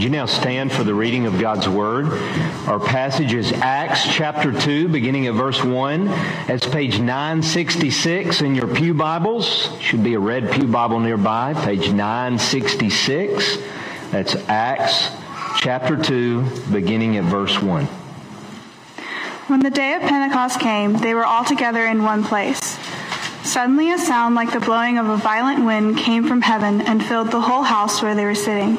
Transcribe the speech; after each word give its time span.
Would 0.00 0.04
you 0.04 0.10
now 0.12 0.24
stand 0.24 0.72
for 0.72 0.82
the 0.82 0.94
reading 0.94 1.26
of 1.26 1.38
God's 1.38 1.68
Word? 1.68 2.06
Our 2.66 2.80
passage 2.80 3.34
is 3.34 3.52
Acts 3.52 4.02
chapter 4.10 4.50
2, 4.50 4.88
beginning 4.88 5.26
at 5.26 5.34
verse 5.34 5.62
1. 5.62 6.06
That's 6.06 6.66
page 6.66 6.98
966 6.98 8.40
in 8.40 8.54
your 8.54 8.66
Pew 8.66 8.94
Bibles. 8.94 9.68
Should 9.78 10.02
be 10.02 10.14
a 10.14 10.18
red 10.18 10.52
Pew 10.52 10.66
Bible 10.66 11.00
nearby, 11.00 11.52
page 11.52 11.92
966. 11.92 13.58
That's 14.10 14.36
Acts 14.48 15.10
chapter 15.58 16.02
2, 16.02 16.44
beginning 16.72 17.18
at 17.18 17.24
verse 17.24 17.60
1. 17.60 17.84
When 19.48 19.60
the 19.60 19.68
day 19.68 19.92
of 19.92 20.00
Pentecost 20.00 20.60
came, 20.60 20.94
they 20.94 21.12
were 21.12 21.26
all 21.26 21.44
together 21.44 21.84
in 21.84 22.04
one 22.04 22.24
place. 22.24 22.78
Suddenly 23.42 23.92
a 23.92 23.98
sound 23.98 24.34
like 24.34 24.50
the 24.54 24.60
blowing 24.60 24.96
of 24.96 25.10
a 25.10 25.18
violent 25.18 25.66
wind 25.66 25.98
came 25.98 26.26
from 26.26 26.40
heaven 26.40 26.80
and 26.80 27.04
filled 27.04 27.30
the 27.30 27.42
whole 27.42 27.64
house 27.64 28.00
where 28.00 28.14
they 28.14 28.24
were 28.24 28.34
sitting. 28.34 28.78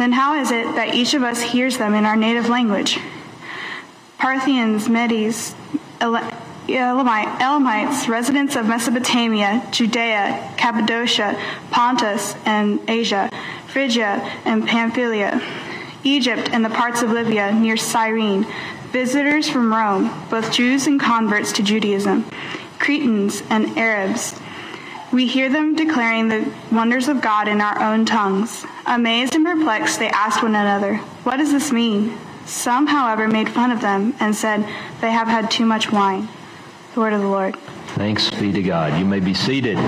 Then 0.00 0.12
how 0.12 0.40
is 0.40 0.50
it 0.50 0.64
that 0.76 0.94
each 0.94 1.12
of 1.12 1.22
us 1.22 1.42
hears 1.42 1.76
them 1.76 1.94
in 1.94 2.06
our 2.06 2.16
native 2.16 2.48
language? 2.48 2.98
Parthians, 4.18 4.88
Medes, 4.88 5.54
Elamites, 6.00 8.08
residents 8.08 8.56
of 8.56 8.66
Mesopotamia, 8.66 9.66
Judea, 9.70 10.54
Cappadocia, 10.56 11.38
Pontus, 11.70 12.34
and 12.46 12.80
Asia, 12.88 13.30
Phrygia 13.68 14.20
and 14.44 14.66
Pamphylia, 14.66 15.40
Egypt 16.02 16.48
and 16.52 16.64
the 16.64 16.70
parts 16.70 17.02
of 17.02 17.10
Libya 17.10 17.52
near 17.52 17.76
Cyrene, 17.76 18.46
visitors 18.92 19.50
from 19.50 19.72
Rome, 19.72 20.10
both 20.30 20.50
Jews 20.50 20.86
and 20.86 20.98
converts 20.98 21.52
to 21.52 21.62
Judaism, 21.62 22.24
Cretans 22.78 23.42
and 23.50 23.76
Arabs, 23.76 24.34
we 25.12 25.26
hear 25.26 25.48
them 25.48 25.74
declaring 25.74 26.28
the 26.28 26.52
wonders 26.70 27.08
of 27.08 27.20
God 27.20 27.48
in 27.48 27.60
our 27.60 27.82
own 27.82 28.04
tongues. 28.04 28.64
Amazed 28.86 29.34
and 29.34 29.44
perplexed, 29.44 29.98
they 29.98 30.08
asked 30.08 30.42
one 30.42 30.54
another, 30.54 30.96
What 31.24 31.38
does 31.38 31.52
this 31.52 31.72
mean? 31.72 32.16
Some, 32.46 32.86
however, 32.86 33.28
made 33.28 33.48
fun 33.48 33.70
of 33.70 33.80
them 33.80 34.14
and 34.20 34.34
said, 34.34 34.60
They 35.00 35.10
have 35.10 35.28
had 35.28 35.50
too 35.50 35.66
much 35.66 35.90
wine. 35.90 36.28
The 36.94 37.00
word 37.00 37.12
of 37.12 37.20
the 37.20 37.28
Lord. 37.28 37.56
Thanks 37.94 38.30
be 38.30 38.52
to 38.52 38.62
God. 38.62 38.98
You 38.98 39.04
may 39.04 39.20
be 39.20 39.34
seated. 39.34 39.78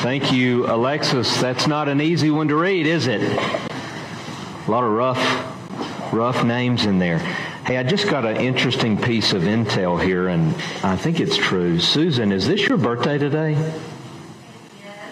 Thank 0.00 0.30
you, 0.30 0.66
Alexis. 0.66 1.40
That's 1.40 1.66
not 1.66 1.88
an 1.88 2.00
easy 2.00 2.30
one 2.30 2.48
to 2.48 2.56
read, 2.56 2.86
is 2.86 3.06
it? 3.06 3.20
A 3.20 4.70
lot 4.70 4.84
of 4.84 4.92
rough, 4.92 6.12
rough 6.12 6.44
names 6.44 6.86
in 6.86 6.98
there. 6.98 7.18
Hey, 7.68 7.76
I 7.76 7.82
just 7.82 8.08
got 8.08 8.24
an 8.24 8.38
interesting 8.38 8.96
piece 8.96 9.34
of 9.34 9.42
intel 9.42 10.02
here, 10.02 10.28
and 10.28 10.54
I 10.82 10.96
think 10.96 11.20
it's 11.20 11.36
true. 11.36 11.78
Susan, 11.78 12.32
is 12.32 12.46
this 12.46 12.66
your 12.66 12.78
birthday 12.78 13.18
today? 13.18 13.52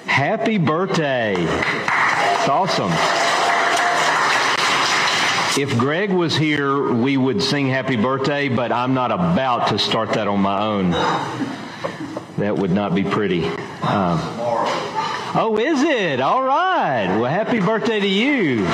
Happy 0.07 0.57
birthday. 0.57 1.35
It's 1.35 2.49
awesome. 2.49 2.91
If 5.61 5.79
Greg 5.79 6.11
was 6.11 6.35
here, 6.35 6.95
we 6.95 7.19
would 7.19 7.43
sing 7.43 7.69
happy 7.69 7.97
birthday, 7.97 8.49
but 8.49 8.73
I'm 8.73 8.95
not 8.95 9.13
about 9.13 9.69
to 9.69 9.79
start 9.79 10.15
that 10.15 10.27
on 10.27 10.41
my 10.41 10.59
own. 10.59 10.93
That 12.39 12.57
would 12.57 12.71
not 12.71 12.95
be 12.95 13.05
pretty. 13.05 13.45
Um, 13.45 14.19
oh, 15.37 15.59
is 15.61 15.83
it? 15.83 16.21
All 16.21 16.43
right. 16.43 17.19
Well, 17.19 17.31
happy 17.31 17.61
birthday 17.61 18.01
to 18.01 18.09
you, 18.09 18.65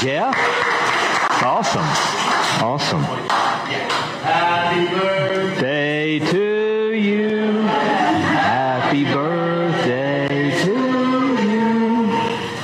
Jeff. 0.00 0.34
Awesome. 1.42 2.27
Awesome. 2.60 3.02
Happy 4.24 4.88
birthday 4.92 6.18
to 6.18 6.92
you. 6.92 7.62
Happy 7.62 9.04
birthday 9.04 10.50
to 10.64 10.72
you. 11.40 12.06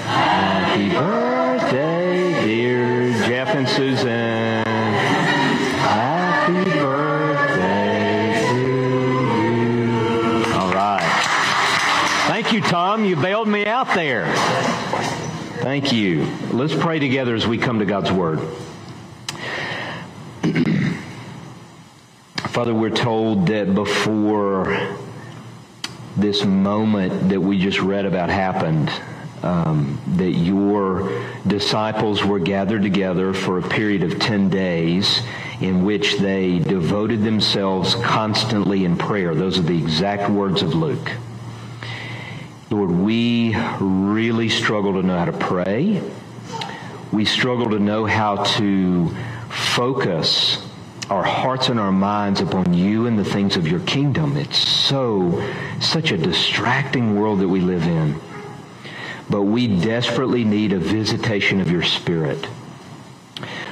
Happy 0.03 0.88
birthday, 0.91 2.44
dear 2.44 3.12
Jeff 3.27 3.54
and 3.54 3.69
Susan. 3.69 4.65
Happy 5.78 6.65
birthday 6.71 8.43
to 8.49 8.56
you. 9.38 10.54
All 10.54 10.72
right. 10.75 11.09
Thank 12.27 12.53
you, 12.53 12.60
Tom. 12.60 13.04
You 13.04 13.15
bailed 13.15 13.47
me 13.47 13.65
out 13.65 13.94
there. 13.94 14.27
Thank 15.62 15.93
you. 15.93 16.27
Let's 16.50 16.75
pray 16.75 16.99
together 16.99 17.37
as 17.37 17.47
we 17.47 17.59
come 17.59 17.78
to 17.78 17.84
God's 17.84 18.10
Word. 18.10 18.41
Father, 22.54 22.72
we're 22.72 22.88
told 22.88 23.48
that 23.48 23.75
before 23.75 24.97
this 26.16 26.44
moment 26.44 27.31
that 27.31 27.41
we 27.41 27.59
just 27.59 27.81
read 27.81 28.06
about 28.06 28.31
happened, 28.31 28.92
um, 29.42 30.00
that 30.19 30.31
your 30.31 31.20
disciples 31.48 32.22
were 32.22 32.38
gathered 32.38 32.82
together 32.82 33.34
for 33.34 33.59
a 33.59 33.62
period 33.62 34.04
of 34.04 34.20
10 34.20 34.50
days 34.50 35.20
in 35.60 35.84
which 35.84 36.19
they 36.19 36.60
devoted 36.60 37.25
themselves 37.25 37.97
constantly 37.97 38.84
in 38.84 38.97
prayer. 38.97 39.34
Those 39.34 39.59
are 39.59 39.62
the 39.62 39.76
exact 39.76 40.31
words 40.31 40.62
of 40.62 40.76
Luke. 40.76 41.10
Lord, 42.71 42.92
we 42.92 43.56
really 43.81 44.48
struggle 44.48 44.92
to 44.92 45.03
know 45.04 45.19
how 45.19 45.25
to 45.25 45.32
pray. 45.32 46.00
We 47.10 47.25
struggle 47.25 47.71
to 47.71 47.81
know 47.81 48.06
how 48.06 48.44
to 48.44 49.09
focus 49.48 50.65
our 51.10 51.22
hearts 51.22 51.69
and 51.69 51.78
our 51.78 51.92
minds 51.92 52.41
upon 52.41 52.72
you 52.75 53.06
and 53.06 53.19
the 53.19 53.25
things 53.25 53.56
of 53.56 53.69
your 53.69 53.81
kingdom. 53.81 54.37
It's 54.37 54.59
so, 54.59 55.42
such 55.81 56.12
a 56.12 56.16
distracting 56.16 57.19
world 57.19 57.41
that 57.41 57.48
we 57.48 57.60
live 57.60 57.84
in. 57.84 58.16
But 59.28 59.42
we 59.42 59.66
desperately 59.66 60.44
need 60.44 60.72
a 60.72 60.78
visitation 60.78 61.60
of 61.60 61.70
your 61.70 61.82
spirit. 61.82 62.47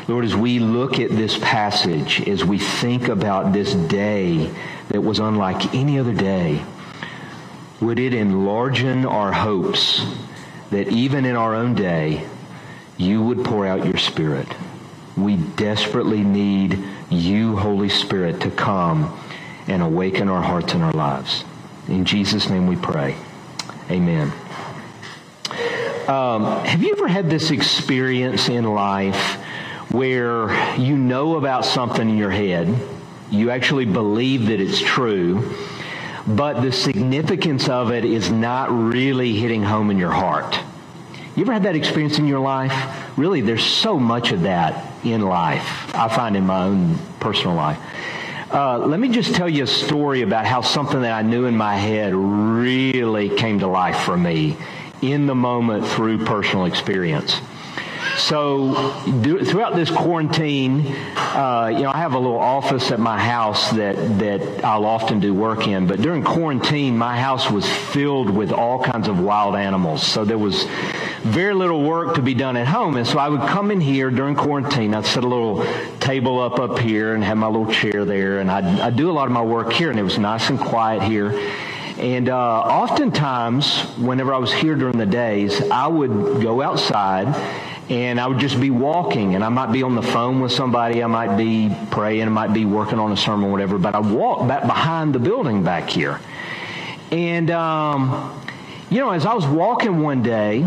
Lord, 0.08 0.24
as 0.24 0.34
we 0.34 0.58
look 0.58 0.98
at 0.98 1.10
this 1.10 1.38
passage, 1.38 2.26
as 2.28 2.44
we 2.44 2.58
think 2.58 3.08
about 3.08 3.52
this 3.52 3.74
day 3.74 4.50
that 4.88 5.00
was 5.00 5.18
unlike 5.18 5.74
any 5.74 5.98
other 5.98 6.14
day, 6.14 6.62
would 7.80 7.98
it 7.98 8.12
enlargen 8.12 9.04
our 9.10 9.32
hopes 9.32 10.04
that 10.70 10.88
even 10.88 11.24
in 11.24 11.36
our 11.36 11.54
own 11.54 11.74
day, 11.74 12.26
you 12.96 13.22
would 13.22 13.44
pour 13.44 13.66
out 13.66 13.84
your 13.84 13.96
spirit? 13.96 14.48
We 15.16 15.36
desperately 15.36 16.22
need 16.22 16.82
you, 17.12 17.56
Holy 17.56 17.88
Spirit, 17.88 18.40
to 18.40 18.50
come 18.50 19.18
and 19.68 19.82
awaken 19.82 20.28
our 20.28 20.42
hearts 20.42 20.74
and 20.74 20.82
our 20.82 20.92
lives. 20.92 21.44
In 21.88 22.04
Jesus' 22.04 22.48
name 22.48 22.66
we 22.66 22.76
pray. 22.76 23.16
Amen. 23.90 24.32
Um, 26.08 26.44
have 26.64 26.82
you 26.82 26.92
ever 26.92 27.06
had 27.06 27.30
this 27.30 27.50
experience 27.50 28.48
in 28.48 28.64
life 28.64 29.36
where 29.90 30.76
you 30.76 30.96
know 30.96 31.36
about 31.36 31.64
something 31.64 32.08
in 32.08 32.16
your 32.16 32.30
head, 32.30 32.74
you 33.30 33.50
actually 33.50 33.84
believe 33.84 34.46
that 34.46 34.60
it's 34.60 34.80
true, 34.80 35.54
but 36.26 36.60
the 36.60 36.72
significance 36.72 37.68
of 37.68 37.92
it 37.92 38.04
is 38.04 38.30
not 38.30 38.70
really 38.70 39.32
hitting 39.34 39.62
home 39.62 39.90
in 39.90 39.98
your 39.98 40.10
heart? 40.10 40.58
You 41.36 41.42
ever 41.42 41.52
had 41.52 41.62
that 41.62 41.76
experience 41.76 42.18
in 42.18 42.26
your 42.26 42.40
life? 42.40 43.01
Really, 43.16 43.40
there's 43.40 43.64
so 43.64 43.98
much 43.98 44.32
of 44.32 44.42
that 44.42 44.90
in 45.04 45.22
life. 45.22 45.94
I 45.94 46.08
find 46.08 46.36
in 46.36 46.46
my 46.46 46.64
own 46.64 46.98
personal 47.20 47.54
life. 47.54 47.78
Uh, 48.50 48.78
let 48.78 49.00
me 49.00 49.08
just 49.08 49.34
tell 49.34 49.48
you 49.48 49.64
a 49.64 49.66
story 49.66 50.22
about 50.22 50.46
how 50.46 50.60
something 50.60 51.02
that 51.02 51.12
I 51.12 51.22
knew 51.22 51.46
in 51.46 51.56
my 51.56 51.74
head 51.76 52.14
really 52.14 53.28
came 53.30 53.60
to 53.60 53.66
life 53.66 54.00
for 54.04 54.16
me 54.16 54.56
in 55.00 55.26
the 55.26 55.34
moment 55.34 55.86
through 55.86 56.24
personal 56.24 56.66
experience. 56.66 57.40
So 58.18 59.02
do, 59.22 59.44
throughout 59.44 59.74
this 59.74 59.90
quarantine, 59.90 60.86
uh, 61.16 61.70
you 61.72 61.82
know, 61.82 61.90
I 61.90 61.98
have 61.98 62.14
a 62.14 62.18
little 62.18 62.38
office 62.38 62.90
at 62.90 63.00
my 63.00 63.18
house 63.18 63.70
that 63.72 63.96
that 64.18 64.64
I'll 64.64 64.84
often 64.84 65.20
do 65.20 65.34
work 65.34 65.66
in. 65.66 65.86
But 65.86 66.00
during 66.00 66.22
quarantine, 66.22 66.96
my 66.96 67.18
house 67.18 67.50
was 67.50 67.68
filled 67.68 68.30
with 68.30 68.52
all 68.52 68.82
kinds 68.82 69.08
of 69.08 69.18
wild 69.18 69.56
animals. 69.56 70.06
So 70.06 70.24
there 70.24 70.38
was 70.38 70.64
very 71.22 71.54
little 71.54 71.82
work 71.82 72.16
to 72.16 72.22
be 72.22 72.34
done 72.34 72.56
at 72.56 72.66
home. 72.66 72.96
And 72.96 73.06
so 73.06 73.18
I 73.18 73.28
would 73.28 73.48
come 73.48 73.70
in 73.70 73.80
here 73.80 74.10
during 74.10 74.34
quarantine. 74.34 74.94
I'd 74.94 75.06
set 75.06 75.24
a 75.24 75.28
little 75.28 75.64
table 76.00 76.40
up 76.40 76.58
up 76.58 76.78
here 76.78 77.14
and 77.14 77.24
have 77.24 77.36
my 77.36 77.46
little 77.46 77.72
chair 77.72 78.04
there. 78.04 78.40
And 78.40 78.50
I'd, 78.50 78.64
I'd 78.80 78.96
do 78.96 79.10
a 79.10 79.12
lot 79.12 79.26
of 79.26 79.32
my 79.32 79.42
work 79.42 79.72
here. 79.72 79.90
And 79.90 79.98
it 79.98 80.02
was 80.02 80.18
nice 80.18 80.50
and 80.50 80.58
quiet 80.58 81.02
here. 81.02 81.32
And 81.98 82.28
uh, 82.28 82.60
oftentimes, 82.60 83.82
whenever 83.96 84.34
I 84.34 84.38
was 84.38 84.52
here 84.52 84.74
during 84.74 84.98
the 84.98 85.06
days, 85.06 85.62
I 85.70 85.86
would 85.86 86.42
go 86.42 86.60
outside 86.60 87.28
and 87.92 88.18
I 88.18 88.26
would 88.26 88.38
just 88.38 88.58
be 88.58 88.70
walking, 88.70 89.34
and 89.34 89.44
I 89.44 89.50
might 89.50 89.70
be 89.70 89.82
on 89.82 89.94
the 89.94 90.02
phone 90.02 90.40
with 90.40 90.50
somebody, 90.50 91.02
I 91.02 91.06
might 91.08 91.36
be 91.36 91.70
praying, 91.90 92.22
I 92.22 92.30
might 92.30 92.54
be 92.54 92.64
working 92.64 92.98
on 92.98 93.12
a 93.12 93.16
sermon, 93.18 93.52
whatever. 93.52 93.76
But 93.76 93.94
I 93.94 94.00
walk 94.00 94.48
back 94.48 94.62
behind 94.62 95.14
the 95.14 95.18
building 95.18 95.62
back 95.62 95.90
here, 95.90 96.18
and 97.10 97.50
um, 97.50 98.40
you 98.90 98.98
know, 98.98 99.10
as 99.10 99.26
I 99.26 99.34
was 99.34 99.46
walking 99.46 100.00
one 100.00 100.22
day, 100.22 100.62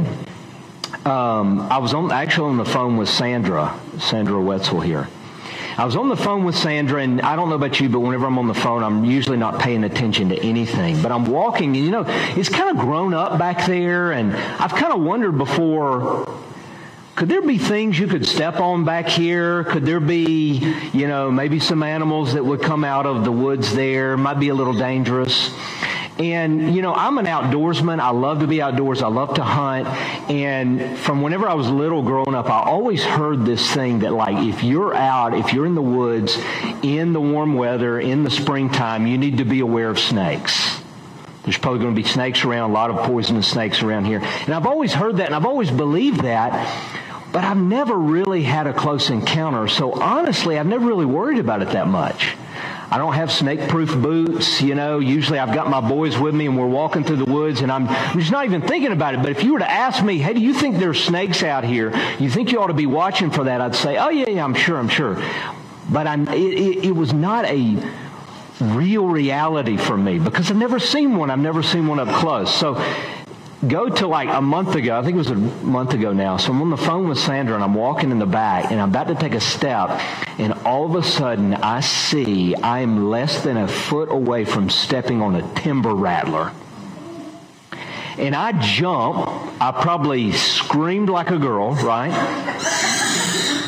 um, 1.06 1.62
I 1.62 1.80
was 1.80 1.96
on, 1.96 2.12
actually 2.12 2.52
on 2.52 2.58
the 2.58 2.66
phone 2.66 2.96
with 2.96 3.10
Sandra, 3.10 3.80
Sandra 4.00 4.40
Wetzel 4.40 4.82
here. 4.82 5.08
I 5.78 5.84
was 5.84 5.96
on 5.96 6.10
the 6.10 6.16
phone 6.16 6.46
with 6.46 6.56
Sandra, 6.56 7.02
and 7.02 7.22
I 7.22 7.36
don't 7.36 7.50
know 7.50 7.56
about 7.56 7.80
you, 7.80 7.90
but 7.90 8.02
whenever 8.02 8.28
I'm 8.28 8.38
on 8.38 8.48
the 8.48 8.54
phone, 8.54 8.84
I'm 8.84 9.04
usually 9.04 9.38
not 9.38 9.60
paying 9.60 9.84
attention 9.84 10.30
to 10.30 10.40
anything. 10.42 11.02
But 11.02 11.12
I'm 11.12 11.26
walking, 11.26 11.76
and 11.76 11.84
you 11.86 11.92
know, 11.92 12.06
it's 12.08 12.50
kind 12.50 12.70
of 12.70 12.78
grown 12.78 13.16
up 13.16 13.40
back 13.40 13.66
there, 13.66 14.12
and 14.12 14.34
I've 14.36 14.72
kind 14.72 14.94
of 14.94 15.02
wondered 15.02 15.38
before 15.38 16.45
could 17.16 17.30
there 17.30 17.42
be 17.42 17.58
things 17.58 17.98
you 17.98 18.08
could 18.08 18.26
step 18.26 18.60
on 18.60 18.84
back 18.84 19.08
here? 19.08 19.64
Could 19.64 19.86
there 19.86 20.02
be, 20.02 20.58
you 20.94 21.08
know, 21.08 21.32
maybe 21.32 21.62
some 21.62 21.82
animals 21.82 22.34
that 22.34 22.44
would 22.44 22.62
come 22.62 22.84
out 22.84 23.06
of 23.06 23.24
the 23.24 23.32
woods 23.32 23.74
there? 23.74 24.18
Might 24.18 24.38
be 24.40 24.50
a 24.50 24.54
little 24.54 24.74
dangerous. 24.74 25.50
And, 26.20 26.76
you 26.76 26.82
know, 26.82 26.94
I'm 26.94 27.18
an 27.18 27.26
outdoorsman. 27.26 28.00
I 28.00 28.10
love 28.10 28.40
to 28.40 28.48
be 28.48 28.62
outdoors. 28.62 29.02
I 29.02 29.08
love 29.08 29.36
to 29.36 29.44
hunt. 29.44 29.88
And 30.30 30.98
from 31.00 31.22
whenever 31.22 31.48
I 31.48 31.54
was 31.54 31.70
little 31.70 32.02
growing 32.04 32.36
up, 32.36 32.50
I 32.50 32.64
always 32.64 33.04
heard 33.04 33.46
this 33.46 33.70
thing 33.74 34.00
that, 34.00 34.12
like, 34.12 34.46
if 34.48 34.64
you're 34.64 34.94
out, 34.94 35.38
if 35.38 35.54
you're 35.54 35.66
in 35.66 35.76
the 35.76 35.82
woods, 35.82 36.38
in 36.84 37.14
the 37.14 37.22
warm 37.22 37.54
weather, 37.54 37.98
in 37.98 38.24
the 38.24 38.30
springtime, 38.30 39.08
you 39.08 39.18
need 39.18 39.38
to 39.38 39.46
be 39.46 39.62
aware 39.62 39.90
of 39.90 40.00
snakes. 40.00 40.82
There's 41.44 41.58
probably 41.58 41.80
going 41.80 41.96
to 41.96 42.02
be 42.02 42.08
snakes 42.08 42.44
around, 42.44 42.72
a 42.72 42.74
lot 42.74 42.90
of 42.90 43.06
poisonous 43.06 43.48
snakes 43.48 43.84
around 43.84 44.06
here. 44.06 44.20
And 44.20 44.54
I've 44.54 44.66
always 44.66 44.94
heard 44.94 45.18
that, 45.18 45.28
and 45.28 45.36
I've 45.36 45.46
always 45.46 45.70
believed 45.72 46.22
that. 46.22 47.04
But 47.36 47.44
I've 47.44 47.58
never 47.58 47.98
really 47.98 48.44
had 48.44 48.66
a 48.66 48.72
close 48.72 49.10
encounter. 49.10 49.68
So 49.68 49.92
honestly, 49.92 50.58
I've 50.58 50.68
never 50.68 50.86
really 50.86 51.06
worried 51.06 51.38
about 51.38 51.62
it 51.62 51.72
that 51.72 51.86
much. 51.86 52.34
I 52.90 52.98
don't 52.98 53.12
have 53.12 53.30
snake 53.30 53.68
proof 53.68 53.94
boots. 53.94 54.62
You 54.62 54.74
know, 54.74 55.00
usually 55.00 55.38
I've 55.38 55.54
got 55.54 55.70
my 55.70 55.82
boys 55.82 56.18
with 56.18 56.34
me 56.34 56.46
and 56.46 56.58
we're 56.58 56.66
walking 56.66 57.04
through 57.04 57.18
the 57.18 57.26
woods 57.26 57.60
and 57.60 57.70
I'm, 57.70 57.90
just 58.18 58.32
not 58.32 58.46
even 58.46 58.62
thinking 58.62 58.94
about 58.94 59.16
it. 59.16 59.22
But 59.22 59.32
if 59.32 59.44
you 59.44 59.52
were 59.52 59.60
to 59.60 59.70
ask 59.70 60.02
me, 60.02 60.18
hey, 60.18 60.34
do 60.34 60.40
you 60.40 60.54
think 60.54 60.78
there's 60.78 61.04
snakes 61.04 61.44
out 61.44 61.66
here? 61.66 61.94
You 62.20 62.30
think 62.30 62.54
you 62.54 62.62
ought 62.62 62.68
to 62.68 62.74
be 62.74 62.86
watching 62.86 63.32
for 63.32 63.44
that? 63.44 63.60
I'd 63.60 63.76
say, 63.76 63.98
oh, 63.98 64.08
yeah, 64.08 64.30
yeah, 64.30 64.46
I'm 64.46 64.54
sure, 64.54 64.78
I'm 64.78 64.88
sure. 64.88 65.22
But 65.92 66.08
I'm, 66.08 66.30
it, 66.30 66.38
it, 66.38 66.86
it 66.86 66.92
was 66.92 67.12
not 67.12 67.44
a 67.44 67.78
real 68.62 69.08
reality 69.08 69.76
for 69.76 69.98
me 69.98 70.20
because 70.20 70.50
I've 70.52 70.56
never 70.56 70.80
seen 70.80 71.18
one. 71.18 71.30
I've 71.30 71.40
never 71.40 71.64
seen 71.64 71.86
one 71.88 72.00
up 72.00 72.08
close. 72.16 72.56
So 72.56 72.76
go 73.68 73.90
to 73.90 74.08
like 74.08 74.30
a 74.30 74.42
month 74.42 74.76
ago. 74.76 74.98
I 74.98 75.04
think 75.04 75.16
it 75.16 75.18
was 75.18 75.32
a 75.32 75.36
month 75.36 75.94
ago 75.94 76.14
now. 76.14 76.38
So 76.38 76.52
I'm 76.52 76.62
on 76.62 76.70
the 76.70 76.78
phone 76.78 77.08
with 77.08 77.18
Sandra 77.18 77.56
and 77.56 77.64
I'm 77.64 77.74
walking 77.74 78.12
in 78.12 78.20
the 78.20 78.26
back 78.26 78.72
and 78.72 78.80
I'm 78.80 78.90
about 78.90 79.08
to 79.08 79.16
take 79.16 79.34
a 79.34 79.40
step 79.40 79.90
and 80.38 80.54
all 80.66 80.86
of 80.86 80.96
a 80.96 81.04
sudden 81.08 81.54
I 81.54 81.82
see 81.82 82.56
I 82.56 82.80
am 82.80 83.10
less 83.10 83.44
than 83.44 83.58
a 83.58 83.68
foot 83.68 84.12
away 84.12 84.46
from 84.46 84.70
stepping 84.70 85.22
on 85.22 85.36
a 85.36 85.54
timber 85.56 85.94
rattler. 85.94 86.52
And 88.18 88.36
I 88.36 88.54
jump. 88.54 89.30
I 89.62 89.72
probably 89.72 90.32
screamed 90.32 91.10
like 91.10 91.32
a 91.32 91.38
girl, 91.38 91.74
right? 91.76 92.12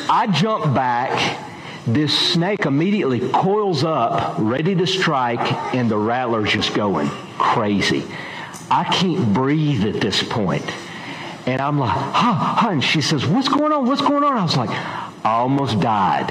I 0.09 0.27
jump 0.31 0.73
back. 0.73 1.43
This 1.85 2.17
snake 2.33 2.65
immediately 2.65 3.29
coils 3.29 3.83
up, 3.83 4.35
ready 4.37 4.75
to 4.75 4.85
strike, 4.85 5.53
and 5.73 5.89
the 5.89 5.97
rattler's 5.97 6.51
just 6.51 6.73
going 6.73 7.07
crazy. 7.37 8.03
I 8.69 8.83
can't 8.83 9.33
breathe 9.33 9.85
at 9.85 10.01
this 10.01 10.23
point. 10.23 10.65
And 11.45 11.61
I'm 11.61 11.79
like, 11.79 11.95
huh, 11.95 12.33
huh. 12.33 12.69
And 12.69 12.83
she 12.83 13.01
says, 13.01 13.25
what's 13.25 13.47
going 13.47 13.71
on? 13.71 13.85
What's 13.85 14.01
going 14.01 14.23
on? 14.23 14.37
I 14.37 14.43
was 14.43 14.57
like, 14.57 14.69
I 14.69 15.39
almost 15.39 15.79
died. 15.79 16.27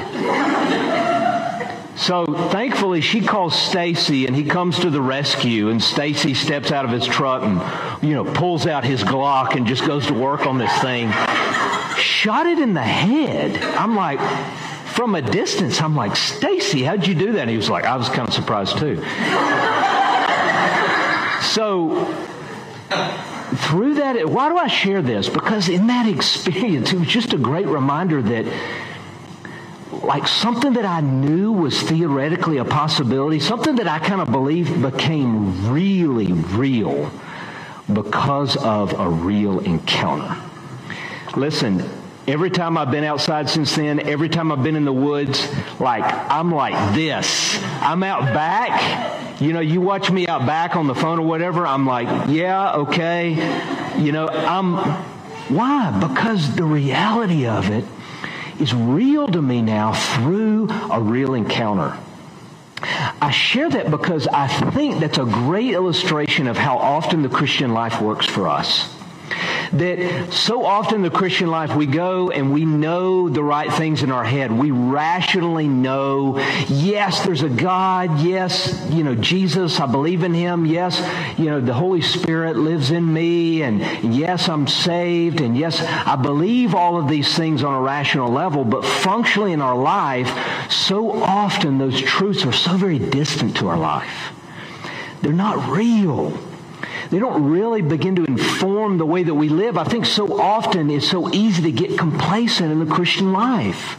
So 1.96 2.26
thankfully 2.26 3.00
she 3.00 3.22
calls 3.22 3.58
Stacy 3.58 4.26
and 4.26 4.36
he 4.36 4.44
comes 4.44 4.78
to 4.80 4.90
the 4.90 5.00
rescue 5.00 5.70
and 5.70 5.82
Stacy 5.82 6.34
steps 6.34 6.70
out 6.70 6.84
of 6.84 6.90
his 6.90 7.06
truck 7.06 7.42
and 7.42 8.06
you 8.06 8.14
know 8.14 8.24
pulls 8.24 8.66
out 8.66 8.84
his 8.84 9.02
Glock 9.02 9.54
and 9.54 9.66
just 9.66 9.86
goes 9.86 10.06
to 10.08 10.14
work 10.14 10.46
on 10.46 10.58
this 10.58 10.72
thing. 10.80 11.10
Shot 11.96 12.46
it 12.46 12.58
in 12.58 12.74
the 12.74 12.82
head. 12.82 13.56
I'm 13.76 13.96
like 13.96 14.20
from 14.88 15.14
a 15.14 15.22
distance 15.22 15.80
I'm 15.80 15.96
like 15.96 16.16
Stacy, 16.16 16.82
how'd 16.82 17.06
you 17.06 17.14
do 17.14 17.32
that? 17.32 17.40
And 17.40 17.50
he 17.50 17.56
was 17.56 17.70
like 17.70 17.84
I 17.86 17.96
was 17.96 18.10
kind 18.10 18.28
of 18.28 18.34
surprised 18.34 18.76
too. 18.76 19.02
So 21.40 22.25
through 22.88 23.94
that, 23.94 24.28
why 24.28 24.48
do 24.48 24.56
I 24.56 24.68
share 24.68 25.02
this? 25.02 25.28
Because 25.28 25.68
in 25.68 25.86
that 25.88 26.08
experience, 26.14 26.92
it 26.92 26.98
was 26.98 27.08
just 27.08 27.32
a 27.32 27.38
great 27.38 27.66
reminder 27.66 28.22
that 28.22 28.46
like 30.02 30.28
something 30.28 30.74
that 30.74 30.84
I 30.84 31.00
knew 31.00 31.52
was 31.52 31.80
theoretically 31.82 32.58
a 32.58 32.64
possibility, 32.64 33.40
something 33.40 33.76
that 33.76 33.88
I 33.88 33.98
kind 33.98 34.20
of 34.20 34.30
believed 34.30 34.82
became 34.82 35.72
really 35.72 36.32
real 36.32 37.10
because 37.92 38.56
of 38.56 38.98
a 38.98 39.08
real 39.08 39.60
encounter. 39.60 40.36
Listen, 41.36 41.88
every 42.26 42.50
time 42.50 42.76
I've 42.78 42.90
been 42.90 43.04
outside 43.04 43.48
since 43.48 43.76
then, 43.76 44.00
every 44.00 44.28
time 44.28 44.52
I've 44.52 44.62
been 44.62 44.76
in 44.76 44.84
the 44.84 44.92
woods, 44.92 45.46
like 45.80 46.04
I'm 46.04 46.52
like 46.52 46.94
this. 46.94 47.58
I'm 47.80 48.02
out 48.02 48.32
back 48.34 49.24
you 49.40 49.52
know, 49.52 49.60
you 49.60 49.80
watch 49.80 50.10
me 50.10 50.26
out 50.26 50.46
back 50.46 50.76
on 50.76 50.86
the 50.86 50.94
phone 50.94 51.18
or 51.18 51.26
whatever, 51.26 51.66
I'm 51.66 51.86
like, 51.86 52.08
yeah, 52.28 52.76
okay. 52.76 53.32
You 53.98 54.12
know, 54.12 54.28
I'm, 54.28 54.76
why? 55.54 55.90
Because 56.00 56.54
the 56.56 56.64
reality 56.64 57.46
of 57.46 57.70
it 57.70 57.84
is 58.58 58.72
real 58.74 59.28
to 59.28 59.42
me 59.42 59.60
now 59.60 59.92
through 59.92 60.70
a 60.90 61.00
real 61.00 61.34
encounter. 61.34 61.98
I 63.20 63.30
share 63.30 63.68
that 63.68 63.90
because 63.90 64.26
I 64.28 64.48
think 64.48 65.00
that's 65.00 65.18
a 65.18 65.24
great 65.24 65.72
illustration 65.72 66.46
of 66.46 66.56
how 66.56 66.78
often 66.78 67.22
the 67.22 67.28
Christian 67.28 67.72
life 67.72 68.00
works 68.00 68.26
for 68.26 68.48
us 68.48 68.95
that 69.72 70.32
so 70.32 70.64
often 70.64 70.96
in 70.96 71.02
the 71.02 71.10
Christian 71.10 71.48
life 71.48 71.74
we 71.74 71.86
go 71.86 72.30
and 72.30 72.52
we 72.52 72.64
know 72.64 73.28
the 73.28 73.42
right 73.42 73.72
things 73.72 74.02
in 74.02 74.10
our 74.10 74.24
head. 74.24 74.50
We 74.52 74.70
rationally 74.70 75.68
know, 75.68 76.38
yes, 76.68 77.24
there's 77.24 77.42
a 77.42 77.48
God. 77.48 78.20
Yes, 78.20 78.86
you 78.90 79.04
know, 79.04 79.14
Jesus, 79.14 79.80
I 79.80 79.86
believe 79.86 80.22
in 80.22 80.34
him. 80.34 80.66
Yes, 80.66 81.00
you 81.38 81.46
know, 81.46 81.60
the 81.60 81.74
Holy 81.74 82.02
Spirit 82.02 82.56
lives 82.56 82.90
in 82.90 83.12
me. 83.12 83.62
And 83.62 84.14
yes, 84.14 84.48
I'm 84.48 84.66
saved. 84.66 85.40
And 85.40 85.56
yes, 85.56 85.80
I 85.80 86.16
believe 86.16 86.74
all 86.74 86.98
of 86.98 87.08
these 87.08 87.34
things 87.34 87.62
on 87.62 87.74
a 87.74 87.80
rational 87.80 88.30
level. 88.30 88.64
But 88.64 88.84
functionally 88.84 89.52
in 89.52 89.60
our 89.60 89.76
life, 89.76 90.30
so 90.70 91.22
often 91.22 91.78
those 91.78 92.00
truths 92.00 92.44
are 92.44 92.52
so 92.52 92.76
very 92.76 92.98
distant 92.98 93.56
to 93.58 93.68
our 93.68 93.78
life. 93.78 94.32
They're 95.22 95.32
not 95.32 95.70
real 95.70 96.38
they 97.10 97.18
don't 97.18 97.50
really 97.50 97.82
begin 97.82 98.16
to 98.16 98.24
inform 98.24 98.98
the 98.98 99.06
way 99.06 99.22
that 99.22 99.34
we 99.34 99.48
live. 99.48 99.78
I 99.78 99.84
think 99.84 100.06
so 100.06 100.40
often 100.40 100.90
it's 100.90 101.08
so 101.08 101.32
easy 101.32 101.62
to 101.62 101.72
get 101.72 101.98
complacent 101.98 102.72
in 102.72 102.78
the 102.78 102.92
Christian 102.92 103.32
life. 103.32 103.98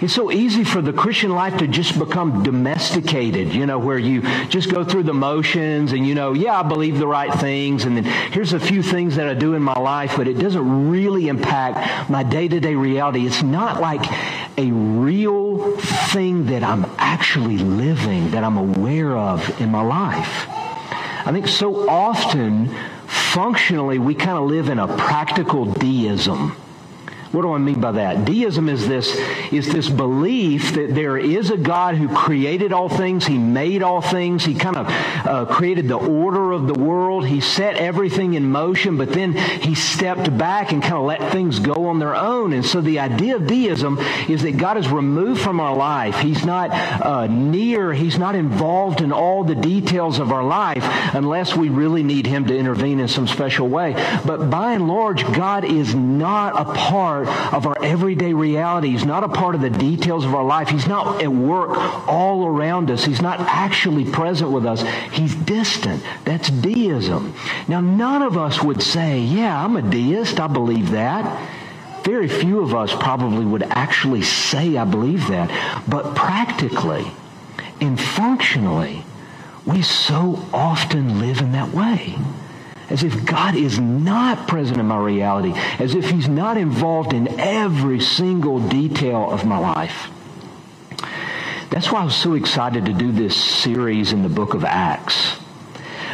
It's 0.00 0.14
so 0.14 0.30
easy 0.30 0.64
for 0.64 0.80
the 0.80 0.92
Christian 0.92 1.30
life 1.30 1.58
to 1.58 1.66
just 1.66 1.98
become 1.98 2.42
domesticated, 2.42 3.54
you 3.54 3.66
know, 3.66 3.78
where 3.78 3.98
you 3.98 4.22
just 4.48 4.70
go 4.70 4.84
through 4.84 5.04
the 5.04 5.14
motions 5.14 5.92
and, 5.92 6.06
you 6.06 6.14
know, 6.14 6.32
yeah, 6.32 6.60
I 6.60 6.62
believe 6.62 6.98
the 6.98 7.06
right 7.06 7.32
things. 7.32 7.84
And 7.84 7.96
then 7.96 8.04
here's 8.32 8.52
a 8.52 8.60
few 8.60 8.82
things 8.82 9.16
that 9.16 9.28
I 9.28 9.34
do 9.34 9.54
in 9.54 9.62
my 9.62 9.78
life, 9.78 10.16
but 10.16 10.28
it 10.28 10.34
doesn't 10.34 10.90
really 10.90 11.28
impact 11.28 12.10
my 12.10 12.22
day 12.22 12.48
to 12.48 12.60
day 12.60 12.74
reality. 12.74 13.26
It's 13.26 13.42
not 13.42 13.80
like 13.80 14.04
a 14.56 14.70
real 14.70 15.76
thing 15.78 16.46
that 16.46 16.62
I'm 16.62 16.86
actually 16.98 17.58
living, 17.58 18.30
that 18.30 18.44
I'm 18.44 18.56
aware 18.56 19.16
of 19.16 19.60
in 19.60 19.70
my 19.70 19.82
life. 19.82 20.63
I 21.26 21.32
think 21.32 21.48
so 21.48 21.88
often, 21.88 22.68
functionally, 23.06 23.98
we 23.98 24.14
kind 24.14 24.36
of 24.36 24.44
live 24.44 24.68
in 24.68 24.78
a 24.78 24.86
practical 24.86 25.64
deism. 25.64 26.54
What 27.34 27.42
do 27.42 27.52
I 27.52 27.58
mean 27.58 27.80
by 27.80 27.90
that? 27.90 28.24
Deism 28.24 28.68
is 28.68 28.86
this, 28.86 29.16
is 29.52 29.68
this 29.72 29.88
belief 29.88 30.74
that 30.74 30.94
there 30.94 31.18
is 31.18 31.50
a 31.50 31.56
God 31.56 31.96
who 31.96 32.06
created 32.08 32.72
all 32.72 32.88
things. 32.88 33.26
He 33.26 33.38
made 33.38 33.82
all 33.82 34.00
things. 34.00 34.44
He 34.44 34.54
kind 34.54 34.76
of 34.76 34.86
uh, 34.88 35.44
created 35.46 35.88
the 35.88 35.96
order 35.96 36.52
of 36.52 36.68
the 36.68 36.74
world. 36.74 37.26
He 37.26 37.40
set 37.40 37.74
everything 37.74 38.34
in 38.34 38.52
motion, 38.52 38.96
but 38.96 39.12
then 39.12 39.32
he 39.32 39.74
stepped 39.74 40.38
back 40.38 40.70
and 40.70 40.80
kind 40.80 40.94
of 40.94 41.02
let 41.02 41.32
things 41.32 41.58
go 41.58 41.88
on 41.88 41.98
their 41.98 42.14
own. 42.14 42.52
And 42.52 42.64
so 42.64 42.80
the 42.80 43.00
idea 43.00 43.34
of 43.34 43.48
deism 43.48 43.98
is 44.28 44.42
that 44.42 44.56
God 44.56 44.78
is 44.78 44.88
removed 44.88 45.40
from 45.40 45.58
our 45.58 45.74
life. 45.74 46.20
He's 46.20 46.44
not 46.44 46.70
uh, 46.70 47.26
near. 47.26 47.92
He's 47.92 48.16
not 48.16 48.36
involved 48.36 49.00
in 49.00 49.10
all 49.10 49.42
the 49.42 49.56
details 49.56 50.20
of 50.20 50.30
our 50.30 50.44
life 50.44 50.84
unless 51.12 51.56
we 51.56 51.68
really 51.68 52.04
need 52.04 52.26
him 52.26 52.46
to 52.46 52.56
intervene 52.56 53.00
in 53.00 53.08
some 53.08 53.26
special 53.26 53.68
way. 53.68 53.94
But 54.24 54.50
by 54.50 54.74
and 54.74 54.86
large, 54.86 55.24
God 55.32 55.64
is 55.64 55.96
not 55.96 56.60
a 56.60 56.72
part 56.72 57.23
of 57.26 57.66
our 57.66 57.76
everyday 57.84 58.32
reality. 58.32 58.90
He's 58.90 59.04
not 59.04 59.24
a 59.24 59.28
part 59.28 59.54
of 59.54 59.60
the 59.60 59.70
details 59.70 60.24
of 60.24 60.34
our 60.34 60.44
life. 60.44 60.68
He's 60.68 60.86
not 60.86 61.22
at 61.22 61.32
work 61.32 61.76
all 62.08 62.46
around 62.46 62.90
us. 62.90 63.04
He's 63.04 63.22
not 63.22 63.40
actually 63.40 64.04
present 64.04 64.50
with 64.50 64.66
us. 64.66 64.82
He's 65.12 65.34
distant. 65.34 66.02
That's 66.24 66.50
deism. 66.50 67.34
Now, 67.68 67.80
none 67.80 68.22
of 68.22 68.36
us 68.36 68.62
would 68.62 68.82
say, 68.82 69.20
yeah, 69.20 69.62
I'm 69.64 69.76
a 69.76 69.82
deist. 69.82 70.40
I 70.40 70.46
believe 70.46 70.90
that. 70.92 71.24
very 72.04 72.28
few 72.28 72.60
of 72.60 72.74
us 72.74 72.94
probably 72.94 73.44
would 73.46 73.62
actually 73.64 74.22
say, 74.22 74.76
I 74.76 74.84
believe 74.84 75.26
that. 75.28 75.48
But 75.88 76.14
practically 76.14 77.06
and 77.80 77.98
functionally, 78.00 79.04
we 79.66 79.80
so 79.82 80.44
often 80.52 81.18
live 81.18 81.40
in 81.40 81.52
that 81.52 81.72
way. 81.72 82.14
As 82.90 83.02
if 83.02 83.24
God 83.24 83.54
is 83.54 83.78
not 83.78 84.46
present 84.46 84.78
in 84.78 84.86
my 84.86 84.98
reality, 84.98 85.52
as 85.78 85.94
if 85.94 86.10
He's 86.10 86.28
not 86.28 86.56
involved 86.56 87.12
in 87.12 87.40
every 87.40 88.00
single 88.00 88.60
detail 88.60 89.30
of 89.30 89.44
my 89.44 89.58
life. 89.58 90.10
That's 91.70 91.90
why 91.90 92.02
I 92.02 92.04
was 92.04 92.14
so 92.14 92.34
excited 92.34 92.86
to 92.86 92.92
do 92.92 93.10
this 93.10 93.36
series 93.36 94.12
in 94.12 94.22
the 94.22 94.28
book 94.28 94.54
of 94.54 94.64
Acts. 94.64 95.38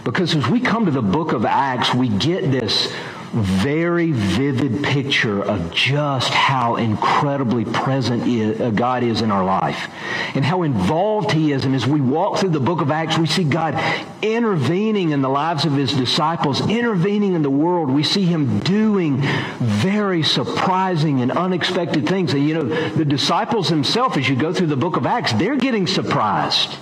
Because 0.05 0.35
as 0.35 0.49
we 0.49 0.61
come 0.61 0.87
to 0.87 0.91
the 0.91 1.03
book 1.03 1.33
of 1.33 1.45
Acts, 1.45 1.93
we 1.93 2.09
get 2.09 2.51
this 2.51 2.93
very 3.33 4.11
vivid 4.11 4.83
picture 4.83 5.43
of 5.43 5.73
just 5.73 6.33
how 6.33 6.77
incredibly 6.77 7.65
present 7.65 8.23
uh, 8.61 8.71
God 8.71 9.05
is 9.05 9.23
in 9.23 9.31
our 9.31 9.45
life 9.45 9.89
and 10.35 10.45
how 10.45 10.63
involved 10.63 11.31
he 11.31 11.53
is. 11.53 11.65
And 11.65 11.75
as 11.75 11.87
we 11.87 12.01
walk 12.01 12.39
through 12.39 12.51
the 12.51 12.61
book 12.61 12.81
of 12.81 12.91
Acts, 12.91 13.19
we 13.19 13.27
see 13.27 13.45
God 13.45 13.81
intervening 14.21 15.11
in 15.11 15.23
the 15.23 15.29
lives 15.29 15.65
of 15.65 15.75
his 15.75 15.93
disciples, 15.93 16.61
intervening 16.69 17.35
in 17.35 17.43
the 17.43 17.51
world. 17.51 17.89
We 17.89 18.03
see 18.03 18.25
him 18.25 18.59
doing 18.61 19.23
very 19.59 20.25
surprising 20.25 21.21
and 21.21 21.31
unexpected 21.31 22.09
things. 22.09 22.35
And 22.35 22.47
you 22.47 22.55
know, 22.55 22.65
the 22.65 23.05
disciples 23.05 23.69
themselves, 23.69 24.17
as 24.17 24.29
you 24.29 24.35
go 24.35 24.53
through 24.53 24.69
the 24.69 24.77
book 24.77 24.97
of 24.97 25.07
Acts, 25.07 25.33
they're 25.35 25.57
getting 25.57 25.87
surprised. 25.87 26.77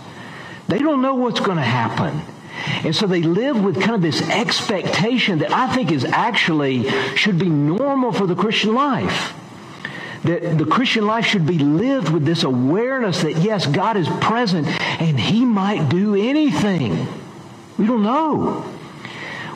They 0.67 0.79
don't 0.79 1.03
know 1.03 1.15
what's 1.15 1.41
going 1.41 1.57
to 1.59 1.63
happen. 1.63 2.23
And 2.85 2.95
so 2.95 3.07
they 3.07 3.23
live 3.23 3.63
with 3.63 3.81
kind 3.81 3.95
of 3.95 4.03
this 4.03 4.23
expectation 4.29 5.39
that 5.39 5.53
I 5.53 5.75
think 5.75 5.93
is 5.93 6.05
actually 6.05 6.89
should 7.17 7.39
be 7.39 7.49
normal 7.49 8.13
for 8.13 8.27
the 8.27 8.35
Christian 8.35 8.75
life. 8.75 9.35
That 10.25 10.59
the 10.59 10.67
Christian 10.67 11.07
life 11.07 11.25
should 11.27 11.47
be 11.47 11.59
lived 11.59 12.09
with 12.09 12.25
this 12.25 12.43
awareness 12.43 13.23
that 13.23 13.37
yes, 13.39 13.67
God 13.67 13.97
is 13.97 14.09
present 14.21 14.67
and 15.01 15.19
He 15.19 15.45
might 15.45 15.89
do 15.89 16.15
anything. 16.15 17.07
We 17.79 17.87
don't 17.87 18.03
know. 18.03 18.63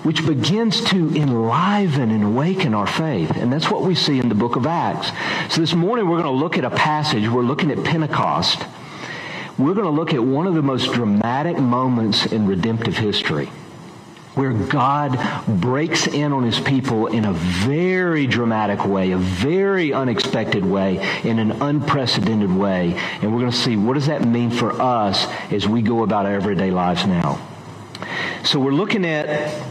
Which 0.04 0.24
begins 0.26 0.80
to 0.90 1.14
enliven 1.14 2.10
and 2.10 2.24
awaken 2.24 2.74
our 2.74 2.86
faith. 2.86 3.30
And 3.36 3.52
that's 3.52 3.70
what 3.70 3.82
we 3.82 3.94
see 3.94 4.18
in 4.18 4.28
the 4.28 4.34
book 4.34 4.56
of 4.56 4.66
Acts. 4.66 5.12
So 5.54 5.60
this 5.60 5.74
morning 5.74 6.08
we're 6.08 6.22
going 6.22 6.32
to 6.32 6.38
look 6.38 6.58
at 6.58 6.64
a 6.64 6.70
passage. 6.70 7.28
We're 7.28 7.42
looking 7.42 7.70
at 7.70 7.84
Pentecost 7.84 8.64
we're 9.64 9.74
going 9.74 9.86
to 9.86 9.90
look 9.90 10.14
at 10.14 10.22
one 10.22 10.46
of 10.46 10.54
the 10.54 10.62
most 10.62 10.92
dramatic 10.92 11.58
moments 11.58 12.26
in 12.26 12.46
redemptive 12.46 12.96
history 12.96 13.50
where 14.34 14.52
God 14.52 15.18
breaks 15.46 16.06
in 16.06 16.32
on 16.32 16.42
his 16.44 16.58
people 16.58 17.08
in 17.08 17.26
a 17.26 17.32
very 17.32 18.26
dramatic 18.26 18.86
way, 18.86 19.12
a 19.12 19.18
very 19.18 19.92
unexpected 19.92 20.64
way, 20.64 21.06
in 21.22 21.38
an 21.38 21.52
unprecedented 21.62 22.50
way. 22.50 22.94
And 23.20 23.32
we're 23.32 23.40
going 23.40 23.52
to 23.52 23.56
see 23.56 23.76
what 23.76 23.94
does 23.94 24.06
that 24.06 24.26
mean 24.26 24.50
for 24.50 24.72
us 24.72 25.26
as 25.52 25.68
we 25.68 25.82
go 25.82 26.02
about 26.02 26.24
our 26.24 26.32
everyday 26.32 26.70
lives 26.70 27.06
now. 27.06 27.46
So 28.44 28.58
we're 28.58 28.72
looking 28.72 29.04
at 29.04 29.62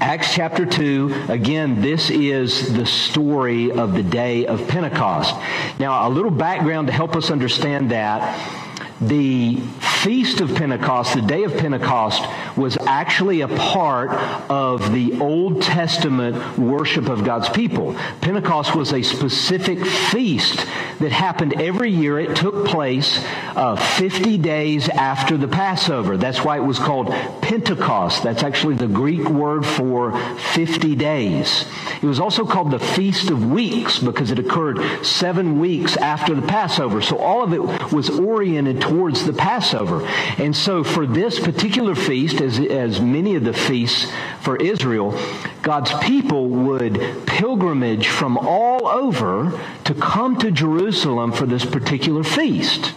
Acts 0.00 0.34
chapter 0.34 0.64
2, 0.64 1.24
again, 1.28 1.80
this 1.80 2.08
is 2.08 2.72
the 2.74 2.86
story 2.86 3.72
of 3.72 3.94
the 3.94 4.02
day 4.02 4.46
of 4.46 4.68
Pentecost. 4.68 5.34
Now, 5.80 6.06
a 6.06 6.10
little 6.10 6.30
background 6.30 6.86
to 6.86 6.92
help 6.92 7.16
us 7.16 7.30
understand 7.30 7.90
that 7.90 8.67
the 9.00 9.56
Feast 9.80 10.40
of 10.40 10.54
Pentecost, 10.54 11.14
the 11.14 11.22
day 11.22 11.44
of 11.44 11.56
Pentecost, 11.56 12.24
was 12.56 12.76
actually 12.86 13.40
a 13.40 13.48
part 13.48 14.10
of 14.50 14.92
the 14.92 15.20
Old 15.20 15.62
Testament 15.62 16.58
worship 16.58 17.08
of 17.08 17.24
God's 17.24 17.48
people. 17.48 17.94
Pentecost 18.20 18.74
was 18.74 18.92
a 18.92 19.02
specific 19.02 19.84
feast 19.84 20.66
that 21.00 21.12
happened 21.12 21.60
every 21.60 21.90
year. 21.90 22.18
It 22.18 22.36
took 22.36 22.66
place 22.66 23.22
uh, 23.56 23.76
50 23.76 24.38
days 24.38 24.88
after 24.88 25.36
the 25.36 25.48
Passover. 25.48 26.16
That's 26.16 26.44
why 26.44 26.56
it 26.58 26.64
was 26.64 26.78
called 26.78 27.10
Pentecost. 27.42 28.22
That's 28.22 28.42
actually 28.42 28.76
the 28.76 28.88
Greek 28.88 29.28
word 29.28 29.64
for 29.64 30.16
50 30.38 30.96
days. 30.96 31.64
It 32.02 32.06
was 32.06 32.20
also 32.20 32.44
called 32.44 32.70
the 32.70 32.78
Feast 32.78 33.30
of 33.30 33.50
Weeks 33.50 33.98
because 33.98 34.30
it 34.30 34.38
occurred 34.38 35.04
seven 35.04 35.58
weeks 35.58 35.96
after 35.96 36.34
the 36.34 36.46
Passover. 36.46 37.02
So 37.02 37.18
all 37.18 37.42
of 37.42 37.52
it 37.52 37.92
was 37.92 38.10
oriented 38.10 38.80
towards 38.88 39.24
the 39.24 39.32
Passover. 39.32 40.06
And 40.38 40.56
so 40.56 40.82
for 40.82 41.06
this 41.06 41.38
particular 41.38 41.94
feast, 41.94 42.40
as, 42.40 42.58
as 42.58 43.00
many 43.00 43.36
of 43.36 43.44
the 43.44 43.52
feasts 43.52 44.10
for 44.40 44.56
Israel, 44.56 45.18
God's 45.62 45.92
people 45.98 46.48
would 46.48 47.26
pilgrimage 47.26 48.08
from 48.08 48.38
all 48.38 48.86
over 48.86 49.58
to 49.84 49.94
come 49.94 50.38
to 50.38 50.50
Jerusalem 50.50 51.32
for 51.32 51.46
this 51.46 51.64
particular 51.64 52.24
feast. 52.24 52.92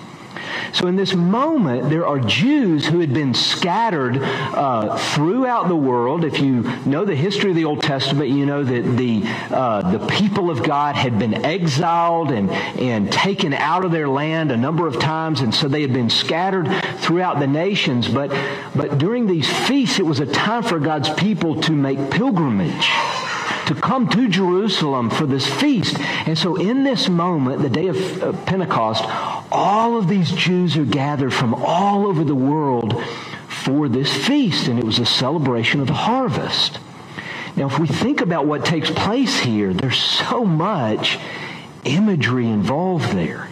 So 0.74 0.88
in 0.88 0.96
this 0.96 1.14
moment, 1.14 1.90
there 1.90 2.08
are 2.08 2.20
Jews 2.20 2.86
who 2.86 3.00
had 3.00 3.14
been 3.14 3.34
scattered 3.34 4.20
uh, 4.22 4.98
throughout 4.98 5.68
the 5.68 5.76
world. 5.76 6.24
If 6.24 6.40
you 6.40 6.64
know 6.86 7.06
the 7.06 7.16
history 7.16 7.50
of 7.50 7.56
the 7.56 7.66
Old 7.66 7.82
Testament, 7.82 8.30
you 8.30 8.46
know 8.46 8.64
that 8.64 8.98
the 8.98 9.24
uh, 9.54 9.92
the 9.98 10.06
people 10.08 10.50
of 10.50 10.64
God 10.64 10.96
had 10.96 11.20
been 11.20 11.46
exiled 11.46 12.32
and 12.32 12.50
and 12.52 13.12
taken 13.12 13.54
out 13.54 13.84
of 13.86 13.92
their 13.92 14.08
land 14.08 14.52
a 14.52 14.58
number 14.58 14.88
of 14.88 15.00
times, 15.00 15.42
and 15.42 15.54
so 15.54 15.68
they 15.68 15.82
had 15.82 15.94
been 15.94 16.10
scattered 16.10 16.68
throughout 17.00 17.40
the 17.40 17.48
nations. 17.48 18.08
But 18.08 18.30
but 18.76 18.98
during 18.98 19.28
these 19.28 19.50
feasts, 19.68 20.00
it 20.00 20.06
was 20.06 20.20
a 20.20 20.26
time 20.26 20.64
for 20.64 20.80
God's 20.80 21.10
people 21.10 21.62
to 21.62 21.74
make 21.74 22.12
pilgrimage 22.12 22.90
to 23.74 23.80
come 23.80 24.10
to 24.10 24.28
Jerusalem 24.28 25.10
for 25.10 25.26
this 25.26 25.48
feast. 25.48 25.98
And 26.00 26.38
so 26.38 26.58
in 26.58 26.84
this 26.84 27.08
moment, 27.08 27.62
the 27.62 27.70
day 27.70 27.88
of 27.88 28.46
Pentecost, 28.46 29.06
all 29.52 29.98
of 29.98 30.10
these 30.10 30.30
Jews 30.32 30.76
are 30.76 30.84
gathered 30.84 31.34
from 31.34 31.54
all 31.54 32.06
over 32.06 32.26
the 32.26 32.36
world 32.36 33.02
for 33.48 33.88
this 33.88 34.14
feast. 34.14 34.68
And 34.68 34.78
it 34.78 34.84
was 34.84 35.00
a 35.00 35.06
celebration 35.06 35.80
of 35.80 35.88
the 35.88 35.94
harvest. 35.94 36.80
Now, 37.56 37.68
if 37.68 37.80
we 37.80 37.88
think 37.88 38.20
about 38.20 38.46
what 38.46 38.66
takes 38.66 38.92
place 38.92 39.40
here, 39.40 39.74
there's 39.74 40.00
so 40.00 40.44
much 40.44 41.18
imagery 41.86 42.48
involved 42.48 43.14
there 43.14 43.48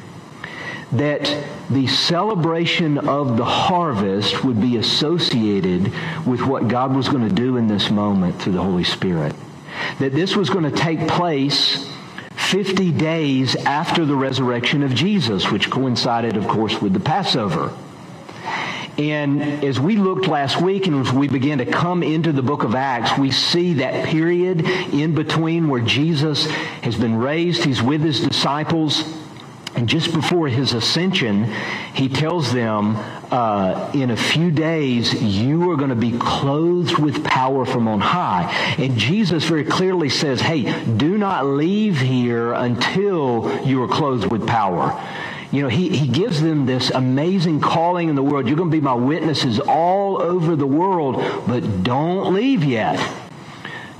that 0.91 1.45
the 1.69 1.87
celebration 1.87 2.97
of 2.97 3.37
the 3.37 3.45
harvest 3.45 4.43
would 4.43 4.59
be 4.59 4.75
associated 4.75 5.93
with 6.25 6.41
what 6.41 6.67
God 6.67 6.93
was 6.93 7.07
going 7.07 7.27
to 7.27 7.33
do 7.33 7.55
in 7.55 7.67
this 7.67 7.89
moment 7.89 8.41
through 8.41 8.53
the 8.53 8.63
Holy 8.63 8.83
Spirit 8.83 9.33
that 9.99 10.11
this 10.13 10.35
was 10.35 10.49
going 10.49 10.69
to 10.69 10.77
take 10.77 11.07
place 11.07 11.89
50 12.31 12.91
days 12.93 13.55
after 13.55 14.05
the 14.05 14.15
resurrection 14.15 14.83
of 14.83 14.93
Jesus, 14.93 15.51
which 15.51 15.69
coincided, 15.69 16.35
of 16.35 16.47
course, 16.47 16.81
with 16.81 16.93
the 16.93 16.99
Passover. 16.99 17.73
And 18.97 19.63
as 19.63 19.79
we 19.79 19.95
looked 19.95 20.27
last 20.27 20.59
week 20.61 20.87
and 20.87 21.07
as 21.07 21.13
we 21.13 21.29
began 21.29 21.59
to 21.59 21.65
come 21.65 22.03
into 22.03 22.33
the 22.33 22.41
book 22.41 22.63
of 22.63 22.75
Acts, 22.75 23.17
we 23.17 23.31
see 23.31 23.75
that 23.75 24.05
period 24.07 24.65
in 24.65 25.15
between 25.15 25.69
where 25.69 25.79
Jesus 25.81 26.47
has 26.47 26.97
been 26.97 27.15
raised, 27.15 27.63
he's 27.63 27.81
with 27.81 28.01
his 28.01 28.19
disciples, 28.19 29.03
and 29.79 29.87
just 29.87 30.13
before 30.13 30.49
his 30.49 30.73
ascension, 30.73 31.45
he 31.93 32.09
tells 32.09 32.51
them, 32.51 32.97
uh, 33.31 33.89
in 33.93 34.11
a 34.11 34.17
few 34.17 34.51
days, 34.51 35.13
you 35.21 35.71
are 35.71 35.77
going 35.77 35.89
to 35.89 35.95
be 35.95 36.11
clothed 36.19 36.99
with 36.99 37.23
power 37.23 37.63
from 37.63 37.87
on 37.87 38.01
high. 38.01 38.53
And 38.77 38.97
Jesus 38.97 39.45
very 39.45 39.63
clearly 39.63 40.09
says, 40.09 40.41
hey, 40.41 40.83
do 40.97 41.17
not 41.17 41.45
leave 41.45 41.97
here 41.97 42.51
until 42.51 43.65
you 43.65 43.81
are 43.81 43.87
clothed 43.87 44.29
with 44.29 44.45
power. 44.45 45.01
You 45.49 45.61
know, 45.61 45.69
he, 45.69 45.95
he 45.95 46.09
gives 46.09 46.41
them 46.41 46.65
this 46.65 46.89
amazing 46.89 47.61
calling 47.61 48.09
in 48.09 48.15
the 48.15 48.23
world. 48.23 48.49
You're 48.49 48.57
going 48.57 48.69
to 48.69 48.75
be 48.75 48.81
my 48.81 48.95
witnesses 48.95 49.61
all 49.61 50.21
over 50.21 50.57
the 50.57 50.67
world, 50.67 51.23
but 51.47 51.83
don't 51.83 52.33
leave 52.33 52.65
yet. 52.65 53.28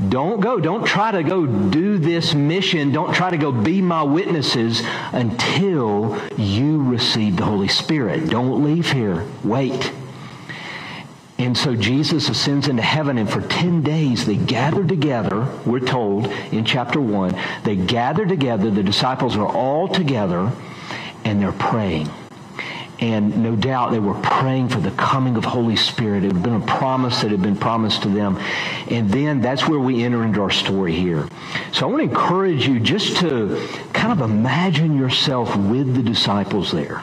Don't 0.07 0.39
go. 0.39 0.59
Don't 0.59 0.85
try 0.85 1.11
to 1.11 1.23
go 1.23 1.45
do 1.45 1.97
this 1.97 2.33
mission. 2.33 2.91
Don't 2.93 3.13
try 3.13 3.29
to 3.29 3.37
go 3.37 3.51
be 3.51 3.81
my 3.81 4.03
witnesses 4.03 4.81
until 5.11 6.17
you 6.37 6.81
receive 6.83 7.35
the 7.35 7.43
Holy 7.43 7.67
Spirit. 7.67 8.29
Don't 8.29 8.63
leave 8.63 8.91
here. 8.91 9.25
Wait. 9.43 9.91
And 11.37 11.57
so 11.57 11.75
Jesus 11.75 12.27
ascends 12.27 12.67
into 12.67 12.81
heaven, 12.81 13.17
and 13.17 13.29
for 13.29 13.41
10 13.41 13.81
days 13.81 14.25
they 14.25 14.35
gather 14.35 14.85
together, 14.85 15.47
we're 15.65 15.79
told 15.79 16.27
in 16.51 16.65
chapter 16.65 16.99
1. 16.99 17.33
They 17.63 17.77
gather 17.77 18.25
together, 18.25 18.69
the 18.69 18.83
disciples 18.83 19.37
are 19.37 19.47
all 19.47 19.87
together, 19.87 20.51
and 21.23 21.41
they're 21.41 21.53
praying. 21.53 22.09
And 23.01 23.41
no 23.41 23.55
doubt 23.55 23.91
they 23.91 23.99
were 23.99 24.15
praying 24.15 24.69
for 24.69 24.79
the 24.79 24.91
coming 24.91 25.37
of 25.37 25.45
Holy 25.45 25.77
Spirit. 25.77 26.23
It 26.25 26.33
had 26.33 26.43
been 26.43 26.61
a 26.61 26.65
promise 26.65 27.21
that 27.21 27.31
had 27.31 27.41
been 27.41 27.55
promised 27.55 28.03
to 28.03 28.09
them. 28.09 28.37
And 28.89 29.09
then 29.09 29.39
that's 29.41 29.67
where 29.67 29.79
we 29.79 30.03
enter 30.03 30.23
into 30.23 30.41
our 30.41 30.51
story 30.51 30.93
here. 30.93 31.27
So 31.71 31.87
I 31.87 31.91
want 31.91 32.03
to 32.03 32.09
encourage 32.09 32.67
you 32.67 32.79
just 32.79 33.17
to 33.17 33.67
kind 33.93 34.11
of 34.11 34.29
imagine 34.29 34.97
yourself 34.97 35.55
with 35.55 35.95
the 35.95 36.03
disciples 36.03 36.71
there. 36.71 37.01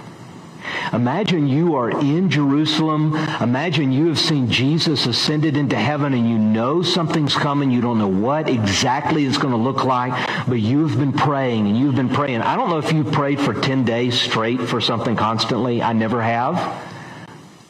Imagine 0.93 1.49
you 1.49 1.77
are 1.77 1.91
in 1.91 2.31
Jerusalem. 2.31 3.15
Imagine 3.41 3.93
you 3.93 4.07
have 4.09 4.19
seen 4.19 4.51
Jesus 4.51 5.07
ascended 5.07 5.57
into 5.57 5.77
heaven 5.77 6.15
and 6.15 6.29
you 6.29 6.39
know 6.39 6.83
something's 6.83 7.35
coming. 7.35 7.71
You 7.71 7.81
don't 7.81 7.99
know 7.99 8.09
what 8.09 8.49
exactly 8.49 9.25
it's 9.25 9.39
going 9.39 9.53
to 9.53 9.59
look 9.59 9.85
like, 9.85 10.13
but 10.49 10.61
you've 10.61 10.99
been 10.99 11.13
praying 11.13 11.67
and 11.67 11.77
you've 11.77 11.97
been 11.97 12.09
praying. 12.09 12.41
I 12.43 12.57
don't 12.57 12.69
know 12.69 12.79
if 12.79 12.93
you've 12.93 13.13
prayed 13.13 13.41
for 13.41 13.55
10 13.55 13.85
days 13.85 14.21
straight 14.21 14.61
for 14.61 14.81
something 14.81 15.17
constantly. 15.17 15.83
I 15.83 15.93
never 15.93 16.23
have. 16.23 16.57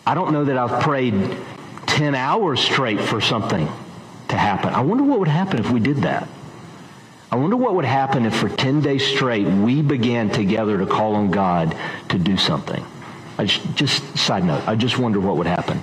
I 0.07 0.15
don't 0.15 0.33
know 0.33 0.45
that 0.45 0.57
I've 0.57 0.83
prayed 0.83 1.37
10 1.87 2.15
hours 2.15 2.61
straight 2.61 3.01
for 3.01 3.21
something 3.21 3.69
to 4.29 4.37
happen. 4.37 4.75
I 4.75 4.81
wonder 4.81 5.05
what 5.05 5.19
would 5.19 5.29
happen 5.29 5.59
if 5.59 5.71
we 5.71 5.81
did 5.81 5.99
that. 5.99 6.29
I 7.37 7.39
wonder 7.39 7.59
what 7.59 7.75
would 7.75 7.85
happen 7.85 8.25
if 8.25 8.35
for 8.35 8.49
10 8.49 8.81
days 8.81 9.05
straight 9.05 9.47
we 9.47 9.83
began 9.83 10.31
together 10.31 10.79
to 10.79 10.87
call 10.87 11.17
on 11.17 11.31
God 11.31 11.77
to 12.09 12.19
do 12.19 12.39
something. 12.39 12.83
I 13.37 13.45
just, 13.45 13.75
just 13.75 14.17
side 14.17 14.43
note, 14.43 14.67
I 14.67 14.75
just 14.75 14.99
wonder 14.99 15.21
what 15.21 15.37
would 15.37 15.47
happen. 15.47 15.83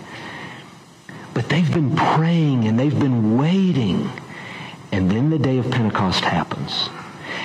But 1.36 1.50
they've 1.50 1.72
been 1.72 1.96
praying 1.96 2.66
and 2.66 2.80
they've 2.80 3.00
been 3.00 3.38
waiting. 3.38 4.10
And 4.92 5.12
then 5.12 5.30
the 5.30 5.38
day 5.38 5.60
of 5.60 5.70
Pentecost 5.70 6.22
happens. 6.22 6.90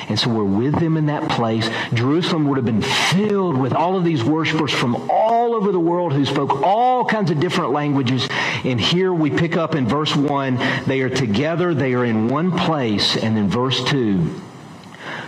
And 0.08 0.18
so 0.18 0.30
we're 0.30 0.44
with 0.44 0.78
them 0.78 0.96
in 0.96 1.06
that 1.06 1.28
place. 1.28 1.68
Jerusalem 1.92 2.48
would 2.48 2.56
have 2.56 2.64
been 2.64 2.82
filled 2.82 3.56
with 3.56 3.74
all 3.74 3.96
of 3.96 4.04
these 4.04 4.24
worshipers 4.24 4.72
from 4.72 4.96
all 5.10 5.54
over 5.54 5.70
the 5.70 5.80
world 5.80 6.12
who 6.12 6.24
spoke 6.24 6.62
all 6.62 7.04
kinds 7.04 7.30
of 7.30 7.40
different 7.40 7.72
languages. 7.72 8.26
And 8.64 8.80
here 8.80 9.12
we 9.12 9.30
pick 9.30 9.56
up 9.56 9.74
in 9.74 9.86
verse 9.86 10.14
1, 10.16 10.58
they 10.86 11.00
are 11.02 11.10
together, 11.10 11.74
they 11.74 11.94
are 11.94 12.04
in 12.04 12.28
one 12.28 12.56
place. 12.56 13.16
And 13.16 13.36
in 13.36 13.48
verse 13.48 13.84
2, 13.84 14.40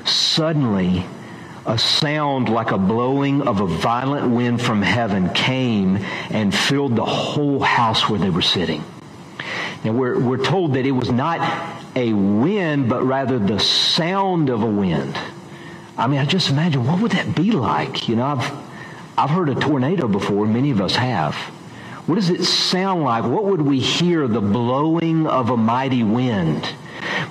suddenly 0.04 1.04
a 1.66 1.78
sound 1.78 2.48
like 2.48 2.70
a 2.70 2.78
blowing 2.78 3.42
of 3.42 3.60
a 3.60 3.66
violent 3.66 4.34
wind 4.34 4.62
from 4.62 4.80
heaven 4.80 5.28
came 5.30 5.98
and 6.30 6.54
filled 6.54 6.96
the 6.96 7.04
whole 7.04 7.60
house 7.60 8.08
where 8.08 8.18
they 8.18 8.30
were 8.30 8.42
sitting. 8.42 8.82
Now 9.84 9.92
we're, 9.92 10.18
we're 10.18 10.44
told 10.44 10.74
that 10.74 10.86
it 10.86 10.92
was 10.92 11.10
not 11.10 11.40
a 11.94 12.12
wind, 12.12 12.88
but 12.88 13.02
rather 13.02 13.38
the 13.38 13.58
sound 13.58 14.50
of 14.50 14.62
a 14.62 14.66
wind. 14.66 15.18
I 15.96 16.06
mean, 16.06 16.18
I 16.18 16.24
just 16.24 16.50
imagine 16.50 16.86
what 16.86 17.00
would 17.00 17.12
that 17.12 17.34
be 17.34 17.52
like? 17.52 18.08
You 18.08 18.16
know, 18.16 18.24
I've, 18.26 18.52
I've 19.18 19.30
heard 19.30 19.48
a 19.48 19.54
tornado 19.54 20.08
before, 20.08 20.46
many 20.46 20.70
of 20.70 20.80
us 20.80 20.96
have. 20.96 21.34
What 22.06 22.14
does 22.14 22.30
it 22.30 22.44
sound 22.44 23.02
like? 23.02 23.24
What 23.24 23.44
would 23.44 23.60
we 23.60 23.78
hear 23.78 24.26
the 24.26 24.40
blowing 24.40 25.26
of 25.26 25.50
a 25.50 25.56
mighty 25.56 26.02
wind? 26.02 26.68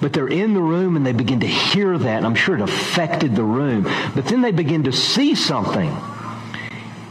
But 0.02 0.14
they're 0.14 0.28
in 0.28 0.54
the 0.54 0.62
room 0.62 0.96
and 0.96 1.06
they 1.06 1.12
begin 1.12 1.40
to 1.42 1.48
hear 1.48 1.98
that, 1.98 2.18
and 2.18 2.26
I'm 2.26 2.36
sure 2.36 2.56
it 2.56 2.62
affected 2.62 3.36
the 3.36 3.44
room. 3.44 3.84
But 4.16 4.26
then 4.26 4.42
they 4.42 4.52
begin 4.52 4.84
to 4.84 4.92
see 4.92 5.36
something. 5.36 5.96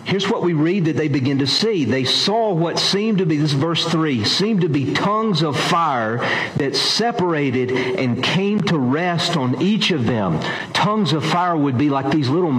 Here's 0.08 0.26
what 0.26 0.40
we 0.40 0.54
read 0.54 0.86
that 0.86 0.96
they 0.96 1.08
begin 1.08 1.40
to 1.40 1.46
see. 1.46 1.84
They 1.84 2.04
saw 2.04 2.54
what 2.54 2.78
seemed 2.78 3.18
to 3.18 3.26
be, 3.26 3.36
this 3.36 3.52
verse 3.52 3.84
3, 3.84 4.24
seemed 4.24 4.62
to 4.62 4.68
be 4.70 4.94
tongues 4.94 5.42
of 5.42 5.54
fire 5.54 6.16
that 6.56 6.74
separated 6.74 7.70
and 7.70 8.24
came 8.24 8.58
to 8.62 8.78
rest 8.78 9.36
on 9.36 9.60
each 9.60 9.90
of 9.90 10.06
them. 10.06 10.40
Tongues 10.72 11.12
of 11.12 11.26
fire 11.26 11.58
would 11.58 11.76
be 11.76 11.90
like 11.90 12.10
these 12.10 12.30
little 12.30 12.54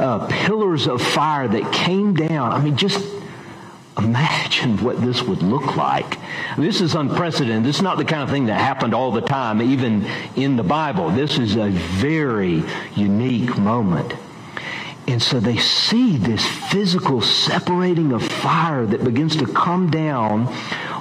uh, 0.00 0.28
pillars 0.28 0.86
of 0.86 1.02
fire 1.02 1.48
that 1.48 1.72
came 1.72 2.14
down. 2.14 2.52
I 2.52 2.60
mean, 2.60 2.76
just 2.76 3.04
imagine 3.98 4.76
what 4.84 5.00
this 5.00 5.20
would 5.20 5.42
look 5.42 5.74
like. 5.74 6.16
This 6.56 6.80
is 6.80 6.94
unprecedented. 6.94 7.64
This 7.64 7.78
is 7.78 7.82
not 7.82 7.98
the 7.98 8.04
kind 8.04 8.22
of 8.22 8.30
thing 8.30 8.46
that 8.46 8.60
happened 8.60 8.94
all 8.94 9.10
the 9.10 9.20
time, 9.20 9.60
even 9.60 10.04
in 10.36 10.54
the 10.54 10.62
Bible. 10.62 11.10
This 11.10 11.40
is 11.40 11.56
a 11.56 11.70
very 11.70 12.62
unique 12.94 13.58
moment. 13.58 14.14
And 15.08 15.22
so 15.22 15.40
they 15.40 15.56
see 15.56 16.18
this 16.18 16.46
physical 16.46 17.22
separating 17.22 18.12
of 18.12 18.22
fire 18.22 18.84
that 18.84 19.02
begins 19.02 19.36
to 19.36 19.46
come 19.46 19.90
down 19.90 20.48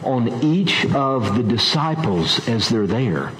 on 0.02 0.42
each 0.42 0.86
of 0.94 1.36
the 1.36 1.44
disciples 1.44 2.48
as 2.48 2.70
they're 2.70 2.88
there. 2.88 3.34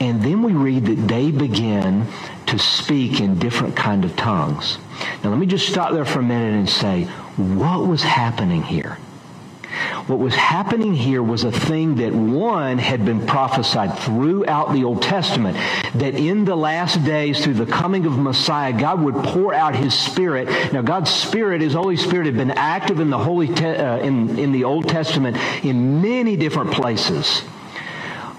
And 0.00 0.20
then 0.20 0.42
we 0.42 0.52
read 0.52 0.86
that 0.86 1.06
they 1.06 1.30
begin 1.30 2.08
to 2.46 2.58
speak 2.58 3.20
in 3.20 3.38
different 3.38 3.76
kind 3.76 4.04
of 4.04 4.16
tongues. 4.16 4.78
Now 5.22 5.30
let 5.30 5.38
me 5.38 5.46
just 5.46 5.68
stop 5.68 5.92
there 5.92 6.04
for 6.04 6.18
a 6.18 6.24
minute 6.24 6.54
and 6.54 6.68
say, 6.68 7.04
what 7.36 7.86
was 7.86 8.02
happening 8.02 8.64
here? 8.64 8.98
What 10.06 10.18
was 10.18 10.34
happening 10.34 10.94
here 10.94 11.22
was 11.22 11.44
a 11.44 11.52
thing 11.52 11.96
that 11.96 12.12
one 12.12 12.78
had 12.78 13.04
been 13.04 13.26
prophesied 13.26 13.98
throughout 13.98 14.72
the 14.72 14.84
Old 14.84 15.02
Testament 15.02 15.56
that 15.94 16.14
in 16.14 16.44
the 16.44 16.56
last 16.56 17.04
days 17.04 17.42
through 17.42 17.54
the 17.54 17.66
coming 17.66 18.06
of 18.06 18.18
Messiah 18.18 18.72
God 18.72 19.02
would 19.02 19.14
pour 19.14 19.54
out 19.54 19.74
his 19.74 19.94
spirit. 19.94 20.72
Now 20.72 20.82
God's 20.82 21.10
spirit, 21.10 21.60
his 21.60 21.74
Holy 21.74 21.96
Spirit 21.96 22.26
had 22.26 22.36
been 22.36 22.50
active 22.50 23.00
in 23.00 23.10
the 23.10 23.18
Holy 23.18 23.48
Te- 23.48 23.64
uh, 23.66 23.98
in 23.98 24.38
in 24.38 24.52
the 24.52 24.64
Old 24.64 24.88
Testament 24.88 25.36
in 25.64 26.02
many 26.02 26.36
different 26.36 26.72
places. 26.72 27.42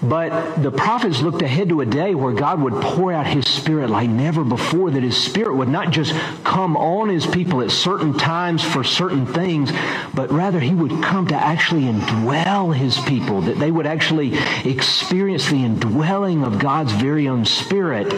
But 0.08 0.62
the 0.62 0.70
prophets 0.70 1.22
looked 1.22 1.42
ahead 1.42 1.70
to 1.70 1.80
a 1.80 1.86
day 1.86 2.14
where 2.14 2.32
God 2.32 2.60
would 2.60 2.74
pour 2.74 3.12
out 3.12 3.26
his 3.26 3.48
spirit 3.48 3.88
like 3.88 4.10
never 4.10 4.44
before, 4.44 4.90
that 4.90 5.02
his 5.02 5.16
spirit 5.16 5.56
would 5.56 5.68
not 5.68 5.90
just 5.90 6.12
come 6.44 6.76
on 6.76 7.08
his 7.08 7.26
people 7.26 7.62
at 7.62 7.70
certain 7.70 8.16
times 8.16 8.62
for 8.62 8.84
certain 8.84 9.26
things, 9.26 9.72
but 10.12 10.30
rather 10.30 10.60
he 10.60 10.74
would 10.74 11.02
come 11.02 11.26
to 11.28 11.34
actually 11.34 11.82
indwell 11.82 12.74
his 12.74 12.98
people, 13.00 13.40
that 13.42 13.58
they 13.58 13.70
would 13.70 13.86
actually 13.86 14.34
experience 14.64 15.48
the 15.48 15.64
indwelling 15.64 16.44
of 16.44 16.58
God's 16.58 16.92
very 16.92 17.28
own 17.28 17.44
spirit. 17.44 18.12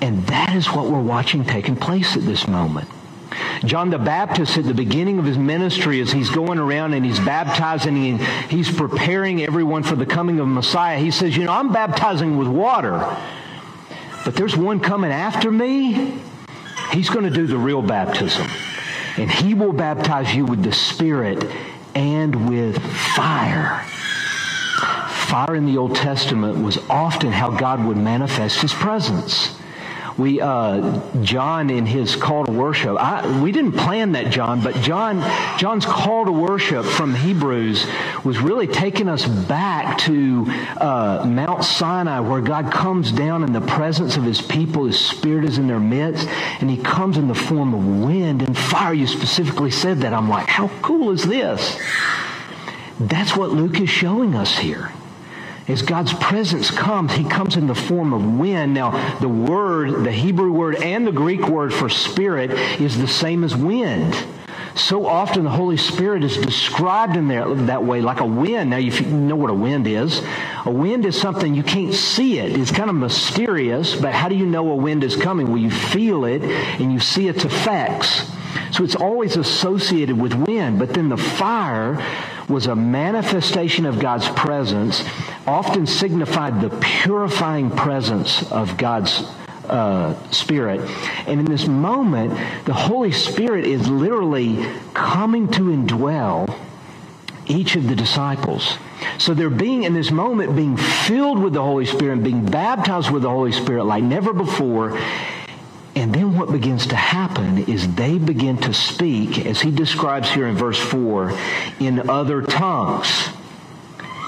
And 0.00 0.26
that 0.26 0.54
is 0.54 0.66
what 0.70 0.90
we're 0.90 1.00
watching 1.00 1.44
taking 1.44 1.76
place 1.76 2.16
at 2.16 2.22
this 2.22 2.48
moment. 2.48 2.88
John 3.64 3.90
the 3.90 3.98
Baptist, 3.98 4.56
at 4.56 4.64
the 4.64 4.74
beginning 4.74 5.18
of 5.18 5.24
his 5.24 5.38
ministry, 5.38 6.00
as 6.00 6.12
he's 6.12 6.30
going 6.30 6.58
around 6.58 6.94
and 6.94 7.04
he's 7.04 7.18
baptizing 7.20 8.06
and 8.06 8.20
he's 8.50 8.70
preparing 8.70 9.42
everyone 9.42 9.82
for 9.82 9.96
the 9.96 10.06
coming 10.06 10.40
of 10.40 10.48
Messiah, 10.48 10.98
he 10.98 11.10
says, 11.10 11.36
You 11.36 11.44
know, 11.44 11.52
I'm 11.52 11.72
baptizing 11.72 12.36
with 12.36 12.48
water, 12.48 13.16
but 14.24 14.34
there's 14.34 14.56
one 14.56 14.80
coming 14.80 15.10
after 15.10 15.50
me. 15.50 16.18
He's 16.92 17.10
going 17.10 17.24
to 17.24 17.30
do 17.30 17.46
the 17.46 17.58
real 17.58 17.82
baptism. 17.82 18.48
And 19.16 19.30
he 19.30 19.54
will 19.54 19.72
baptize 19.72 20.34
you 20.34 20.44
with 20.44 20.62
the 20.62 20.72
Spirit 20.72 21.44
and 21.94 22.48
with 22.48 22.78
fire. 23.14 23.82
Fire 25.26 25.56
in 25.56 25.66
the 25.66 25.78
Old 25.78 25.96
Testament 25.96 26.62
was 26.62 26.78
often 26.88 27.32
how 27.32 27.50
God 27.50 27.84
would 27.84 27.96
manifest 27.96 28.60
his 28.60 28.72
presence. 28.72 29.58
We, 30.18 30.40
uh, 30.40 31.00
John 31.22 31.68
in 31.68 31.84
his 31.84 32.16
call 32.16 32.46
to 32.46 32.52
worship, 32.52 32.96
I, 32.98 33.42
we 33.42 33.52
didn't 33.52 33.72
plan 33.72 34.12
that, 34.12 34.32
John, 34.32 34.62
but 34.62 34.74
John, 34.76 35.20
John's 35.58 35.84
call 35.84 36.24
to 36.24 36.32
worship 36.32 36.86
from 36.86 37.14
Hebrews 37.14 37.86
was 38.24 38.38
really 38.38 38.66
taking 38.66 39.08
us 39.08 39.26
back 39.26 39.98
to 39.98 40.46
uh, 40.78 41.26
Mount 41.28 41.64
Sinai 41.64 42.20
where 42.20 42.40
God 42.40 42.72
comes 42.72 43.12
down 43.12 43.44
in 43.44 43.52
the 43.52 43.60
presence 43.60 44.16
of 44.16 44.24
his 44.24 44.40
people. 44.40 44.86
His 44.86 44.98
spirit 44.98 45.44
is 45.44 45.58
in 45.58 45.66
their 45.66 45.80
midst 45.80 46.26
and 46.60 46.70
he 46.70 46.78
comes 46.78 47.18
in 47.18 47.28
the 47.28 47.34
form 47.34 47.74
of 47.74 48.04
wind 48.06 48.42
and 48.42 48.56
fire. 48.56 48.94
You 48.94 49.06
specifically 49.06 49.70
said 49.70 49.98
that. 49.98 50.14
I'm 50.14 50.30
like, 50.30 50.48
how 50.48 50.68
cool 50.80 51.10
is 51.10 51.24
this? 51.24 51.78
That's 52.98 53.36
what 53.36 53.50
Luke 53.50 53.78
is 53.80 53.90
showing 53.90 54.34
us 54.34 54.56
here. 54.56 54.90
As 55.68 55.82
God's 55.82 56.12
presence 56.14 56.70
comes, 56.70 57.12
he 57.12 57.24
comes 57.24 57.56
in 57.56 57.66
the 57.66 57.74
form 57.74 58.12
of 58.12 58.38
wind. 58.38 58.74
Now, 58.74 59.18
the 59.18 59.28
word, 59.28 60.04
the 60.04 60.12
Hebrew 60.12 60.52
word 60.52 60.76
and 60.76 61.04
the 61.06 61.12
Greek 61.12 61.48
word 61.48 61.74
for 61.74 61.88
spirit 61.88 62.52
is 62.80 62.96
the 62.96 63.08
same 63.08 63.42
as 63.42 63.56
wind. 63.56 64.16
So 64.76 65.06
often 65.06 65.42
the 65.42 65.50
Holy 65.50 65.78
Spirit 65.78 66.22
is 66.22 66.36
described 66.36 67.16
in 67.16 67.28
there 67.28 67.52
that 67.52 67.82
way, 67.82 68.02
like 68.02 68.20
a 68.20 68.26
wind. 68.26 68.70
Now, 68.70 68.76
if 68.76 69.00
you 69.00 69.06
know 69.06 69.34
what 69.34 69.50
a 69.50 69.54
wind 69.54 69.86
is, 69.86 70.22
a 70.66 70.70
wind 70.70 71.06
is 71.06 71.18
something 71.18 71.54
you 71.54 71.62
can't 71.62 71.94
see 71.94 72.38
it. 72.38 72.56
It's 72.58 72.70
kind 72.70 72.90
of 72.90 72.94
mysterious, 72.94 73.96
but 73.96 74.12
how 74.12 74.28
do 74.28 74.36
you 74.36 74.46
know 74.46 74.70
a 74.70 74.76
wind 74.76 75.02
is 75.02 75.16
coming? 75.16 75.48
Well, 75.48 75.56
you 75.56 75.70
feel 75.70 76.26
it 76.26 76.42
and 76.42 76.92
you 76.92 77.00
see 77.00 77.26
its 77.26 77.44
effects. 77.44 78.30
So 78.72 78.84
it's 78.84 78.96
always 78.96 79.36
associated 79.36 80.20
with 80.20 80.34
wind. 80.34 80.78
But 80.78 80.94
then 80.94 81.08
the 81.08 81.16
fire 81.16 82.04
was 82.48 82.66
a 82.66 82.76
manifestation 82.76 83.86
of 83.86 83.98
God's 83.98 84.28
presence, 84.30 85.04
often 85.46 85.86
signified 85.86 86.60
the 86.60 86.70
purifying 86.80 87.70
presence 87.70 88.50
of 88.52 88.76
God's 88.76 89.22
uh, 89.68 90.14
Spirit. 90.30 90.80
And 91.26 91.40
in 91.40 91.46
this 91.46 91.66
moment, 91.66 92.32
the 92.66 92.74
Holy 92.74 93.12
Spirit 93.12 93.66
is 93.66 93.88
literally 93.88 94.64
coming 94.94 95.48
to 95.52 95.62
indwell 95.62 96.56
each 97.46 97.76
of 97.76 97.88
the 97.88 97.94
disciples. 97.94 98.76
So 99.18 99.34
they're 99.34 99.50
being, 99.50 99.84
in 99.84 99.94
this 99.94 100.10
moment, 100.10 100.56
being 100.56 100.76
filled 100.76 101.38
with 101.38 101.52
the 101.52 101.62
Holy 101.62 101.86
Spirit, 101.86 102.14
and 102.14 102.24
being 102.24 102.44
baptized 102.44 103.10
with 103.10 103.22
the 103.22 103.30
Holy 103.30 103.52
Spirit 103.52 103.84
like 103.84 104.02
never 104.02 104.32
before. 104.32 104.98
And 105.96 106.14
then 106.14 106.36
what 106.36 106.52
begins 106.52 106.86
to 106.88 106.96
happen 106.96 107.64
is 107.64 107.92
they 107.94 108.18
begin 108.18 108.58
to 108.58 108.74
speak, 108.74 109.46
as 109.46 109.62
he 109.62 109.70
describes 109.70 110.30
here 110.30 110.46
in 110.46 110.54
verse 110.54 110.78
4, 110.78 111.32
in 111.80 112.10
other 112.10 112.42
tongues. 112.42 113.08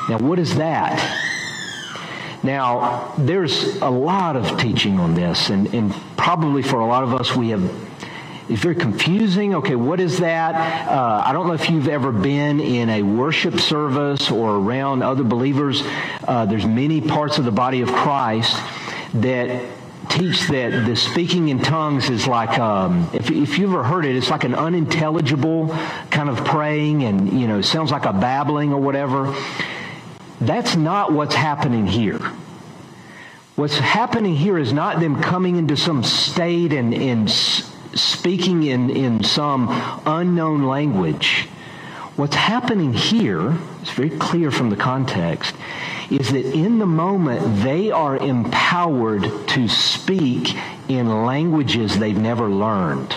Now, 0.09 0.17
what 0.19 0.39
is 0.39 0.57
that? 0.57 0.99
Now, 2.43 3.13
there's 3.19 3.77
a 3.83 3.91
lot 3.91 4.37
of 4.37 4.59
teaching 4.59 4.99
on 4.99 5.15
this, 5.15 5.51
and, 5.51 5.73
and 5.75 5.93
probably 6.17 6.63
for 6.63 6.81
a 6.81 6.87
lot 6.87 7.05
of 7.05 7.13
us, 7.13 7.37
we 7.37 7.51
have 7.51 7.63
it's 8.49 8.63
very 8.63 8.77
confusing. 8.77 9.57
Okay, 9.57 9.77
what 9.77 10.01
is 10.01 10.21
that? 10.21 10.89
Uh, 10.89 11.23
I 11.23 11.35
don't 11.35 11.49
know 11.49 11.53
if 11.53 11.69
you've 11.69 11.89
ever 11.89 12.11
been 12.11 12.61
in 12.61 12.89
a 12.89 13.03
worship 13.03 13.61
service 13.61 14.31
or 14.31 14.57
around 14.57 15.03
other 15.03 15.23
believers. 15.23 15.83
Uh, 16.27 16.47
there's 16.47 16.65
many 16.65 17.03
parts 17.03 17.37
of 17.37 17.45
the 17.45 17.51
body 17.51 17.83
of 17.83 17.93
Christ 17.93 18.57
that 19.13 19.78
teach 20.09 20.49
that 20.49 20.87
the 20.87 20.97
speaking 20.97 21.49
in 21.49 21.61
tongues 21.61 22.11
is 22.11 22.27
like, 22.27 22.59
um, 22.59 23.09
if, 23.13 23.31
if 23.31 23.59
you've 23.59 23.73
ever 23.73 23.85
heard 23.85 24.05
it, 24.05 24.17
it's 24.17 24.31
like 24.31 24.45
an 24.45 24.55
unintelligible 24.55 25.69
kind 26.11 26.29
of 26.29 26.45
praying 26.45 27.05
and, 27.05 27.41
you 27.41 27.47
know, 27.47 27.61
sounds 27.61 27.91
like 27.91 28.05
a 28.05 28.13
babbling 28.13 28.73
or 28.73 28.81
whatever. 28.81 29.35
That's 30.41 30.77
not 30.77 31.13
what's 31.13 31.35
happening 31.35 31.87
here. 31.87 32.19
What's 33.57 33.79
happening 33.79 34.37
here 34.37 34.57
is 34.57 34.73
not 34.73 35.01
them 35.01 35.21
coming 35.21 35.57
into 35.57 35.77
some 35.77 36.05
state 36.05 36.73
and, 36.73 36.95
and 36.95 37.29
speaking 37.29 38.63
in, 38.63 38.91
in 38.91 39.25
some 39.25 39.67
unknown 40.07 40.63
language. 40.63 41.49
What's 42.15 42.37
happening 42.37 42.93
here, 42.93 43.57
it's 43.83 43.91
very 43.91 44.11
clear 44.11 44.51
from 44.51 44.71
the 44.71 44.77
context, 44.77 45.55
is 46.11 46.31
that 46.33 46.45
in 46.55 46.79
the 46.79 46.87
moment 46.87 47.63
they 47.63 47.91
are 47.91 48.17
empowered 48.17 49.23
to 49.49 49.69
speak 49.69 50.57
in 50.89 51.25
languages 51.25 51.99
they've 51.99 52.17
never 52.17 52.49
learned. 52.49 53.15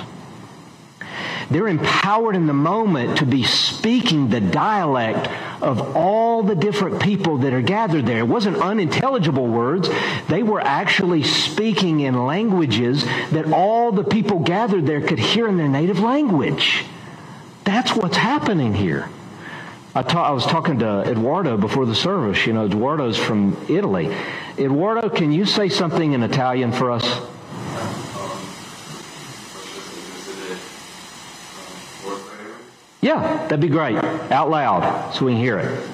They're 1.50 1.68
empowered 1.68 2.38
in 2.38 2.48
the 2.48 2.54
moment 2.54 3.18
to 3.18 3.26
be 3.26 3.44
speaking 3.44 4.30
the 4.30 4.40
dialect 4.40 5.28
of 5.62 5.98
all 5.98 6.44
the 6.44 6.56
different 6.56 7.02
people 7.02 7.40
that 7.40 7.54
are 7.54 7.62
gathered 7.62 8.06
there. 8.06 8.20
It 8.20 8.28
wasn't 8.28 8.58
unintelligible 8.58 9.48
words. 9.48 9.90
They 10.30 10.44
were 10.44 10.62
actually 10.62 11.24
speaking 11.24 12.00
in 12.00 12.26
languages 12.26 13.04
that 13.32 13.52
all 13.52 13.92
the 13.92 14.06
people 14.06 14.40
gathered 14.40 14.86
there 14.86 15.02
could 15.02 15.20
hear 15.20 15.48
in 15.48 15.58
their 15.58 15.68
native 15.68 16.00
language. 16.00 16.86
That's 17.66 17.96
what's 17.96 18.18
happening 18.18 18.74
here. 18.74 19.10
I, 19.94 20.04
ta- 20.04 20.28
I 20.28 20.32
was 20.32 20.46
talking 20.46 20.80
to 20.80 21.02
Eduardo 21.02 21.58
before 21.58 21.86
the 21.86 21.96
service. 21.96 22.48
You 22.48 22.54
know, 22.54 22.66
Eduardo's 22.66 23.18
from 23.18 23.58
Italy. 23.70 24.16
Eduardo, 24.58 25.10
can 25.10 25.32
you 25.34 25.46
say 25.46 25.68
something 25.68 26.14
in 26.14 26.24
Italian 26.24 26.72
for 26.72 26.92
us? 26.92 27.04
Yeah, 33.02 33.20
that'd 33.48 33.60
be 33.60 33.68
great. 33.68 33.96
Out 34.32 34.50
loud 34.50 35.14
so 35.14 35.26
we 35.26 35.34
can 35.34 35.42
hear 35.42 35.60
it. 35.60 35.90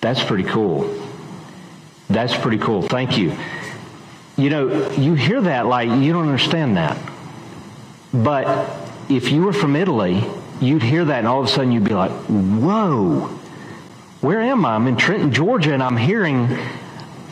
That's 0.00 0.22
pretty 0.22 0.44
cool. 0.44 0.94
That's 2.08 2.36
pretty 2.36 2.58
cool. 2.58 2.82
Thank 2.82 3.18
you. 3.18 3.36
You 4.36 4.50
know, 4.50 4.90
you 4.92 5.14
hear 5.14 5.40
that 5.42 5.66
like 5.66 5.88
you 5.88 6.12
don't 6.12 6.26
understand 6.26 6.76
that. 6.76 6.96
But 8.14 8.70
if 9.08 9.30
you 9.32 9.42
were 9.42 9.52
from 9.52 9.76
Italy, 9.76 10.24
you'd 10.60 10.82
hear 10.82 11.04
that 11.04 11.18
and 11.18 11.26
all 11.26 11.40
of 11.40 11.46
a 11.46 11.48
sudden 11.48 11.72
you'd 11.72 11.84
be 11.84 11.94
like, 11.94 12.10
whoa, 12.10 13.38
where 14.20 14.40
am 14.40 14.64
I? 14.64 14.74
I'm 14.74 14.86
in 14.86 14.96
Trenton, 14.96 15.32
Georgia, 15.32 15.74
and 15.74 15.82
I'm 15.82 15.96
hearing, 15.96 16.56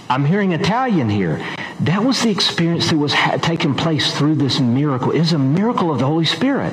I'm 0.09 0.24
hearing 0.24 0.52
Italian 0.52 1.09
here. 1.09 1.44
That 1.81 2.02
was 2.02 2.22
the 2.22 2.31
experience 2.31 2.90
that 2.90 2.96
was 2.96 3.12
ha- 3.12 3.37
taking 3.37 3.74
place 3.74 4.16
through 4.16 4.37
this 4.37 4.61
miracle. 4.61 5.12
It 5.12 5.20
is 5.20 5.33
a 5.33 5.38
miracle 5.38 5.90
of 5.92 5.98
the 5.98 6.07
Holy 6.07 6.24
Spirit 6.24 6.72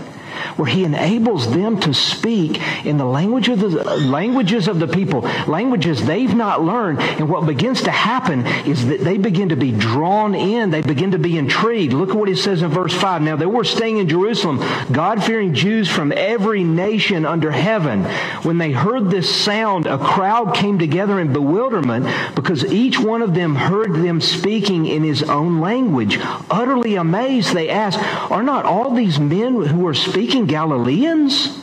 where 0.56 0.68
he 0.68 0.84
enables 0.84 1.52
them 1.54 1.80
to 1.82 1.94
speak 1.94 2.62
in 2.86 2.98
the 2.98 3.06
language 3.06 3.50
of 3.50 3.60
the 3.60 3.68
languages 3.68 4.68
of 4.68 4.80
the 4.80 4.88
people, 4.88 5.22
languages 5.48 6.06
they've 6.06 6.34
not 6.34 6.64
learned. 6.64 7.00
And 7.00 7.30
what 7.30 7.46
begins 7.46 7.84
to 7.84 7.92
happen 7.92 8.46
is 8.68 8.88
that 8.88 9.02
they 9.02 9.18
begin 9.18 9.50
to 9.50 9.56
be 9.56 9.72
drawn 9.72 10.36
in. 10.36 10.70
They 10.70 10.82
begin 10.82 11.12
to 11.12 11.20
be 11.20 11.38
intrigued. 11.38 11.94
Look 11.94 12.10
at 12.10 12.16
what 12.16 12.30
he 12.30 12.36
says 12.36 12.62
in 12.62 12.70
verse 12.70 12.94
5. 12.94 13.22
Now 13.22 13.36
they 13.36 13.46
were 13.46 13.64
staying 13.64 13.98
in 13.98 14.10
Jerusalem, 14.10 14.60
God-fearing 14.92 15.54
Jews 15.54 15.90
from 15.90 16.12
every 16.12 16.64
nation 16.64 17.26
under 17.26 17.52
heaven. 17.52 18.04
When 18.44 18.58
they 18.58 18.72
heard 18.72 19.10
this 19.10 19.34
sound, 19.34 19.86
a 19.86 19.98
crowd 19.98 20.56
came 20.56 20.80
together 20.80 21.20
in 21.20 21.34
bewilderment 21.34 22.08
because 22.36 22.66
each 22.66 23.00
one 23.00 23.22
of 23.22 23.34
them 23.34 23.56
heard 23.56 23.94
them 23.94 24.22
speaking 24.22 24.86
in 24.86 25.04
his 25.04 25.24
own 25.24 25.62
language. 25.62 26.18
Utterly 26.50 26.96
amazed, 26.96 27.54
they 27.54 27.70
asked, 27.70 28.00
are 28.32 28.44
not 28.44 28.66
all 28.66 28.94
these 28.94 29.20
men 29.20 29.62
who 29.66 29.86
are 29.88 29.94
speaking 29.94 30.23
speaking 30.24 30.46
Galileans? 30.46 31.60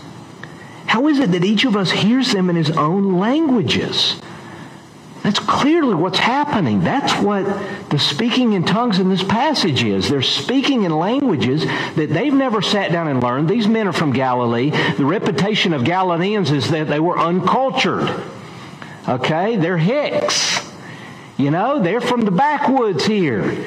How 0.84 1.08
is 1.08 1.18
it 1.18 1.32
that 1.32 1.46
each 1.46 1.64
of 1.64 1.76
us 1.76 1.90
hears 1.90 2.32
them 2.32 2.50
in 2.50 2.56
his 2.56 2.70
own 2.70 3.18
languages? 3.18 4.20
That's 5.22 5.38
clearly 5.38 5.94
what's 5.94 6.18
happening. 6.18 6.84
That's 6.84 7.14
what 7.22 7.46
the 7.88 7.98
speaking 7.98 8.52
in 8.52 8.64
tongues 8.64 8.98
in 8.98 9.08
this 9.08 9.22
passage 9.22 9.82
is. 9.82 10.10
They're 10.10 10.20
speaking 10.20 10.82
in 10.82 10.94
languages 10.94 11.64
that 11.64 12.10
they've 12.10 12.34
never 12.34 12.60
sat 12.60 12.92
down 12.92 13.08
and 13.08 13.22
learned. 13.22 13.48
These 13.48 13.66
men 13.66 13.88
are 13.88 13.94
from 13.94 14.12
Galilee. 14.12 14.68
The 14.98 15.06
reputation 15.06 15.72
of 15.72 15.82
Galileans 15.82 16.50
is 16.50 16.68
that 16.68 16.86
they 16.88 17.00
were 17.00 17.18
uncultured. 17.18 18.10
Okay? 19.08 19.56
They're 19.56 19.78
hicks. 19.78 20.70
You 21.38 21.50
know, 21.50 21.82
they're 21.82 22.02
from 22.02 22.26
the 22.26 22.30
backwoods 22.30 23.06
here. 23.06 23.64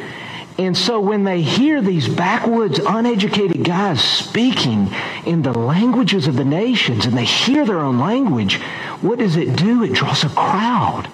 And 0.58 0.78
so 0.78 1.00
when 1.00 1.24
they 1.24 1.42
hear 1.42 1.82
these 1.82 2.08
backwoods, 2.08 2.80
uneducated 2.80 3.64
guys 3.64 4.04
speaking 4.04 4.90
in 5.26 5.42
the 5.42 5.58
languages 5.58 6.28
of 6.28 6.36
the 6.36 6.46
nations 6.46 7.06
and 7.06 7.18
they 7.18 7.26
hear 7.26 7.66
their 7.66 7.80
own 7.80 8.00
language, 8.00 8.62
what 9.02 9.20
does 9.20 9.36
it 9.36 9.56
do? 9.56 9.84
It 9.84 9.94
draws 9.94 10.24
a 10.24 10.30
crowd. 10.30 11.08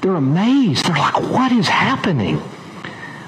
They're 0.00 0.14
amazed. 0.14 0.86
They're 0.86 0.96
like, 0.96 1.20
what 1.30 1.52
is 1.52 1.68
happening? 1.68 2.42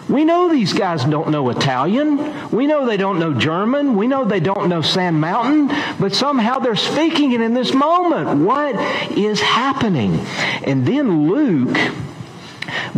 We 0.08 0.24
know 0.24 0.50
these 0.50 0.72
guys 0.72 1.04
don't 1.04 1.30
know 1.30 1.48
Italian. 1.48 2.50
We 2.50 2.66
know 2.66 2.84
they 2.84 2.98
don't 2.98 3.18
know 3.18 3.32
German. 3.32 3.96
We 3.96 4.06
know 4.06 4.24
they 4.24 4.40
don't 4.40 4.68
know 4.68 4.82
Sand 4.82 5.20
Mountain, 5.20 5.68
but 5.98 6.14
somehow 6.14 6.58
they're 6.58 6.76
speaking 6.76 7.32
it 7.32 7.40
in 7.40 7.54
this 7.54 7.72
moment. 7.72 8.44
What 8.44 8.74
is 9.16 9.40
happening? 9.40 10.18
And 10.64 10.84
then 10.84 11.30
Luke 11.30 11.78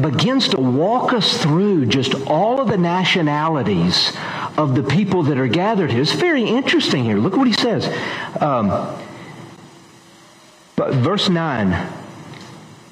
begins 0.00 0.48
to 0.48 0.60
walk 0.60 1.12
us 1.12 1.42
through 1.42 1.86
just 1.86 2.14
all 2.26 2.60
of 2.60 2.68
the 2.68 2.76
nationalities 2.76 4.12
of 4.56 4.74
the 4.74 4.82
people 4.82 5.24
that 5.24 5.38
are 5.38 5.48
gathered 5.48 5.90
here. 5.90 6.02
It's 6.02 6.12
very 6.12 6.44
interesting 6.44 7.04
here. 7.04 7.16
Look 7.16 7.36
what 7.36 7.46
he 7.46 7.52
says. 7.52 7.86
Um, 8.40 8.68
but 10.76 10.94
verse 10.94 11.28
9 11.28 11.92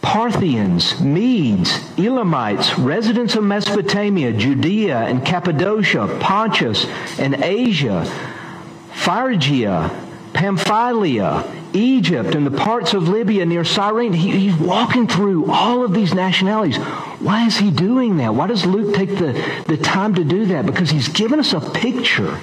Parthians, 0.03 1.01
Medes, 1.01 1.81
Elamites, 1.99 2.79
residents 2.79 3.35
of 3.37 3.43
Mesopotamia, 3.43 4.33
Judea 4.33 4.99
and 4.99 5.25
Cappadocia, 5.25 6.19
Pontus 6.21 6.87
and 7.19 7.43
Asia, 7.43 8.05
Phrygia, 8.93 9.91
Pamphylia, 10.35 11.43
Egypt 11.75 12.35
and 12.35 12.47
the 12.47 12.57
parts 12.57 12.95
of 12.95 13.09
Libya 13.09 13.45
near 13.45 13.65
Cyrene. 13.65 14.13
He, 14.13 14.31
he's 14.31 14.57
walking 14.57 15.09
through 15.09 15.51
all 15.51 15.85
of 15.85 15.93
these 15.93 16.15
nationalities. 16.15 16.77
Why 16.77 17.47
is 17.47 17.57
he 17.57 17.71
doing 17.71 18.17
that? 18.19 18.35
Why 18.35 18.47
does 18.47 18.65
Luke 18.65 18.95
take 18.95 19.11
the, 19.11 19.65
the 19.67 19.77
time 19.77 20.15
to 20.15 20.25
do 20.25 20.47
that? 20.47 20.67
Because 20.67 20.91
he's 20.91 21.09
given 21.09 21.41
us 21.41 21.53
a 21.53 21.61
picture 21.61 22.41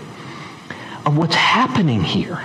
of 1.05 1.17
what's 1.17 1.35
happening 1.35 2.01
here. 2.01 2.41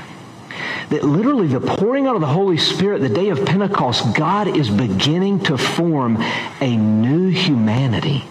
That 0.90 1.02
literally 1.02 1.48
the 1.48 1.60
pouring 1.60 2.06
out 2.06 2.14
of 2.14 2.20
the 2.20 2.28
Holy 2.28 2.58
Spirit, 2.58 3.00
the 3.00 3.08
day 3.08 3.30
of 3.30 3.44
Pentecost, 3.44 4.14
God 4.14 4.46
is 4.46 4.70
beginning 4.70 5.40
to 5.44 5.58
form 5.58 6.22
a 6.60 6.76
new 6.76 7.28
humanity. 7.28 8.24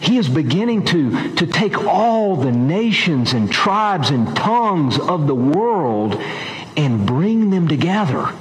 He 0.00 0.18
is 0.18 0.28
beginning 0.28 0.84
to, 0.86 1.34
to 1.36 1.46
take 1.46 1.84
all 1.84 2.34
the 2.34 2.50
nations 2.50 3.32
and 3.32 3.50
tribes 3.50 4.10
and 4.10 4.36
tongues 4.36 4.98
of 4.98 5.28
the 5.28 5.34
world 5.34 6.20
and 6.76 7.06
bring 7.06 7.50
them 7.50 7.68
together. 7.68 8.32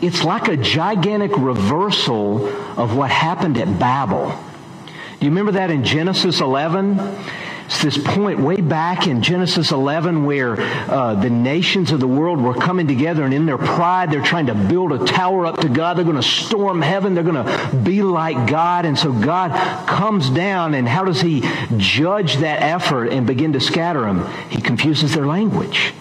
It's 0.00 0.24
like 0.24 0.48
a 0.48 0.56
gigantic 0.56 1.36
reversal 1.36 2.48
of 2.78 2.96
what 2.96 3.10
happened 3.10 3.58
at 3.58 3.78
Babel. 3.78 4.38
Do 5.18 5.24
you 5.24 5.30
remember 5.30 5.52
that 5.52 5.70
in 5.70 5.84
Genesis 5.84 6.40
11? 6.40 6.98
It's 7.66 7.82
this 7.82 7.98
point 7.98 8.38
way 8.38 8.60
back 8.60 9.08
in 9.08 9.22
Genesis 9.22 9.72
11 9.72 10.24
where 10.24 10.60
uh, 10.60 11.16
the 11.16 11.30
nations 11.30 11.90
of 11.90 11.98
the 11.98 12.06
world 12.06 12.40
were 12.40 12.54
coming 12.54 12.86
together 12.86 13.24
and 13.24 13.34
in 13.34 13.44
their 13.44 13.58
pride 13.58 14.12
they're 14.12 14.22
trying 14.22 14.46
to 14.46 14.54
build 14.54 14.92
a 14.92 15.04
tower 15.04 15.46
up 15.46 15.58
to 15.62 15.68
God. 15.68 15.96
They're 15.96 16.04
going 16.04 16.16
to 16.16 16.22
storm 16.22 16.80
heaven. 16.80 17.14
They're 17.14 17.24
going 17.24 17.44
to 17.44 17.76
be 17.82 18.02
like 18.02 18.48
God. 18.48 18.84
And 18.84 18.96
so 18.96 19.12
God 19.12 19.50
comes 19.88 20.30
down 20.30 20.74
and 20.74 20.88
how 20.88 21.04
does 21.04 21.20
he 21.20 21.42
judge 21.76 22.36
that 22.36 22.62
effort 22.62 23.06
and 23.06 23.26
begin 23.26 23.54
to 23.54 23.60
scatter 23.60 24.02
them? 24.02 24.24
He 24.48 24.60
confuses 24.60 25.14
their 25.14 25.26
language. 25.26 25.92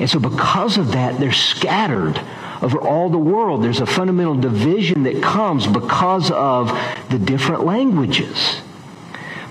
And 0.00 0.08
so 0.08 0.18
because 0.18 0.78
of 0.78 0.92
that, 0.92 1.18
they're 1.20 1.32
scattered 1.32 2.20
over 2.62 2.80
all 2.80 3.10
the 3.10 3.18
world. 3.18 3.62
There's 3.62 3.80
a 3.80 3.86
fundamental 3.86 4.34
division 4.34 5.02
that 5.04 5.22
comes 5.22 5.66
because 5.66 6.30
of 6.30 6.68
the 7.10 7.18
different 7.18 7.64
languages. 7.64 8.60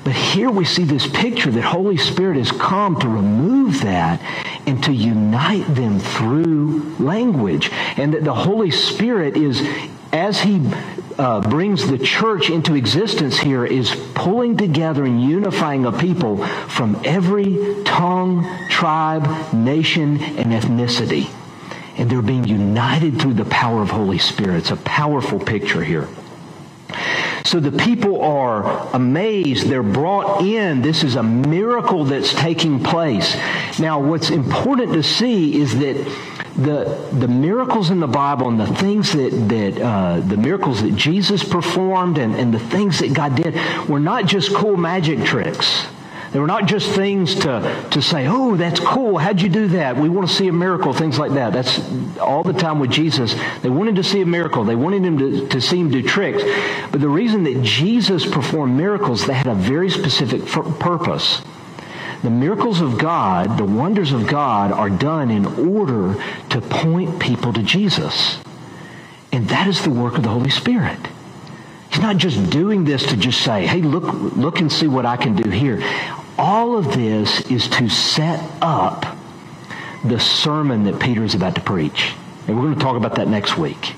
But 0.03 0.13
here 0.13 0.49
we 0.49 0.65
see 0.65 0.83
this 0.83 1.07
picture 1.07 1.49
that 1.51 1.61
Holy 1.61 1.95
Spirit 1.95 2.37
has 2.37 2.51
come 2.51 2.99
to 2.99 3.07
remove 3.07 3.81
that 3.81 4.19
and 4.67 4.83
to 4.83 4.93
unite 4.93 5.65
them 5.73 5.99
through 5.99 6.95
language. 6.99 7.71
And 7.95 8.13
that 8.13 8.23
the 8.23 8.33
Holy 8.33 8.71
Spirit 8.71 9.37
is, 9.37 9.65
as 10.11 10.41
he 10.41 10.59
uh, 11.17 11.41
brings 11.41 11.87
the 11.87 11.97
church 11.97 12.49
into 12.49 12.75
existence 12.75 13.39
here 13.39 13.65
is 13.65 13.93
pulling 14.13 14.57
together 14.57 15.05
and 15.05 15.21
unifying 15.21 15.85
a 15.85 15.91
people 15.91 16.37
from 16.67 16.99
every 17.03 17.83
tongue, 17.83 18.47
tribe, 18.69 19.53
nation, 19.53 20.21
and 20.21 20.51
ethnicity. 20.51 21.29
And 21.97 22.09
they're 22.09 22.21
being 22.21 22.45
united 22.45 23.21
through 23.21 23.35
the 23.35 23.45
power 23.45 23.81
of 23.81 23.91
Holy 23.91 24.17
Spirit. 24.17 24.57
It's 24.57 24.71
a 24.71 24.77
powerful 24.77 25.39
picture 25.39 25.83
here. 25.83 26.07
So 27.45 27.59
the 27.59 27.71
people 27.71 28.21
are 28.21 28.89
amazed. 28.95 29.67
They're 29.67 29.83
brought 29.83 30.41
in. 30.41 30.81
This 30.81 31.03
is 31.03 31.15
a 31.15 31.23
miracle 31.23 32.05
that's 32.05 32.33
taking 32.33 32.83
place. 32.83 33.35
Now, 33.79 33.99
what's 33.99 34.29
important 34.29 34.93
to 34.93 35.03
see 35.03 35.59
is 35.59 35.77
that 35.79 35.95
the, 36.55 37.09
the 37.19 37.27
miracles 37.27 37.89
in 37.89 37.99
the 37.99 38.07
Bible 38.07 38.47
and 38.47 38.59
the 38.59 38.67
things 38.75 39.11
that, 39.13 39.31
that 39.49 39.81
uh, 39.81 40.19
the 40.21 40.37
miracles 40.37 40.81
that 40.83 40.95
Jesus 40.95 41.43
performed 41.43 42.17
and, 42.17 42.35
and 42.35 42.53
the 42.53 42.59
things 42.59 42.99
that 42.99 43.13
God 43.13 43.35
did 43.35 43.55
were 43.89 43.99
not 43.99 44.25
just 44.25 44.53
cool 44.53 44.77
magic 44.77 45.23
tricks. 45.23 45.87
They 46.33 46.39
were 46.39 46.47
not 46.47 46.65
just 46.65 46.89
things 46.89 47.35
to, 47.35 47.87
to 47.91 48.01
say, 48.01 48.25
oh, 48.25 48.55
that's 48.55 48.79
cool. 48.79 49.19
How'd 49.19 49.39
you 49.39 49.49
do 49.49 49.67
that? 49.69 49.97
We 49.97 50.09
want 50.09 50.27
to 50.27 50.33
see 50.33 50.47
a 50.47 50.51
miracle, 50.51 50.91
things 50.91 51.19
like 51.19 51.33
that. 51.33 51.53
That's 51.53 51.79
all 52.17 52.41
the 52.41 52.53
time 52.53 52.79
with 52.79 52.89
Jesus. 52.89 53.35
They 53.61 53.69
wanted 53.69 53.97
to 53.97 54.03
see 54.03 54.21
a 54.21 54.25
miracle. 54.25 54.63
They 54.63 54.75
wanted 54.75 55.03
him 55.03 55.19
to, 55.19 55.47
to 55.49 55.61
see 55.61 55.79
him 55.79 55.91
do 55.91 56.01
tricks. 56.01 56.41
But 56.91 57.01
the 57.01 57.09
reason 57.09 57.43
that 57.43 57.61
Jesus 57.61 58.25
performed 58.25 58.75
miracles, 58.75 59.27
they 59.27 59.35
had 59.35 59.45
a 59.45 59.53
very 59.53 59.91
specific 59.91 60.43
purpose. 60.47 61.43
The 62.23 62.31
miracles 62.31 62.81
of 62.81 62.97
God, 62.97 63.59
the 63.59 63.65
wonders 63.65 64.11
of 64.11 64.25
God, 64.25 64.71
are 64.71 64.89
done 64.89 65.29
in 65.29 65.45
order 65.45 66.15
to 66.49 66.61
point 66.61 67.19
people 67.19 67.53
to 67.53 67.61
Jesus. 67.61 68.39
And 69.31 69.49
that 69.49 69.67
is 69.67 69.83
the 69.83 69.91
work 69.91 70.15
of 70.15 70.23
the 70.23 70.29
Holy 70.29 70.49
Spirit. 70.49 70.97
He's 71.91 72.01
not 72.01 72.17
just 72.17 72.49
doing 72.49 72.85
this 72.85 73.05
to 73.07 73.17
just 73.17 73.43
say, 73.43 73.67
hey, 73.67 73.83
look, 73.83 74.11
look 74.35 74.59
and 74.61 74.71
see 74.71 74.87
what 74.87 75.05
I 75.05 75.15
can 75.15 75.35
do 75.35 75.47
here. 75.51 75.79
All 76.37 76.77
of 76.77 76.93
this 76.93 77.41
is 77.51 77.67
to 77.69 77.89
set 77.89 78.43
up 78.61 79.17
the 80.03 80.19
sermon 80.19 80.83
that 80.85 80.99
Peter 80.99 81.23
is 81.23 81.35
about 81.35 81.55
to 81.55 81.61
preach. 81.61 82.13
And 82.47 82.57
we're 82.57 82.63
going 82.63 82.75
to 82.75 82.81
talk 82.81 82.97
about 82.97 83.15
that 83.15 83.27
next 83.27 83.57
week. 83.57 83.95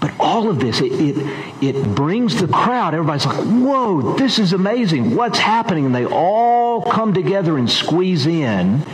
But 0.00 0.12
all 0.18 0.48
of 0.50 0.60
this, 0.60 0.80
it, 0.80 0.92
it, 0.92 1.62
it, 1.62 1.94
brings 1.94 2.40
the 2.40 2.48
crowd. 2.48 2.94
Everybody's 2.94 3.26
like, 3.26 3.38
whoa, 3.38 4.16
this 4.16 4.38
is 4.38 4.52
amazing. 4.52 5.14
What's 5.16 5.38
happening? 5.38 5.86
And 5.86 5.94
they 5.94 6.04
all 6.04 6.82
come 6.82 7.14
together 7.14 7.56
and 7.56 7.70
squeeze 7.70 8.26
in 8.26 8.84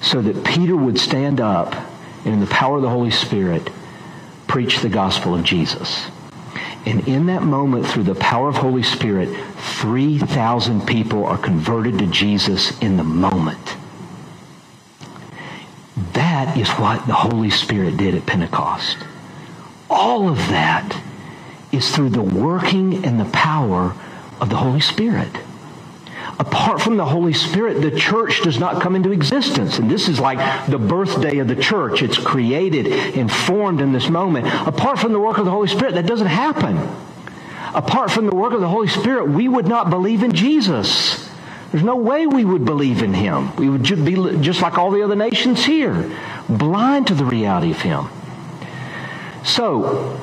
so 0.00 0.20
that 0.20 0.44
Peter 0.44 0.74
would 0.74 0.98
stand 0.98 1.40
up 1.40 1.74
and 2.24 2.34
in 2.34 2.40
the 2.40 2.46
power 2.46 2.76
of 2.76 2.82
the 2.82 2.88
Holy 2.88 3.10
Spirit 3.10 3.70
preach 4.46 4.80
the 4.80 4.88
gospel 4.88 5.34
of 5.34 5.44
Jesus. 5.44 6.10
And 6.86 7.06
in 7.06 7.26
that 7.26 7.42
moment, 7.42 7.86
through 7.86 8.04
the 8.04 8.14
power 8.14 8.48
of 8.48 8.56
Holy 8.56 8.82
Spirit, 8.82 9.28
3,000 9.56 10.86
people 10.86 11.26
are 11.26 11.36
converted 11.38 11.98
to 11.98 12.06
Jesus 12.06 12.78
in 12.80 12.96
the 12.96 13.04
moment. 13.04 13.76
That 16.14 16.56
is 16.56 16.70
what 16.70 17.06
the 17.06 17.12
Holy 17.12 17.50
Spirit 17.50 17.96
did 17.96 18.14
at 18.14 18.24
Pentecost. 18.26 18.96
All 19.90 20.28
of 20.28 20.38
that 20.48 21.02
is 21.72 21.94
through 21.94 22.10
the 22.10 22.22
working 22.22 23.04
and 23.04 23.20
the 23.20 23.30
power 23.30 23.94
of 24.40 24.48
the 24.48 24.56
Holy 24.56 24.80
Spirit. 24.80 25.30
Apart 26.40 26.80
from 26.80 26.96
the 26.96 27.04
Holy 27.04 27.34
Spirit, 27.34 27.82
the 27.82 27.90
church 27.90 28.40
does 28.40 28.58
not 28.58 28.80
come 28.80 28.96
into 28.96 29.12
existence. 29.12 29.78
And 29.78 29.90
this 29.90 30.08
is 30.08 30.18
like 30.18 30.38
the 30.68 30.78
birthday 30.78 31.36
of 31.36 31.48
the 31.48 31.54
church. 31.54 32.02
It's 32.02 32.16
created 32.16 32.86
and 32.86 33.30
formed 33.30 33.82
in 33.82 33.92
this 33.92 34.08
moment. 34.08 34.46
Apart 34.66 34.98
from 34.98 35.12
the 35.12 35.20
work 35.20 35.36
of 35.36 35.44
the 35.44 35.50
Holy 35.50 35.68
Spirit, 35.68 35.96
that 35.96 36.06
doesn't 36.06 36.28
happen. 36.28 36.78
Apart 37.74 38.10
from 38.10 38.24
the 38.24 38.34
work 38.34 38.54
of 38.54 38.62
the 38.62 38.68
Holy 38.68 38.88
Spirit, 38.88 39.28
we 39.28 39.48
would 39.48 39.68
not 39.68 39.90
believe 39.90 40.22
in 40.22 40.32
Jesus. 40.32 41.28
There's 41.72 41.84
no 41.84 41.96
way 41.96 42.26
we 42.26 42.46
would 42.46 42.64
believe 42.64 43.02
in 43.02 43.12
him. 43.12 43.54
We 43.56 43.68
would 43.68 43.82
be 43.82 44.16
just 44.40 44.62
like 44.62 44.78
all 44.78 44.90
the 44.90 45.02
other 45.02 45.16
nations 45.16 45.66
here, 45.66 46.10
blind 46.48 47.08
to 47.08 47.14
the 47.14 47.26
reality 47.26 47.70
of 47.70 47.82
him. 47.82 48.06
So, 49.44 50.18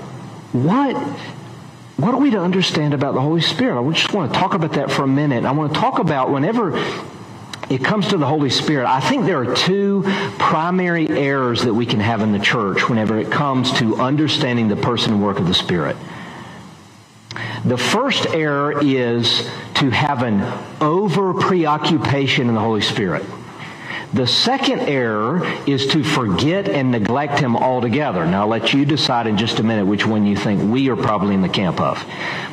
what 0.52 0.98
what 1.98 2.14
are 2.14 2.20
we 2.20 2.30
to 2.30 2.40
understand 2.40 2.94
about 2.94 3.16
the 3.16 3.22
Holy 3.22 3.42
Spirit? 3.42 3.82
I 3.82 3.92
just 3.92 4.14
want 4.14 4.32
to 4.32 4.40
talk 4.40 4.54
about 4.54 4.74
that 4.74 4.92
for 4.92 5.04
a 5.04 5.08
minute. 5.08 5.46
I 5.46 5.52
want 5.52 5.74
to 5.74 5.80
talk 5.80 5.98
about 5.98 6.32
whenever 6.32 6.78
it 7.70 7.84
comes 7.84 8.08
to 8.10 8.18
the 8.18 8.26
Holy 8.26 8.52
Spirit, 8.52 8.88
I 8.88 9.00
think 9.00 9.26
there 9.26 9.40
are 9.40 9.56
two 9.56 10.04
primary 10.38 11.10
errors 11.10 11.64
that 11.64 11.74
we 11.74 11.86
can 11.88 12.00
have 12.00 12.22
in 12.22 12.32
the 12.32 12.40
church 12.40 12.88
whenever 12.88 13.18
it 13.18 13.32
comes 13.32 13.74
to 13.80 13.98
understanding 13.98 14.68
the 14.68 14.76
person 14.76 15.14
and 15.14 15.24
work 15.24 15.40
of 15.40 15.48
the 15.48 15.54
Spirit. 15.56 15.98
The 17.66 17.78
first 17.78 18.28
error 18.28 18.80
is 18.82 19.50
to 19.76 19.90
have 19.90 20.22
an 20.22 20.42
over 20.80 21.34
preoccupation 21.34 22.48
in 22.48 22.54
the 22.54 22.62
Holy 22.62 22.82
Spirit. 22.82 23.26
The 24.14 24.26
second 24.26 24.80
error 24.82 25.46
is 25.68 25.88
to 25.88 26.04
forget 26.04 26.70
and 26.70 26.92
neglect 26.92 27.40
him 27.40 27.58
altogether. 27.58 28.26
Now, 28.26 28.42
I'll 28.42 28.48
let 28.48 28.74
you 28.74 28.86
decide 28.86 29.28
in 29.28 29.38
just 29.38 29.60
a 29.60 29.64
minute 29.64 29.86
which 29.86 30.06
one 30.06 30.26
you 30.26 30.38
think 30.38 30.72
we 30.72 30.90
are 30.90 30.96
probably 30.96 31.36
in 31.36 31.42
the 31.42 31.50
camp 31.50 31.82
of. 31.82 32.04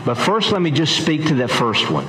But 0.04 0.16
first, 0.16 0.50
let 0.50 0.60
me 0.60 0.72
just 0.72 0.96
speak 0.96 1.26
to 1.26 1.34
that 1.36 1.50
first 1.50 1.90
one. 1.90 2.08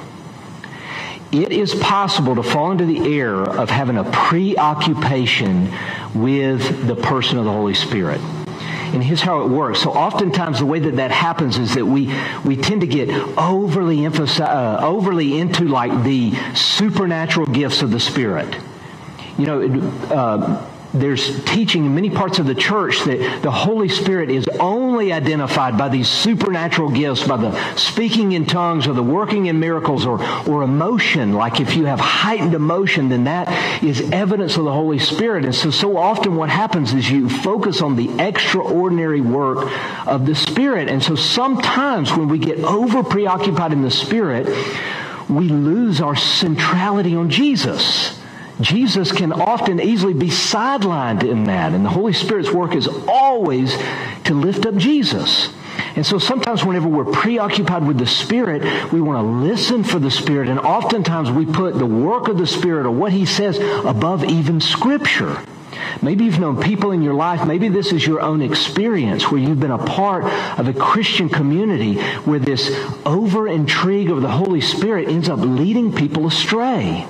It 1.31 1.51
is 1.51 1.75
possible 1.75 2.35
to 2.35 2.43
fall 2.43 2.71
into 2.71 2.85
the 2.85 3.19
error 3.19 3.47
of 3.47 3.69
having 3.69 3.97
a 3.97 4.03
preoccupation 4.05 5.71
with 6.15 6.87
the 6.87 6.95
person 6.95 7.37
of 7.37 7.45
the 7.45 7.51
Holy 7.51 7.75
Spirit. 7.75 8.21
And 8.21 9.03
here's 9.03 9.21
how 9.21 9.41
it 9.41 9.49
works. 9.49 9.81
So 9.81 9.91
oftentimes 9.91 10.59
the 10.59 10.65
way 10.65 10.79
that 10.79 10.95
that 10.95 11.11
happens 11.11 11.57
is 11.57 11.75
that 11.75 11.85
we, 11.85 12.13
we 12.45 12.55
tend 12.55 12.81
to 12.81 12.87
get 12.87 13.09
overly, 13.37 14.05
uh, 14.05 14.79
overly 14.81 15.37
into 15.37 15.67
like 15.67 16.03
the 16.03 16.33
supernatural 16.55 17.47
gifts 17.47 17.81
of 17.81 17.91
the 17.91 17.99
Spirit 17.99 18.55
you 19.37 19.45
know, 19.45 19.61
uh, 20.11 20.71
there's 20.95 21.43
teaching 21.43 21.85
in 21.85 21.93
many 21.93 22.09
parts 22.09 22.39
of 22.39 22.45
the 22.45 22.55
church 22.55 23.03
that 23.03 23.41
the 23.43 23.51
Holy 23.51 23.89
Spirit 23.89 24.29
is 24.29 24.47
only 24.59 25.11
identified 25.11 25.77
by 25.77 25.89
these 25.89 26.07
supernatural 26.07 26.89
gifts, 26.89 27.27
by 27.27 27.35
the 27.35 27.75
speaking 27.75 28.31
in 28.31 28.45
tongues 28.45 28.87
or 28.87 28.93
the 28.93 29.03
working 29.03 29.47
in 29.47 29.59
miracles 29.59 30.05
or, 30.05 30.23
or 30.47 30.63
emotion. 30.63 31.33
Like 31.33 31.59
if 31.59 31.75
you 31.75 31.85
have 31.85 31.99
heightened 31.99 32.53
emotion, 32.53 33.09
then 33.09 33.25
that 33.25 33.83
is 33.83 34.09
evidence 34.11 34.55
of 34.55 34.63
the 34.63 34.71
Holy 34.71 34.99
Spirit. 34.99 35.43
And 35.43 35.53
so, 35.53 35.69
so 35.69 35.97
often 35.97 36.35
what 36.35 36.49
happens 36.49 36.93
is 36.93 37.09
you 37.11 37.29
focus 37.29 37.81
on 37.81 37.97
the 37.97 38.09
extraordinary 38.17 39.21
work 39.21 39.69
of 40.07 40.25
the 40.25 40.35
Spirit. 40.35 40.87
And 40.87 41.03
so 41.03 41.15
sometimes 41.15 42.13
when 42.13 42.29
we 42.29 42.39
get 42.39 42.59
over 42.59 43.03
preoccupied 43.03 43.73
in 43.73 43.81
the 43.81 43.91
Spirit, 43.91 44.47
we 45.29 45.49
lose 45.49 45.99
our 45.99 46.15
centrality 46.15 47.15
on 47.15 47.29
Jesus. 47.29 48.21
Jesus 48.61 49.11
can 49.11 49.33
often 49.33 49.81
easily 49.81 50.13
be 50.13 50.27
sidelined 50.27 51.23
in 51.23 51.45
that. 51.45 51.73
And 51.73 51.85
the 51.85 51.89
Holy 51.89 52.13
Spirit's 52.13 52.51
work 52.51 52.75
is 52.75 52.87
always 53.07 53.75
to 54.25 54.33
lift 54.33 54.65
up 54.65 54.75
Jesus. 54.75 55.53
And 55.95 56.05
so 56.05 56.19
sometimes 56.19 56.63
whenever 56.63 56.87
we're 56.87 57.05
preoccupied 57.05 57.85
with 57.85 57.97
the 57.97 58.07
Spirit, 58.07 58.91
we 58.91 59.01
want 59.01 59.19
to 59.19 59.47
listen 59.47 59.83
for 59.83 59.99
the 59.99 60.11
Spirit. 60.11 60.49
And 60.49 60.59
oftentimes 60.59 61.31
we 61.31 61.45
put 61.45 61.77
the 61.77 61.85
work 61.85 62.27
of 62.27 62.37
the 62.37 62.47
Spirit 62.47 62.85
or 62.85 62.91
what 62.91 63.11
He 63.11 63.25
says 63.25 63.57
above 63.85 64.23
even 64.23 64.61
Scripture. 64.61 65.37
Maybe 66.01 66.25
you've 66.25 66.39
known 66.39 66.61
people 66.61 66.91
in 66.91 67.01
your 67.01 67.13
life, 67.13 67.45
maybe 67.45 67.69
this 67.69 67.91
is 67.91 68.05
your 68.05 68.21
own 68.21 68.41
experience 68.41 69.29
where 69.29 69.39
you've 69.39 69.59
been 69.59 69.71
a 69.71 69.77
part 69.77 70.25
of 70.59 70.67
a 70.67 70.73
Christian 70.73 71.29
community 71.29 72.01
where 72.23 72.39
this 72.39 72.69
over 73.05 73.47
intrigue 73.47 74.09
of 74.09 74.21
the 74.21 74.29
Holy 74.29 74.61
Spirit 74.61 75.09
ends 75.09 75.29
up 75.29 75.39
leading 75.39 75.93
people 75.93 76.27
astray. 76.27 77.07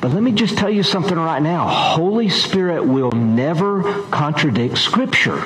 But 0.00 0.12
let 0.12 0.22
me 0.22 0.32
just 0.32 0.56
tell 0.56 0.70
you 0.70 0.82
something 0.82 1.18
right 1.18 1.42
now. 1.42 1.68
Holy 1.68 2.30
Spirit 2.30 2.84
will 2.84 3.12
never 3.12 4.02
contradict 4.04 4.78
Scripture. 4.78 5.44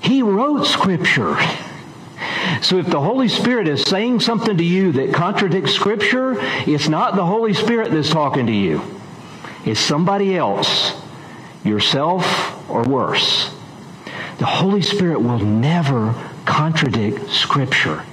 He 0.00 0.22
wrote 0.22 0.64
Scripture. 0.64 1.36
So 2.62 2.78
if 2.78 2.86
the 2.86 3.00
Holy 3.00 3.28
Spirit 3.28 3.66
is 3.66 3.82
saying 3.82 4.20
something 4.20 4.56
to 4.56 4.64
you 4.64 4.92
that 4.92 5.12
contradicts 5.12 5.72
Scripture, 5.72 6.36
it's 6.66 6.88
not 6.88 7.16
the 7.16 7.26
Holy 7.26 7.52
Spirit 7.52 7.90
that's 7.90 8.10
talking 8.10 8.46
to 8.46 8.52
you. 8.52 8.80
It's 9.64 9.80
somebody 9.80 10.36
else, 10.36 10.92
yourself 11.64 12.70
or 12.70 12.82
worse. 12.84 13.50
The 14.38 14.46
Holy 14.46 14.82
Spirit 14.82 15.20
will 15.20 15.38
never 15.38 16.14
contradict 16.44 17.30
Scripture. 17.30 18.04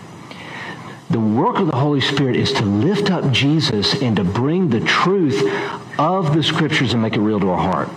The 1.12 1.19
work 1.19 1.60
of 1.60 1.67
the 1.67 1.76
Holy 1.76 2.00
Spirit 2.00 2.38
is 2.38 2.54
to 2.54 2.63
lift 2.63 3.12
up 3.12 3.34
Jesus 3.34 4.02
and 4.02 4.15
to 4.15 4.24
bring 4.24 4.69
the 4.69 4.80
truth 4.80 5.43
of 6.00 6.34
the 6.34 6.41
Scriptures 6.41 6.93
and 6.93 7.02
make 7.02 7.15
it 7.15 7.19
real 7.19 7.38
to 7.41 7.50
our 7.50 7.58
heart. 7.58 7.89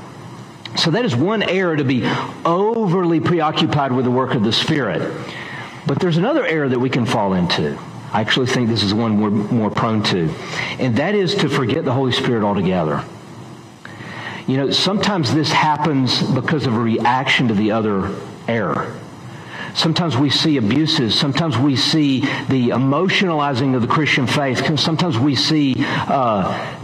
So 0.77 0.91
that 0.91 1.05
is 1.05 1.15
one 1.15 1.45
error 1.45 1.77
to 1.77 1.85
be 1.85 2.05
overly 2.45 3.21
preoccupied 3.21 3.93
with 3.93 4.05
the 4.05 4.11
work 4.11 4.35
of 4.35 4.43
the 4.43 4.53
Spirit. 4.53 5.17
But 5.87 6.01
there's 6.01 6.17
another 6.17 6.45
error 6.45 6.69
that 6.69 6.81
we 6.81 6.91
can 6.91 7.07
fall 7.07 7.35
into. 7.35 7.79
I 8.13 8.21
actually 8.21 8.47
think 8.47 8.69
this 8.69 8.83
is 8.83 8.93
one 8.93 9.21
we're 9.21 9.31
more 9.31 9.71
prone 9.71 10.03
to. 10.05 10.35
And 10.81 10.97
that 10.97 11.15
is 11.15 11.37
to 11.37 11.49
forget 11.49 11.85
the 11.85 11.93
Holy 11.93 12.11
Spirit 12.11 12.43
altogether. 12.43 13.05
You 14.49 14.57
know, 14.57 14.71
sometimes 14.73 15.33
this 15.33 15.53
happens 15.53 16.21
because 16.21 16.67
of 16.67 16.75
a 16.75 16.81
reaction 16.81 17.47
to 17.47 17.55
the 17.55 17.71
other 17.71 18.13
error. 18.49 18.93
Sometimes 19.75 20.17
we 20.17 20.31
see 20.31 20.57
abuses. 20.57 21.19
Sometimes 21.19 21.59
we 21.59 21.75
see 21.77 22.21
the 22.21 22.71
emotionalizing 22.71 23.75
of 23.75 23.83
the 23.83 23.89
Christian 23.89 24.27
faith. 24.27 24.79
Sometimes 24.79 25.19
we 25.19 25.35
see 25.35 25.75
uh, 25.79 26.77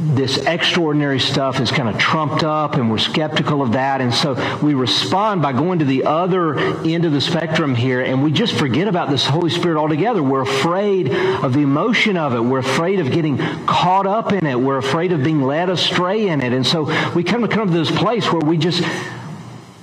this 0.00 0.38
extraordinary 0.38 1.20
stuff 1.20 1.60
is 1.60 1.70
kind 1.70 1.88
of 1.88 1.98
trumped 1.98 2.42
up 2.42 2.74
and 2.74 2.90
we're 2.90 2.96
skeptical 2.98 3.60
of 3.60 3.72
that. 3.72 4.00
And 4.00 4.12
so 4.12 4.34
we 4.62 4.72
respond 4.72 5.42
by 5.42 5.52
going 5.52 5.80
to 5.80 5.84
the 5.84 6.04
other 6.04 6.58
end 6.58 7.04
of 7.04 7.12
the 7.12 7.20
spectrum 7.20 7.74
here 7.74 8.00
and 8.00 8.22
we 8.22 8.32
just 8.32 8.54
forget 8.54 8.88
about 8.88 9.10
this 9.10 9.26
Holy 9.26 9.50
Spirit 9.50 9.78
altogether. 9.78 10.22
We're 10.22 10.40
afraid 10.40 11.12
of 11.12 11.52
the 11.52 11.60
emotion 11.60 12.16
of 12.16 12.34
it. 12.34 12.40
We're 12.40 12.60
afraid 12.60 13.00
of 13.00 13.12
getting 13.12 13.36
caught 13.66 14.06
up 14.06 14.32
in 14.32 14.46
it. 14.46 14.58
We're 14.58 14.78
afraid 14.78 15.12
of 15.12 15.22
being 15.22 15.42
led 15.42 15.68
astray 15.68 16.28
in 16.28 16.40
it. 16.40 16.54
And 16.54 16.66
so 16.66 16.84
we 17.12 17.22
kind 17.22 17.44
of 17.44 17.50
come 17.50 17.68
to 17.68 17.74
this 17.78 17.90
place 17.90 18.32
where 18.32 18.40
we 18.40 18.56
just, 18.56 18.82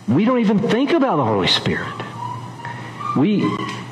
we 0.07 0.25
don't 0.25 0.39
even 0.39 0.57
think 0.57 0.91
about 0.91 1.17
the 1.17 1.25
Holy 1.25 1.47
Spirit. 1.47 2.06
We, 3.17 3.43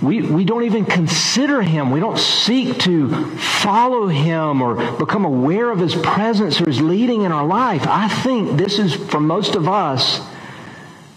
we, 0.02 0.22
we 0.22 0.46
don't 0.46 0.64
even 0.64 0.86
consider 0.86 1.62
him. 1.62 1.92
We 1.92 2.00
don't 2.00 2.20
seek 2.20 2.78
to 2.80 3.10
follow 3.38 4.08
him 4.08 4.62
or 4.62 4.76
become 4.98 5.26
aware 5.26 5.72
of 5.72 5.80
his 5.80 5.96
presence 5.96 6.62
or 6.62 6.66
his 6.66 6.82
leading 6.82 7.24
in 7.24 7.32
our 7.32 7.46
life. 7.46 7.88
I 7.88 8.08
think 8.08 8.58
this 8.58 8.80
is, 8.80 8.94
for 8.94 9.20
most 9.20 9.56
of 9.56 9.68
us, 9.68 10.22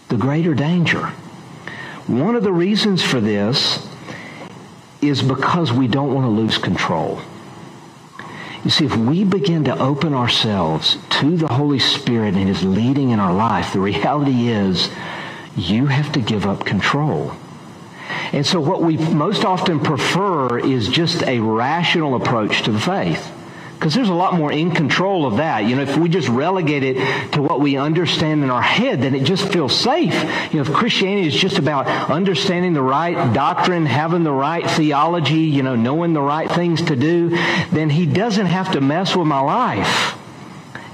the 0.08 0.16
greater 0.16 0.54
danger. 0.54 1.12
One 2.06 2.34
of 2.34 2.42
the 2.42 2.52
reasons 2.52 3.02
for 3.02 3.20
this 3.20 3.86
is 5.02 5.22
because 5.22 5.72
we 5.72 5.86
don't 5.86 6.14
want 6.14 6.24
to 6.24 6.30
lose 6.30 6.58
control. 6.58 7.20
You 8.64 8.70
see, 8.70 8.86
if 8.86 8.96
we 8.96 9.24
begin 9.24 9.64
to 9.64 9.78
open 9.78 10.14
ourselves 10.14 10.98
to 11.10 11.36
the 11.36 11.46
Holy 11.46 11.78
Spirit 11.78 12.34
and 12.34 12.48
His 12.48 12.64
leading 12.64 13.10
in 13.10 13.20
our 13.20 13.32
life, 13.32 13.72
the 13.72 13.80
reality 13.80 14.48
is 14.48 14.90
you 15.56 15.86
have 15.86 16.12
to 16.12 16.20
give 16.20 16.46
up 16.46 16.64
control. 16.64 17.32
And 18.32 18.46
so 18.46 18.60
what 18.60 18.82
we 18.82 18.96
most 18.96 19.44
often 19.44 19.80
prefer 19.80 20.58
is 20.58 20.88
just 20.88 21.22
a 21.22 21.40
rational 21.40 22.14
approach 22.14 22.62
to 22.62 22.72
the 22.72 22.80
faith. 22.80 23.32
Because 23.78 23.94
there's 23.94 24.08
a 24.08 24.14
lot 24.14 24.34
more 24.34 24.50
in 24.50 24.72
control 24.72 25.24
of 25.24 25.36
that. 25.36 25.60
You 25.60 25.76
know, 25.76 25.82
if 25.82 25.96
we 25.96 26.08
just 26.08 26.28
relegate 26.28 26.82
it 26.82 27.32
to 27.34 27.42
what 27.42 27.60
we 27.60 27.76
understand 27.76 28.42
in 28.42 28.50
our 28.50 28.60
head, 28.60 29.02
then 29.02 29.14
it 29.14 29.22
just 29.22 29.52
feels 29.52 29.72
safe. 29.72 30.14
You 30.52 30.56
know, 30.56 30.68
if 30.68 30.72
Christianity 30.72 31.28
is 31.28 31.34
just 31.34 31.58
about 31.58 31.86
understanding 32.10 32.72
the 32.72 32.82
right 32.82 33.32
doctrine, 33.32 33.86
having 33.86 34.24
the 34.24 34.32
right 34.32 34.68
theology, 34.68 35.42
you 35.42 35.62
know, 35.62 35.76
knowing 35.76 36.12
the 36.12 36.20
right 36.20 36.50
things 36.50 36.82
to 36.82 36.96
do, 36.96 37.30
then 37.70 37.88
he 37.88 38.04
doesn't 38.04 38.46
have 38.46 38.72
to 38.72 38.80
mess 38.80 39.14
with 39.14 39.28
my 39.28 39.40
life. 39.40 40.16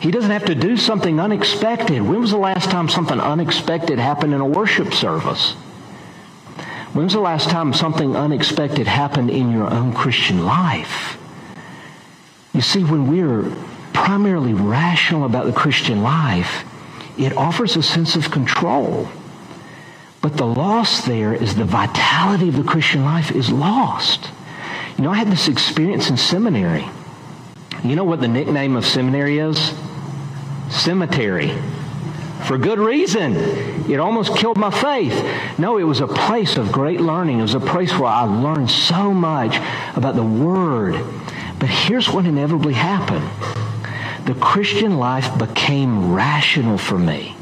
He 0.01 0.11
doesn't 0.11 0.31
have 0.31 0.45
to 0.45 0.55
do 0.55 0.77
something 0.77 1.19
unexpected. 1.19 2.03
When 2.03 2.21
was 2.21 2.33
the 2.33 2.37
last 2.37 2.71
time 2.71 2.91
something 2.91 3.19
unexpected 3.19 3.99
happened 3.99 4.35
in 4.35 4.43
a 4.43 4.47
worship 4.47 4.93
service? 4.93 5.55
When's 6.95 7.13
the 7.13 7.21
last 7.21 7.51
time 7.51 7.73
something 7.73 8.15
unexpected 8.15 8.87
happened 8.87 9.29
in 9.29 9.51
your 9.51 9.69
own 9.69 9.93
Christian 9.93 10.47
life? 10.47 11.19
You 12.53 12.61
see, 12.61 12.85
when 12.85 13.09
we're 13.09 13.53
primarily 13.93 14.55
rational 14.55 15.25
about 15.25 15.47
the 15.47 15.53
Christian 15.53 16.05
life, 16.05 16.65
it 17.19 17.37
offers 17.37 17.75
a 17.75 17.83
sense 17.83 18.15
of 18.15 18.31
control. 18.31 19.09
But 20.23 20.37
the 20.37 20.47
loss 20.47 21.05
there 21.05 21.35
is 21.35 21.57
the 21.57 21.65
vitality 21.65 22.49
of 22.49 22.57
the 22.57 22.63
Christian 22.63 23.05
life 23.05 23.33
is 23.33 23.51
lost. 23.51 24.31
You 24.97 25.03
know, 25.03 25.11
I 25.11 25.17
had 25.17 25.33
this 25.33 25.49
experience 25.49 26.11
in 26.11 26.17
seminary. 26.17 26.87
You 27.83 27.97
know 27.97 28.05
what 28.05 28.21
the 28.21 28.29
nickname 28.29 28.77
of 28.77 28.87
seminary 28.87 29.41
is? 29.41 29.73
Cemetery 30.71 31.59
for 32.43 32.59
good 32.59 32.79
reason. 32.79 33.37
It 33.91 34.01
almost 34.01 34.37
killed 34.37 34.57
my 34.57 34.71
faith. 34.71 35.15
No, 35.59 35.79
it 35.79 35.85
was 35.85 36.01
a 36.01 36.07
place 36.07 36.57
of 36.57 36.73
great 36.73 37.01
learning. 37.01 37.39
It 37.39 37.43
was 37.43 37.55
a 37.55 37.61
place 37.61 37.93
where 37.93 38.11
I 38.11 38.23
learned 38.23 38.71
so 38.71 39.13
much 39.13 39.57
about 39.97 40.15
the 40.17 40.25
Word. 40.25 40.95
But 41.59 41.69
here's 41.69 42.11
what 42.11 42.27
inevitably 42.27 42.75
happened 42.75 43.29
the 44.27 44.35
Christian 44.35 44.99
life 44.99 45.39
became 45.39 46.15
rational 46.15 46.79
for 46.79 46.99
me. 46.99 47.34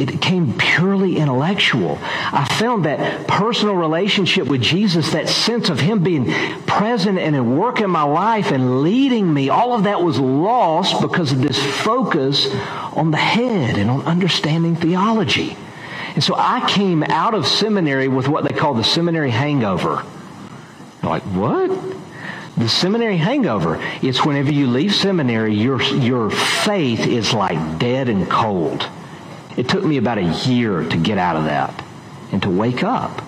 It 0.00 0.06
became 0.06 0.56
purely 0.56 1.16
intellectual. 1.16 1.98
I 2.02 2.46
found 2.58 2.84
that 2.84 3.26
personal 3.26 3.74
relationship 3.74 4.46
with 4.46 4.62
Jesus, 4.62 5.12
that 5.12 5.28
sense 5.28 5.68
of 5.68 5.80
Him 5.80 6.02
being 6.02 6.32
present 6.66 7.18
and 7.18 7.34
at 7.34 7.44
work 7.44 7.80
in 7.80 7.90
my 7.90 8.02
life 8.02 8.50
and 8.50 8.82
leading 8.82 9.32
me, 9.32 9.48
all 9.48 9.74
of 9.74 9.84
that 9.84 10.02
was 10.02 10.18
lost 10.18 11.00
because 11.00 11.32
of 11.32 11.40
this 11.40 11.58
focus 11.82 12.46
on 12.94 13.10
the 13.10 13.16
head 13.16 13.78
and 13.78 13.90
on 13.90 14.02
understanding 14.02 14.76
theology. 14.76 15.56
And 16.14 16.24
so 16.24 16.34
I 16.36 16.68
came 16.68 17.02
out 17.04 17.34
of 17.34 17.46
seminary 17.46 18.08
with 18.08 18.28
what 18.28 18.44
they 18.44 18.54
call 18.54 18.74
the 18.74 18.84
seminary 18.84 19.30
hangover. 19.30 20.02
Like, 21.02 21.22
what? 21.22 21.70
The 22.56 22.68
seminary 22.68 23.16
hangover. 23.16 23.78
It's 24.02 24.24
whenever 24.24 24.52
you 24.52 24.66
leave 24.66 24.94
seminary, 24.94 25.54
your, 25.54 25.80
your 25.80 26.30
faith 26.30 27.06
is 27.06 27.32
like 27.32 27.78
dead 27.78 28.08
and 28.08 28.28
cold. 28.28 28.88
It 29.58 29.68
took 29.68 29.82
me 29.82 29.96
about 29.96 30.18
a 30.18 30.48
year 30.48 30.84
to 30.84 30.96
get 30.96 31.18
out 31.18 31.34
of 31.34 31.44
that 31.46 31.84
and 32.30 32.40
to 32.42 32.48
wake 32.48 32.84
up. 32.84 33.24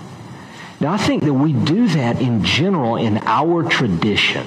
Now, 0.78 0.92
I 0.92 0.96
think 0.96 1.24
that 1.24 1.34
we 1.34 1.52
do 1.52 1.88
that 1.88 2.22
in 2.22 2.44
general 2.44 2.94
in 2.94 3.18
our 3.26 3.64
tradition. 3.64 4.46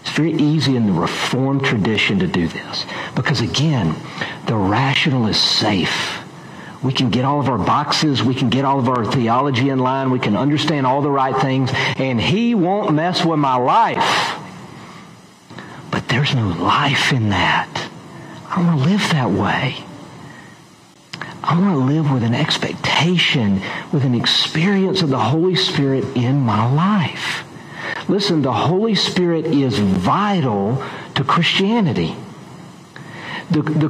It's 0.00 0.12
very 0.12 0.32
easy 0.32 0.76
in 0.76 0.86
the 0.86 0.94
Reformed 0.94 1.62
tradition 1.62 2.20
to 2.20 2.26
do 2.26 2.48
this 2.48 2.86
because, 3.14 3.42
again, 3.42 3.94
the 4.46 4.56
rational 4.56 5.26
is 5.26 5.36
safe. 5.36 6.20
We 6.82 6.94
can 6.94 7.10
get 7.10 7.26
all 7.26 7.38
of 7.38 7.50
our 7.50 7.58
boxes. 7.58 8.22
We 8.22 8.34
can 8.34 8.48
get 8.48 8.64
all 8.64 8.78
of 8.78 8.88
our 8.88 9.04
theology 9.04 9.68
in 9.68 9.80
line. 9.80 10.10
We 10.10 10.18
can 10.18 10.38
understand 10.38 10.86
all 10.86 11.02
the 11.02 11.10
right 11.10 11.36
things. 11.36 11.70
And 11.98 12.18
He 12.18 12.54
won't 12.54 12.94
mess 12.94 13.26
with 13.26 13.38
my 13.38 13.56
life. 13.56 14.40
But 15.90 16.08
there's 16.08 16.34
no 16.34 16.48
life 16.48 17.12
in 17.12 17.28
that. 17.28 17.90
I 18.48 18.56
don't 18.56 18.66
want 18.66 18.82
to 18.82 18.88
live 18.88 19.10
that 19.10 19.30
way. 19.30 19.84
I 21.54 21.60
want 21.60 21.74
to 21.74 21.94
live 21.94 22.10
with 22.10 22.24
an 22.24 22.34
expectation, 22.34 23.62
with 23.92 24.04
an 24.04 24.16
experience 24.16 25.02
of 25.02 25.10
the 25.10 25.20
Holy 25.20 25.54
Spirit 25.54 26.04
in 26.16 26.40
my 26.40 26.68
life. 26.72 27.44
Listen, 28.08 28.42
the 28.42 28.52
Holy 28.52 28.96
Spirit 28.96 29.46
is 29.46 29.78
vital 29.78 30.84
to 31.14 31.22
Christianity. 31.22 32.16
The, 33.52 33.62
the, 33.62 33.88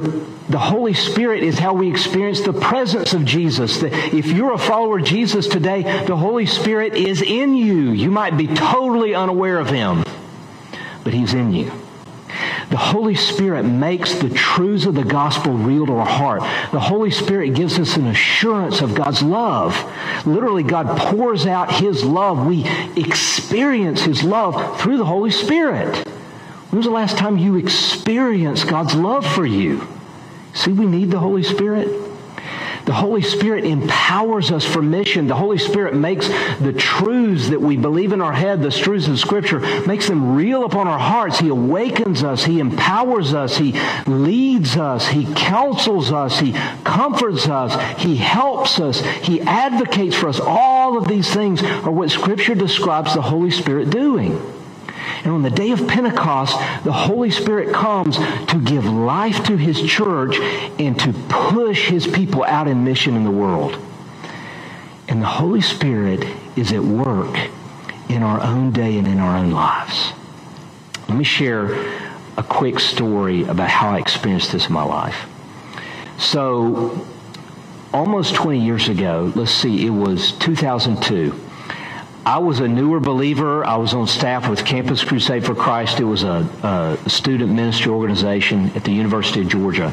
the 0.51 0.59
Holy 0.59 0.93
Spirit 0.93 1.43
is 1.43 1.59
how 1.59 1.73
we 1.73 1.89
experience 1.89 2.43
the 2.43 2.53
presence 2.53 3.15
of 3.15 3.25
Jesus. 3.25 3.79
The, 3.79 3.87
if 4.15 4.27
you're 4.27 4.53
a 4.53 4.59
follower 4.59 4.99
of 4.99 5.07
Jesus 5.07 5.49
today, 5.49 6.05
the 6.05 6.17
Holy 6.17 6.45
Spirit 6.45 6.93
is 6.93 7.23
in 7.23 7.55
you. 7.55 7.93
You 7.93 8.11
might 8.11 8.37
be 8.37 8.47
totally 8.47 9.15
unaware 9.15 9.59
of 9.59 9.71
Him, 9.71 10.05
but 11.03 11.15
He's 11.15 11.33
in 11.33 11.55
you. 11.55 11.73
The 12.71 12.77
Holy 12.77 13.15
Spirit 13.15 13.65
makes 13.65 14.15
the 14.15 14.31
truths 14.31 14.87
of 14.87 14.95
the 14.95 15.05
gospel 15.05 15.53
real 15.53 15.87
to 15.87 15.95
our 15.95 16.07
heart. 16.07 16.41
The 16.73 16.81
Holy 16.81 17.11
Spirit 17.11 17.55
gives 17.55 17.79
us 17.79 17.97
an 17.97 18.07
assurance 18.07 18.81
of 18.81 18.95
God's 18.95 19.23
love. 19.23 19.77
Literally, 20.27 20.63
God 20.63 20.99
pours 20.99 21.47
out 21.47 21.73
His 21.73 22.05
love. 22.05 22.47
We 22.47 22.67
experience 22.97 24.03
His 24.03 24.23
love 24.23 24.81
through 24.81 24.99
the 24.99 25.05
Holy 25.05 25.31
Spirit. 25.31 26.07
When 26.71 26.79
was 26.79 26.87
the 26.87 26.93
last 26.93 27.19
time 27.19 27.39
you 27.39 27.57
experienced 27.57 28.67
God's 28.67 28.95
love 28.95 29.27
for 29.27 29.47
you? 29.47 29.87
See, 30.55 30.73
we 30.73 30.87
need 30.87 31.11
the 31.11 31.21
Holy 31.21 31.43
Spirit. 31.43 31.89
The 32.85 32.93
Holy 32.93 33.23
Spirit 33.23 33.65
empowers 33.65 34.51
us 34.51 34.65
for 34.65 34.83
mission. 34.83 35.27
The 35.27 35.35
Holy 35.35 35.57
Spirit 35.57 35.95
makes 35.95 36.29
the 36.61 36.73
truths 36.73 37.49
that 37.49 37.61
we 37.61 37.77
believe 37.77 38.13
in 38.13 38.21
our 38.21 38.33
head, 38.33 38.63
the 38.63 38.71
truths 38.71 39.09
of 39.09 39.19
Scripture, 39.19 39.61
makes 39.87 40.07
them 40.09 40.35
real 40.35 40.65
upon 40.65 40.87
our 40.87 40.99
hearts. 40.99 41.39
He 41.39 41.49
awakens 41.49 42.23
us. 42.23 42.45
He 42.45 42.61
empowers 42.61 43.33
us. 43.33 43.57
He 43.57 43.73
leads 44.07 44.77
us. 44.77 45.09
He 45.09 45.33
counsels 45.35 46.13
us. 46.13 46.39
He 46.39 46.53
comforts 46.85 47.49
us. 47.49 48.01
He 48.01 48.17
helps 48.17 48.79
us. 48.81 49.01
He 49.01 49.41
advocates 49.41 50.15
for 50.15 50.29
us. 50.29 50.41
All 50.41 50.99
of 50.99 51.09
these 51.09 51.33
things 51.33 51.63
are 51.63 51.91
what 51.91 52.11
Scripture 52.11 52.55
describes 52.55 53.15
the 53.15 53.23
Holy 53.23 53.51
Spirit 53.51 53.89
doing. 53.89 54.39
And 55.25 55.33
on 55.33 55.43
the 55.43 55.51
day 55.51 55.71
of 55.71 55.89
Pentecost, 55.89 56.55
the 56.85 56.93
Holy 56.93 57.31
Spirit 57.31 57.75
comes 57.75 58.19
to 58.19 58.61
give 58.63 58.85
life 58.85 59.45
to 59.47 59.57
his 59.57 59.81
church 59.81 60.37
and 60.79 61.01
to 61.01 61.15
push 61.31 61.89
his 61.89 62.07
people 62.07 62.45
out 62.45 62.69
in 62.69 62.85
mission 62.85 63.17
in 63.17 63.25
the 63.25 63.31
world. 63.31 63.79
And 65.09 65.23
the 65.23 65.27
Holy 65.27 65.63
Spirit 65.63 66.23
is 66.57 66.73
at 66.73 66.83
work 66.83 67.39
in 68.11 68.23
our 68.23 68.43
own 68.43 68.71
day 68.71 68.99
and 68.99 69.09
in 69.09 69.19
our 69.19 69.39
own 69.39 69.51
lives. 69.51 70.13
Let 71.09 71.17
me 71.17 71.25
share 71.25 71.73
a 72.37 72.43
quick 72.43 72.79
story 72.79 73.45
about 73.45 73.71
how 73.71 73.91
I 73.91 73.99
experienced 73.99 74.53
this 74.53 74.67
in 74.67 74.75
my 74.75 74.85
life. 74.85 75.27
So, 76.19 77.07
almost 77.95 78.35
20 78.35 78.61
years 78.61 78.89
ago, 78.89 79.33
let's 79.35 79.51
see, 79.51 79.87
it 79.87 79.91
was 79.91 80.33
2002. 80.33 81.44
I 82.27 82.39
was 82.39 82.61
a 82.61 82.69
newer 82.69 83.01
believer. 83.01 83.67
I 83.67 83.77
was 83.77 83.93
on 83.93 84.07
staff 84.07 84.49
with 84.49 84.65
Campus 84.65 85.05
Crusade 85.05 85.45
for 85.45 85.55
Christ. 85.55 86.01
It 86.01 86.05
was 86.05 86.23
a, 86.23 86.49
a 86.63 87.11
student 87.11 87.53
ministry 87.53 87.93
organization 87.93 88.71
at 88.75 88.83
the 88.83 88.93
University 88.93 89.43
of 89.43 89.49
Georgia. 89.49 89.93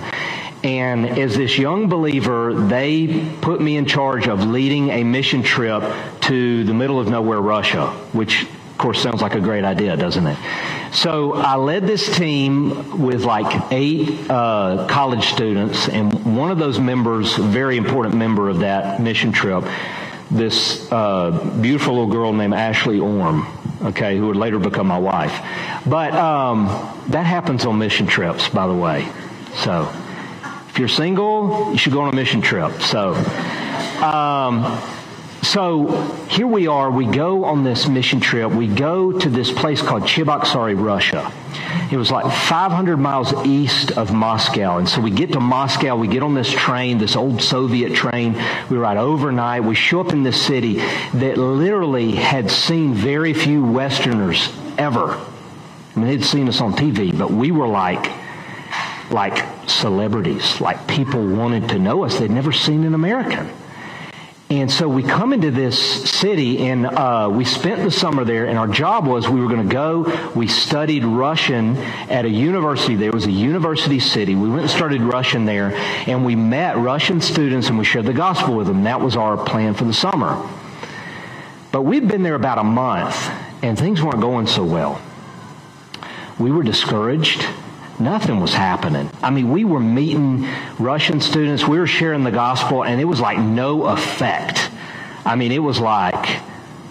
And 0.64 1.06
as 1.06 1.36
this 1.36 1.58
young 1.58 1.90
believer, 1.90 2.54
they 2.54 3.30
put 3.42 3.60
me 3.60 3.76
in 3.76 3.86
charge 3.86 4.28
of 4.30 4.46
leading 4.46 4.92
a 4.92 5.04
mission 5.04 5.44
trip 5.44 5.84
to 6.22 6.64
the 6.64 6.74
middle 6.74 7.02
of 7.02 7.10
nowhere, 7.10 7.42
Russia, 7.42 7.88
which 8.14 8.44
of 8.44 8.78
course 8.78 9.02
sounds 9.02 9.22
like 9.22 9.36
a 9.36 9.42
great 9.42 9.66
idea, 9.66 9.98
doesn't 9.98 10.26
it? 10.26 10.38
So 10.94 11.34
I 11.34 11.56
led 11.56 11.86
this 11.86 12.16
team 12.16 13.02
with 13.02 13.26
like 13.26 13.72
eight 13.72 14.30
uh, 14.30 14.88
college 14.90 15.26
students, 15.26 15.90
and 15.90 16.38
one 16.38 16.52
of 16.52 16.60
those 16.60 16.80
members, 16.80 17.36
very 17.36 17.76
important 17.76 18.16
member 18.16 18.48
of 18.48 18.60
that 18.60 19.02
mission 19.02 19.32
trip, 19.34 19.66
this 20.32 20.92
uh, 20.92 21.32
beautiful 21.62 21.94
little 21.94 22.10
girl 22.12 22.34
named 22.34 22.54
Ashley 22.54 23.00
Orm, 23.00 23.46
okay, 23.84 24.18
who 24.18 24.28
would 24.28 24.38
later 24.38 24.60
become 24.60 24.88
my 24.88 24.98
wife. 24.98 25.34
But 25.86 26.14
um, 26.14 26.66
that 27.10 27.26
happens 27.26 27.66
on 27.66 27.78
mission 27.78 28.08
trips, 28.08 28.48
by 28.50 28.68
the 28.68 28.74
way. 28.74 29.08
So 29.56 29.92
if 30.70 30.80
you're 30.80 30.88
single, 30.88 31.72
you 31.72 31.78
should 31.78 31.92
go 31.92 32.02
on 32.02 32.14
a 32.14 32.16
mission 32.16 32.42
trip. 32.42 32.82
So, 32.82 33.14
um, 34.02 34.64
so 35.42 35.88
here 36.30 36.48
we 36.48 36.68
are. 36.68 36.92
We 36.92 37.06
go 37.06 37.46
on 37.46 37.64
this 37.64 37.88
mission 37.88 38.20
trip. 38.20 38.52
We 38.52 38.68
go 38.68 39.12
to 39.12 39.30
this 39.30 39.52
place 39.52 39.82
called 39.82 40.04
Cheboksary, 40.04 40.80
Russia. 40.80 41.32
It 41.92 41.98
was 41.98 42.12
like 42.12 42.26
500 42.26 42.98
miles 42.98 43.34
east 43.46 43.92
of 43.98 44.14
Moscow. 44.14 44.78
And 44.78 44.88
so 44.88 45.02
we 45.02 45.12
get 45.12 45.34
to 45.34 45.40
Moscow. 45.40 45.96
We 45.98 46.08
get 46.08 46.24
on 46.24 46.36
this 46.36 46.50
train, 46.50 47.00
this 47.00 47.16
old 47.16 47.42
Soviet 47.42 47.94
train. 47.94 48.34
We 48.70 48.78
ride 48.78 48.98
overnight. 48.98 49.64
We 49.64 49.76
show 49.76 50.00
up 50.00 50.14
in 50.14 50.24
this 50.24 50.42
city 50.42 50.76
that 50.76 51.38
literally 51.38 52.14
had 52.14 52.50
seen 52.50 52.94
very 52.94 53.34
few 53.34 53.64
Westerners 53.64 54.50
ever. 54.78 55.14
I 55.14 56.00
mean, 56.00 56.08
they'd 56.08 56.24
seen 56.24 56.48
us 56.48 56.62
on 56.62 56.74
TV, 56.74 57.18
but 57.18 57.32
we 57.32 57.52
were 57.52 57.68
like, 57.68 58.10
like 59.12 59.46
celebrities, 59.70 60.62
like 60.62 60.88
people 60.88 61.26
wanted 61.26 61.70
to 61.70 61.80
know 61.80 62.06
us. 62.06 62.20
They'd 62.20 62.32
never 62.32 62.52
seen 62.52 62.86
an 62.86 62.94
American. 62.94 63.52
And 64.52 64.70
so 64.70 64.90
we 64.90 65.02
come 65.02 65.32
into 65.32 65.50
this 65.50 65.80
city 65.80 66.68
and 66.68 66.86
uh, 66.86 67.30
we 67.32 67.46
spent 67.46 67.84
the 67.84 67.90
summer 67.90 68.26
there 68.26 68.48
and 68.48 68.60
our 68.60 68.68
job 68.68 69.08
was 69.08 69.30
we 69.30 69.40
were 69.40 69.48
going 69.48 69.66
to 69.66 69.74
go. 69.74 70.32
We 70.36 70.50
studied 70.50 71.06
Russian 71.06 71.78
at 71.78 72.26
a 72.26 72.30
university. 72.30 72.98
There 72.98 73.14
was 73.14 73.26
a 73.28 73.32
university 73.32 74.02
city. 74.02 74.36
We 74.36 74.50
went 74.50 74.64
and 74.64 74.70
studied 74.70 75.04
Russian 75.04 75.46
there 75.46 75.72
and 75.74 76.26
we 76.26 76.36
met 76.36 76.76
Russian 76.76 77.22
students 77.22 77.70
and 77.70 77.80
we 77.80 77.86
shared 77.86 78.06
the 78.06 78.12
gospel 78.12 78.54
with 78.54 78.68
them. 78.68 78.84
That 78.84 79.00
was 79.00 79.16
our 79.16 79.38
plan 79.38 79.74
for 79.74 79.86
the 79.86 79.94
summer. 79.94 80.46
But 81.72 81.84
we'd 81.84 82.10
been 82.10 82.22
there 82.22 82.36
about 82.36 82.58
a 82.58 82.64
month 82.66 83.32
and 83.64 83.80
things 83.80 84.04
weren't 84.04 84.20
going 84.20 84.48
so 84.48 84.66
well. 84.66 85.02
We 86.38 86.52
were 86.52 86.64
discouraged 86.64 87.48
nothing 88.04 88.40
was 88.40 88.54
happening. 88.54 89.10
I 89.22 89.30
mean, 89.30 89.52
we 89.52 89.66
were 89.66 89.80
meeting 89.80 90.48
Russian 90.80 91.22
students, 91.22 91.68
we 91.68 91.80
were 91.80 91.88
sharing 91.88 92.24
the 92.24 92.32
gospel, 92.32 92.84
and 92.84 93.00
it 93.00 93.06
was 93.06 93.20
like 93.20 93.40
no 93.40 93.86
effect. 93.86 94.70
I 95.26 95.36
mean, 95.36 95.52
it 95.52 95.60
was 95.60 95.80
like, 95.80 96.40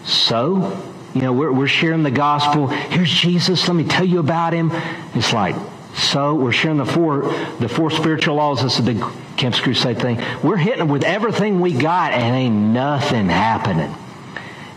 so? 0.04 0.86
You 1.14 1.22
know, 1.22 1.32
we're, 1.32 1.52
we're 1.52 1.66
sharing 1.66 2.02
the 2.04 2.10
gospel. 2.10 2.68
Here's 2.68 3.10
Jesus. 3.10 3.66
Let 3.66 3.74
me 3.74 3.84
tell 3.84 4.04
you 4.04 4.20
about 4.20 4.52
him. 4.52 4.70
It's 5.14 5.32
like, 5.32 5.56
so 5.94 6.34
we're 6.36 6.52
sharing 6.52 6.76
the 6.78 6.86
four, 6.86 7.22
the 7.58 7.68
four 7.68 7.90
spiritual 7.90 8.36
laws. 8.36 8.62
This 8.62 8.78
is 8.78 8.84
the 8.84 9.12
Campus 9.36 9.60
Crusade 9.60 9.98
thing. 9.98 10.22
We're 10.42 10.56
hitting 10.56 10.78
them 10.78 10.88
with 10.88 11.02
everything 11.02 11.60
we 11.60 11.72
got, 11.72 12.12
and 12.12 12.36
ain't 12.36 12.54
nothing 12.54 13.28
happening. 13.28 13.92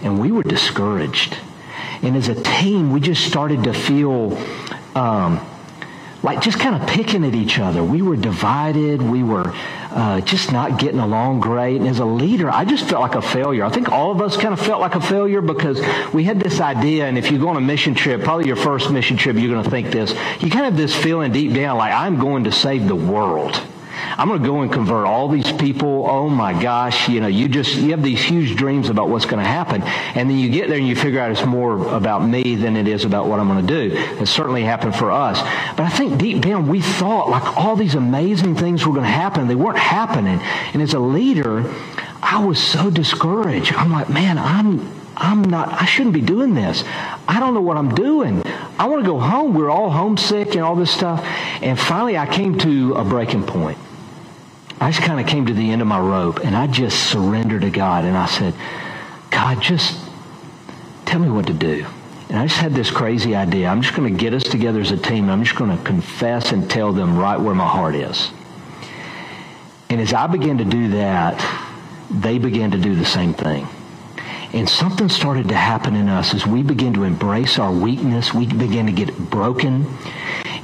And 0.01 0.19
we 0.19 0.31
were 0.31 0.43
discouraged. 0.43 1.37
And 2.01 2.17
as 2.17 2.29
a 2.29 2.35
team, 2.35 2.91
we 2.91 2.99
just 2.99 3.25
started 3.25 3.63
to 3.65 3.73
feel 3.73 4.37
um, 4.95 5.39
like 6.23 6.41
just 6.41 6.57
kind 6.57 6.81
of 6.81 6.87
picking 6.87 7.25
at 7.25 7.35
each 7.35 7.59
other. 7.59 7.83
We 7.83 8.01
were 8.01 8.15
divided. 8.15 9.01
We 9.01 9.23
were 9.23 9.51
uh, 9.91 10.21
just 10.21 10.53
not 10.53 10.79
getting 10.79 10.99
along 10.99 11.41
great. 11.41 11.75
And 11.75 11.87
as 11.87 11.99
a 11.99 12.05
leader, 12.05 12.49
I 12.49 12.63
just 12.63 12.87
felt 12.87 13.01
like 13.01 13.15
a 13.15 13.21
failure. 13.21 13.65
I 13.65 13.69
think 13.69 13.89
all 13.89 14.11
of 14.11 14.21
us 14.21 14.37
kind 14.37 14.53
of 14.53 14.59
felt 14.59 14.79
like 14.79 14.95
a 14.95 15.01
failure 15.01 15.41
because 15.41 15.81
we 16.13 16.23
had 16.23 16.39
this 16.39 16.61
idea. 16.61 17.05
And 17.07 17.17
if 17.17 17.29
you 17.29 17.37
go 17.37 17.49
on 17.49 17.57
a 17.57 17.61
mission 17.61 17.93
trip, 17.93 18.23
probably 18.23 18.47
your 18.47 18.55
first 18.55 18.89
mission 18.89 19.17
trip, 19.17 19.35
you're 19.35 19.51
going 19.51 19.63
to 19.63 19.69
think 19.69 19.91
this. 19.91 20.11
You 20.41 20.49
kind 20.49 20.65
of 20.65 20.73
have 20.73 20.77
this 20.77 20.95
feeling 20.95 21.33
deep 21.33 21.53
down 21.53 21.77
like, 21.77 21.93
I'm 21.93 22.17
going 22.17 22.45
to 22.45 22.51
save 22.51 22.87
the 22.87 22.95
world. 22.95 23.61
I'm 23.95 24.27
going 24.27 24.41
to 24.41 24.47
go 24.47 24.61
and 24.61 24.71
convert 24.71 25.05
all 25.05 25.27
these 25.27 25.51
people. 25.53 26.05
Oh 26.07 26.29
my 26.29 26.59
gosh, 26.59 27.09
you 27.09 27.21
know, 27.21 27.27
you 27.27 27.47
just, 27.47 27.75
you 27.75 27.91
have 27.91 28.03
these 28.03 28.21
huge 28.21 28.55
dreams 28.55 28.89
about 28.89 29.09
what's 29.09 29.25
going 29.25 29.43
to 29.43 29.49
happen. 29.49 29.81
And 29.83 30.29
then 30.29 30.37
you 30.37 30.49
get 30.49 30.69
there 30.69 30.77
and 30.77 30.87
you 30.87 30.95
figure 30.95 31.19
out 31.19 31.31
it's 31.31 31.45
more 31.45 31.93
about 31.95 32.27
me 32.27 32.55
than 32.55 32.75
it 32.75 32.87
is 32.87 33.05
about 33.05 33.27
what 33.27 33.39
I'm 33.39 33.47
going 33.47 33.65
to 33.65 33.89
do. 33.89 33.95
It 33.95 34.27
certainly 34.27 34.63
happened 34.63 34.95
for 34.95 35.11
us. 35.11 35.39
But 35.75 35.85
I 35.85 35.89
think 35.89 36.17
deep 36.17 36.41
down 36.41 36.67
we 36.67 36.81
thought 36.81 37.29
like 37.29 37.57
all 37.57 37.75
these 37.75 37.95
amazing 37.95 38.55
things 38.55 38.85
were 38.85 38.93
going 38.93 39.05
to 39.05 39.11
happen. 39.11 39.47
They 39.47 39.55
weren't 39.55 39.77
happening. 39.77 40.39
And 40.73 40.81
as 40.81 40.93
a 40.93 40.99
leader, 40.99 41.63
I 42.21 42.43
was 42.43 42.61
so 42.61 42.89
discouraged. 42.89 43.73
I'm 43.73 43.91
like, 43.91 44.09
man, 44.09 44.37
I'm, 44.37 44.89
I'm 45.15 45.43
not, 45.43 45.69
I 45.69 45.85
shouldn't 45.85 46.13
be 46.13 46.21
doing 46.21 46.53
this. 46.53 46.83
I 47.27 47.39
don't 47.39 47.53
know 47.53 47.61
what 47.61 47.77
I'm 47.77 47.93
doing. 47.93 48.41
I 48.77 48.87
want 48.87 49.03
to 49.03 49.09
go 49.09 49.19
home. 49.19 49.53
We're 49.53 49.69
all 49.69 49.89
homesick 49.89 50.55
and 50.55 50.61
all 50.61 50.75
this 50.75 50.91
stuff. 50.91 51.23
And 51.61 51.79
finally, 51.79 52.17
I 52.17 52.25
came 52.25 52.57
to 52.59 52.95
a 52.95 53.03
breaking 53.03 53.43
point. 53.45 53.77
I 54.81 54.91
just 54.91 55.03
kind 55.03 55.19
of 55.19 55.27
came 55.27 55.45
to 55.45 55.53
the 55.53 55.71
end 55.71 55.81
of 55.81 55.87
my 55.87 55.99
rope 55.99 56.39
and 56.39 56.55
I 56.55 56.67
just 56.67 57.09
surrendered 57.09 57.61
to 57.61 57.69
God 57.69 58.03
and 58.03 58.17
I 58.17 58.25
said, 58.25 58.53
God, 59.29 59.61
just 59.61 59.97
tell 61.05 61.19
me 61.19 61.29
what 61.29 61.47
to 61.47 61.53
do. 61.53 61.85
And 62.29 62.37
I 62.37 62.47
just 62.47 62.59
had 62.59 62.73
this 62.73 62.89
crazy 62.89 63.35
idea. 63.35 63.67
I'm 63.67 63.81
just 63.81 63.95
going 63.95 64.11
to 64.11 64.19
get 64.19 64.33
us 64.33 64.43
together 64.43 64.81
as 64.81 64.91
a 64.91 64.97
team. 64.97 65.29
I'm 65.29 65.43
just 65.43 65.55
going 65.55 65.75
to 65.75 65.81
confess 65.83 66.51
and 66.51 66.69
tell 66.69 66.91
them 66.91 67.17
right 67.17 67.37
where 67.39 67.55
my 67.55 67.67
heart 67.67 67.95
is. 67.95 68.31
And 69.89 70.01
as 70.01 70.13
I 70.13 70.27
began 70.27 70.57
to 70.57 70.65
do 70.65 70.89
that, 70.89 71.39
they 72.09 72.39
began 72.39 72.71
to 72.71 72.77
do 72.77 72.95
the 72.95 73.05
same 73.05 73.33
thing. 73.33 73.67
And 74.53 74.69
something 74.69 75.09
started 75.09 75.49
to 75.49 75.55
happen 75.55 75.95
in 75.95 76.07
us 76.07 76.35
as 76.35 76.45
we 76.45 76.61
began 76.61 76.93
to 76.93 77.03
embrace 77.03 77.57
our 77.57 77.71
weakness. 77.71 78.35
We 78.35 78.45
began 78.45 78.85
to 78.85 78.91
get 78.91 79.17
broken. 79.17 79.87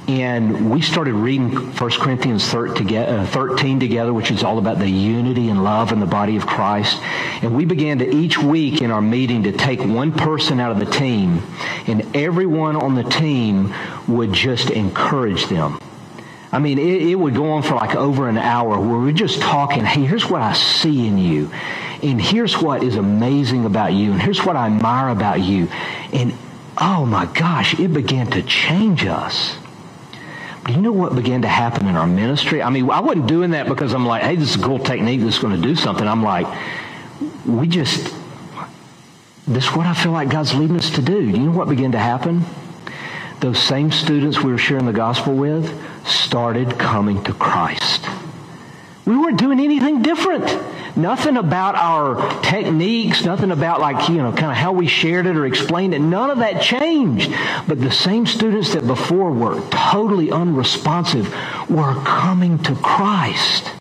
And 0.08 0.70
we 0.70 0.82
started 0.82 1.14
reading 1.14 1.52
1 1.52 1.92
Corinthians 1.92 2.54
uh, 2.54 3.28
13 3.32 3.80
together, 3.80 4.14
which 4.14 4.30
is 4.30 4.44
all 4.44 4.60
about 4.60 4.78
the 4.78 4.90
unity 4.90 5.50
and 5.50 5.64
love 5.64 5.92
in 5.92 6.00
the 6.00 6.06
body 6.06 6.36
of 6.36 6.46
Christ. 6.46 6.98
And 7.42 7.56
we 7.56 7.66
began 7.66 7.98
to 8.00 8.16
each 8.16 8.38
week 8.38 8.82
in 8.82 8.92
our 8.92 9.02
meeting 9.02 9.44
to 9.44 9.52
take 9.52 9.80
one 9.80 10.12
person 10.12 10.60
out 10.60 10.72
of 10.72 10.80
the 10.80 10.92
team, 10.92 11.42
and 11.88 12.16
everyone 12.16 12.76
on 12.76 12.96
the 12.96 13.04
team 13.04 13.74
would 14.08 14.34
just 14.34 14.70
encourage 14.70 15.46
them. 15.48 15.80
I 16.52 16.58
mean, 16.58 16.80
it, 16.80 17.04
it 17.04 17.16
would 17.16 17.36
go 17.36 17.52
on 17.52 17.62
for 17.62 17.76
like 17.76 17.96
over 17.96 18.28
an 18.28 18.40
hour 18.40 18.80
where 18.80 19.00
we're 19.00 19.12
just 19.12 19.40
talking, 19.40 19.84
hey, 19.84 20.06
here's 20.06 20.28
what 20.28 20.42
I 20.42 20.54
see 20.54 21.06
in 21.08 21.20
you. 21.20 21.52
And 22.04 22.22
here's 22.22 22.58
what 22.62 22.84
is 22.84 22.96
amazing 22.96 23.66
about 23.66 23.94
you. 23.94 24.12
And 24.14 24.22
here's 24.22 24.46
what 24.46 24.56
I 24.56 24.68
admire 24.68 25.10
about 25.10 25.42
you. 25.42 25.68
And 26.14 26.34
oh 26.78 27.06
my 27.06 27.26
gosh, 27.28 27.80
it 27.80 27.94
began 27.94 28.28
to 28.32 28.42
change 28.44 29.06
us 29.06 29.58
Do 30.66 30.74
you 30.74 30.82
know 30.82 30.92
what 30.92 31.16
began 31.16 31.42
to 31.44 31.48
happen 31.48 31.88
in 31.88 31.96
our 31.96 32.08
ministry? 32.08 32.62
I 32.62 32.70
mean, 32.70 32.90
I 32.92 33.00
wasn't 33.02 33.28
doing 33.28 33.52
that 33.52 33.68
because 33.68 33.94
I'm 33.94 34.06
like, 34.06 34.24
hey, 34.24 34.36
this 34.36 34.52
is 34.56 34.62
a 34.62 34.66
cool 34.66 34.80
technique 34.80 35.22
that's 35.22 35.40
going 35.40 35.60
to 35.60 35.62
do 35.68 35.76
something. 35.76 36.08
I'm 36.08 36.24
like, 36.24 36.48
we 37.46 37.68
just, 37.68 38.14
this 39.48 39.66
is 39.66 39.76
what 39.76 39.88
I 39.88 39.96
feel 39.96 40.12
like 40.12 40.30
God's 40.30 40.54
leading 40.54 40.78
us 40.78 40.92
to 40.92 41.02
do. 41.02 41.22
You 41.22 41.40
know 41.40 41.52
what 41.52 41.70
began 41.70 41.94
to 41.94 42.00
happen? 42.00 42.44
Those 43.40 43.60
same 43.60 43.92
students 43.92 44.42
we 44.44 44.52
were 44.52 44.60
sharing 44.60 44.86
the 44.86 44.94
gospel 44.94 45.34
with 45.34 45.74
started 46.06 46.78
coming 46.78 47.24
to 47.24 47.34
Christ. 47.34 48.06
We 49.06 49.18
weren't 49.18 49.40
doing 49.40 49.60
anything 49.60 50.04
different. 50.04 50.46
Nothing 50.96 51.38
about 51.38 51.76
our 51.76 52.42
techniques, 52.42 53.24
nothing 53.24 53.52
about 53.52 53.80
like, 53.80 54.10
you 54.10 54.18
know, 54.18 54.32
kind 54.32 54.52
of 54.52 54.58
how 54.58 54.72
we 54.72 54.88
shared 54.88 55.26
it 55.26 55.36
or 55.36 55.46
explained 55.46 55.94
it. 55.94 56.00
None 56.00 56.30
of 56.30 56.40
that 56.40 56.62
changed. 56.62 57.34
But 57.68 57.80
the 57.80 57.92
same 57.92 58.26
students 58.26 58.74
that 58.74 58.86
before 58.86 59.32
were 59.32 59.62
totally 59.70 60.32
unresponsive 60.32 61.34
were 61.70 61.96
coming 62.04 62.58
to 62.64 62.76
Christ. 62.76 63.72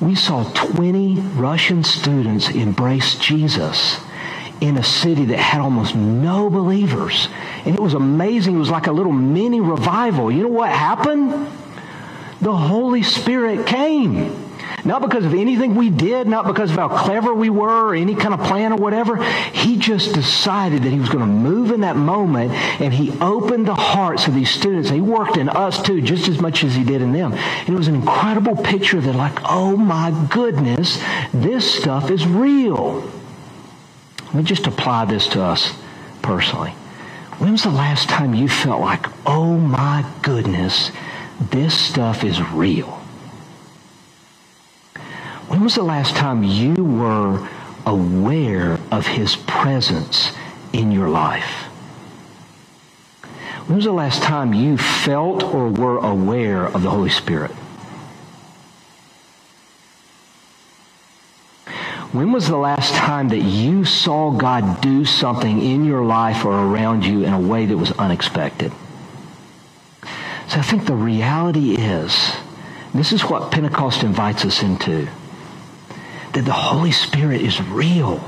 We 0.00 0.14
saw 0.14 0.44
20 0.52 1.14
Russian 1.36 1.82
students 1.82 2.50
embrace 2.50 3.14
Jesus 3.16 3.98
in 4.60 4.76
a 4.76 4.84
city 4.84 5.24
that 5.26 5.38
had 5.38 5.60
almost 5.60 5.94
no 5.94 6.50
believers. 6.50 7.28
And 7.64 7.74
it 7.74 7.80
was 7.80 7.94
amazing. 7.94 8.56
It 8.56 8.58
was 8.58 8.70
like 8.70 8.86
a 8.86 8.92
little 8.92 9.12
mini 9.12 9.60
revival. 9.60 10.30
You 10.30 10.42
know 10.42 10.48
what 10.48 10.70
happened? 10.70 11.48
The 12.40 12.54
Holy 12.54 13.02
Spirit 13.02 13.66
came. 13.66 14.45
Not 14.84 15.02
because 15.02 15.24
of 15.24 15.34
anything 15.34 15.74
we 15.74 15.90
did, 15.90 16.28
not 16.28 16.46
because 16.46 16.70
of 16.70 16.76
how 16.76 16.88
clever 16.88 17.34
we 17.34 17.50
were 17.50 17.88
or 17.88 17.94
any 17.94 18.14
kind 18.14 18.34
of 18.34 18.40
plan 18.40 18.72
or 18.72 18.76
whatever. 18.76 19.22
He 19.52 19.76
just 19.76 20.14
decided 20.14 20.82
that 20.82 20.90
he 20.90 21.00
was 21.00 21.08
going 21.08 21.20
to 21.20 21.26
move 21.26 21.70
in 21.70 21.80
that 21.80 21.96
moment 21.96 22.52
and 22.52 22.92
he 22.92 23.10
opened 23.20 23.66
the 23.66 23.74
hearts 23.74 24.26
of 24.28 24.34
these 24.34 24.50
students. 24.50 24.90
He 24.90 25.00
worked 25.00 25.36
in 25.36 25.48
us 25.48 25.82
too, 25.82 26.00
just 26.00 26.28
as 26.28 26.40
much 26.40 26.62
as 26.62 26.74
he 26.74 26.84
did 26.84 27.02
in 27.02 27.12
them. 27.12 27.32
And 27.32 27.68
it 27.68 27.74
was 27.74 27.88
an 27.88 27.96
incredible 27.96 28.56
picture 28.56 29.00
that 29.00 29.14
like, 29.14 29.38
oh 29.44 29.76
my 29.76 30.10
goodness, 30.30 31.02
this 31.32 31.70
stuff 31.72 32.10
is 32.10 32.26
real. 32.26 33.10
Let 34.26 34.34
me 34.34 34.42
just 34.42 34.66
apply 34.66 35.06
this 35.06 35.26
to 35.28 35.42
us 35.42 35.72
personally. 36.22 36.72
When 37.38 37.52
was 37.52 37.62
the 37.62 37.70
last 37.70 38.08
time 38.08 38.34
you 38.34 38.48
felt 38.48 38.80
like, 38.80 39.06
oh 39.26 39.56
my 39.56 40.04
goodness, 40.22 40.90
this 41.50 41.78
stuff 41.78 42.24
is 42.24 42.42
real? 42.42 43.05
Was 45.66 45.74
the 45.74 45.82
last 45.82 46.14
time 46.14 46.44
you 46.44 46.74
were 46.74 47.48
aware 47.84 48.78
of 48.92 49.04
his 49.04 49.34
presence 49.34 50.30
in 50.72 50.92
your 50.92 51.08
life? 51.08 51.64
When 53.66 53.74
was 53.74 53.84
the 53.84 53.90
last 53.90 54.22
time 54.22 54.54
you 54.54 54.78
felt 54.78 55.42
or 55.42 55.68
were 55.68 55.98
aware 55.98 56.66
of 56.66 56.84
the 56.84 56.90
Holy 56.90 57.10
Spirit? 57.10 57.50
When 62.12 62.30
was 62.30 62.46
the 62.46 62.56
last 62.56 62.94
time 62.94 63.30
that 63.30 63.42
you 63.42 63.84
saw 63.84 64.30
God 64.30 64.80
do 64.80 65.04
something 65.04 65.60
in 65.60 65.84
your 65.84 66.04
life 66.04 66.44
or 66.44 66.52
around 66.52 67.04
you 67.04 67.24
in 67.24 67.32
a 67.32 67.40
way 67.40 67.66
that 67.66 67.76
was 67.76 67.90
unexpected? 67.90 68.70
So 70.46 70.60
I 70.60 70.62
think 70.62 70.86
the 70.86 70.94
reality 70.94 71.74
is, 71.74 72.36
this 72.94 73.10
is 73.10 73.22
what 73.24 73.50
Pentecost 73.50 74.04
invites 74.04 74.44
us 74.44 74.62
into, 74.62 75.08
that 76.36 76.44
the 76.44 76.52
Holy 76.52 76.92
Spirit 76.92 77.40
is 77.40 77.62
real 77.62 78.22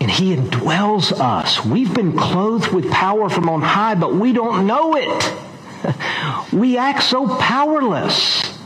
and 0.00 0.08
he 0.08 0.36
indwells 0.36 1.10
us. 1.12 1.64
We've 1.64 1.92
been 1.92 2.16
clothed 2.16 2.72
with 2.72 2.88
power 2.92 3.28
from 3.28 3.48
on 3.48 3.60
high, 3.60 3.96
but 3.96 4.14
we 4.14 4.32
don't 4.32 4.68
know 4.68 4.94
it. 4.94 6.52
we 6.52 6.78
act 6.78 7.02
so 7.02 7.26
powerless. 7.38 8.56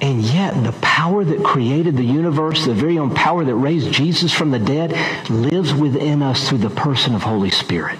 And 0.00 0.22
yet, 0.22 0.62
the 0.62 0.72
power 0.80 1.24
that 1.24 1.42
created 1.42 1.96
the 1.96 2.04
universe, 2.04 2.64
the 2.64 2.74
very 2.74 2.96
own 2.96 3.12
power 3.12 3.44
that 3.44 3.56
raised 3.56 3.90
Jesus 3.92 4.32
from 4.32 4.52
the 4.52 4.60
dead, 4.60 4.92
lives 5.28 5.74
within 5.74 6.22
us 6.22 6.48
through 6.48 6.58
the 6.58 6.70
person 6.70 7.16
of 7.16 7.24
Holy 7.24 7.50
Spirit. 7.50 7.98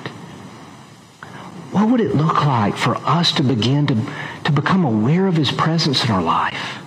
What 1.73 1.91
would 1.91 2.01
it 2.01 2.15
look 2.15 2.47
like 2.47 2.77
for 2.77 2.97
us 2.97 3.33
to 3.33 3.43
begin 3.43 3.89
to, 3.89 3.97
to 4.45 4.53
become 4.53 4.85
aware 4.85 5.27
of 5.27 5.35
his 5.35 5.51
presence 5.51 6.05
in 6.05 6.13
our 6.13 6.23
life? 6.23 6.81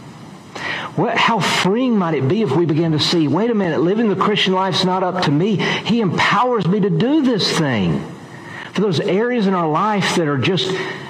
What, 0.96 1.18
how 1.18 1.40
freeing 1.40 1.98
might 1.98 2.14
it 2.14 2.28
be 2.28 2.44
if 2.44 2.56
we 2.56 2.66
begin 2.66 2.92
to 2.92 3.00
see, 3.00 3.28
wait 3.28 3.50
a 3.50 3.56
minute, 3.56 3.82
living 3.82 4.10
the 4.10 4.16
Christian 4.16 4.54
life 4.54 4.76
is 4.76 4.86
not 4.86 5.02
up 5.02 5.24
to 5.24 5.32
me. 5.32 5.56
He 5.56 6.02
empowers 6.02 6.68
me 6.68 6.80
to 6.82 6.90
do 6.90 7.24
this 7.24 7.58
thing. 7.58 8.04
For 8.74 8.82
those 8.82 9.00
areas 9.00 9.48
in 9.48 9.56
our 9.56 9.70
life 9.70 10.16
that 10.16 10.28
are 10.28 10.38
just 10.38 10.70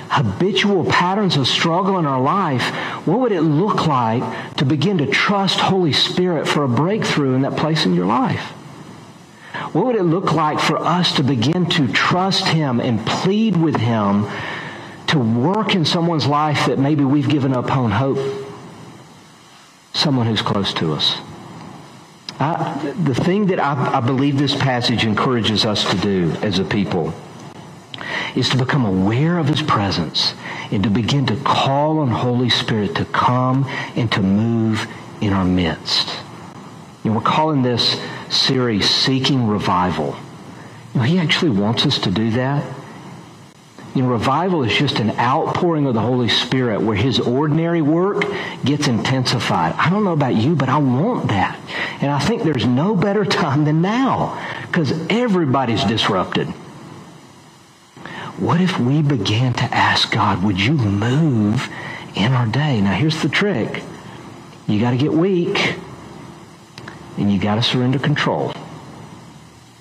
habitual 0.10 0.86
patterns 0.86 1.36
of 1.36 1.48
struggle 1.48 1.98
in 1.98 2.06
our 2.06 2.22
life, 2.22 2.64
what 3.06 3.20
would 3.20 3.32
it 3.34 3.42
look 3.42 3.88
like 3.88 4.56
to 4.58 4.66
begin 4.66 5.00
to 5.00 5.06
trust 5.06 5.60
Holy 5.60 5.92
Spirit 5.92 6.48
for 6.48 6.64
a 6.64 6.70
breakthrough 6.70 7.34
in 7.34 7.42
that 7.42 7.58
place 7.58 7.86
in 7.86 7.94
your 7.94 8.06
life? 8.06 8.52
What 9.74 9.86
would 9.86 9.96
it 9.96 10.04
look 10.04 10.34
like 10.34 10.60
for 10.60 10.78
us 10.78 11.16
to 11.16 11.24
begin 11.24 11.66
to 11.72 11.92
trust 11.92 12.48
Him 12.48 12.80
and 12.80 13.06
plead 13.06 13.58
with 13.58 13.76
Him 13.76 14.28
to 15.08 15.20
work 15.20 15.76
in 15.76 15.84
someone's 15.84 16.28
life 16.28 16.68
that 16.68 16.80
maybe 16.80 17.04
we've 17.04 17.28
given 17.28 17.54
up 17.54 17.76
on 17.76 17.92
hope? 17.92 18.43
Someone 19.94 20.28
who's 20.28 20.42
close 20.42 20.74
to 20.76 20.94
us. 20.94 21.16
I, 22.40 22.94
the 23.04 23.16
thing 23.16 23.48
that 23.48 23.60
I, 23.60 23.98
I 23.98 24.00
believe 24.02 24.38
this 24.38 24.56
passage 24.56 25.06
encourages 25.06 25.66
us 25.66 25.90
to 25.92 25.98
do 25.98 26.32
as 26.42 26.60
a 26.60 26.66
people 26.66 27.14
is 28.36 28.50
to 28.50 28.58
become 28.58 28.86
aware 28.86 29.38
of 29.38 29.48
his 29.48 29.62
presence 29.62 30.34
and 30.72 30.84
to 30.84 30.90
begin 30.90 31.26
to 31.28 31.36
call 31.38 32.00
on 32.00 32.10
Holy 32.10 32.50
Spirit 32.50 32.96
to 32.96 33.06
come 33.06 33.66
and 33.96 34.12
to 34.12 34.22
move 34.22 34.88
in 35.22 35.34
our 35.34 35.46
midst. 35.46 36.10
You 37.04 37.12
know, 37.12 37.18
we're 37.18 37.24
calling 37.24 37.62
this 37.62 38.00
series 38.30 38.90
Seeking 38.90 39.48
Revival. 39.48 40.16
You 40.94 41.00
know, 41.00 41.06
he 41.06 41.20
actually 41.20 41.52
wants 41.52 41.86
us 41.86 42.00
to 42.00 42.12
do 42.12 42.32
that. 42.32 42.66
You 43.96 44.02
know, 44.02 44.10
revival 44.10 44.64
is 44.64 44.74
just 44.76 45.00
an 45.00 45.12
outpouring 45.12 45.86
of 45.86 45.94
the 45.94 46.02
Holy 46.02 46.28
Spirit 46.28 46.82
where 46.82 46.96
his 46.96 47.20
ordinary 47.20 47.82
work 47.82 48.26
gets 48.66 48.88
intensified. 48.88 49.74
I 49.74 49.92
don't 49.92 50.04
know 50.04 50.14
about 50.14 50.36
you, 50.36 50.56
but 50.56 50.68
I 50.68 50.78
want 50.80 51.28
that. 51.28 51.60
And 52.02 52.12
I 52.12 52.20
think 52.20 52.42
there's 52.42 52.66
no 52.66 52.96
better 52.96 53.24
time 53.44 53.66
than 53.66 53.82
now 53.82 54.40
because 54.66 54.92
everybody's 55.10 55.84
disrupted. 55.84 56.48
What 58.40 58.60
if 58.62 58.80
we 58.80 59.04
began 59.04 59.54
to 59.54 59.64
ask 59.64 60.12
God, 60.12 60.44
would 60.44 60.60
you 60.60 60.74
move 60.74 61.70
in 62.16 62.34
our 62.34 62.48
day? 62.48 62.82
Now, 62.82 62.94
here's 62.94 63.22
the 63.22 63.30
trick 63.30 63.84
you 64.68 64.80
got 64.80 64.92
to 64.92 64.98
get 64.98 65.14
weak 65.14 65.76
and 67.18 67.32
you 67.32 67.40
got 67.40 67.56
to 67.56 67.62
surrender 67.62 68.00
control. 68.00 68.54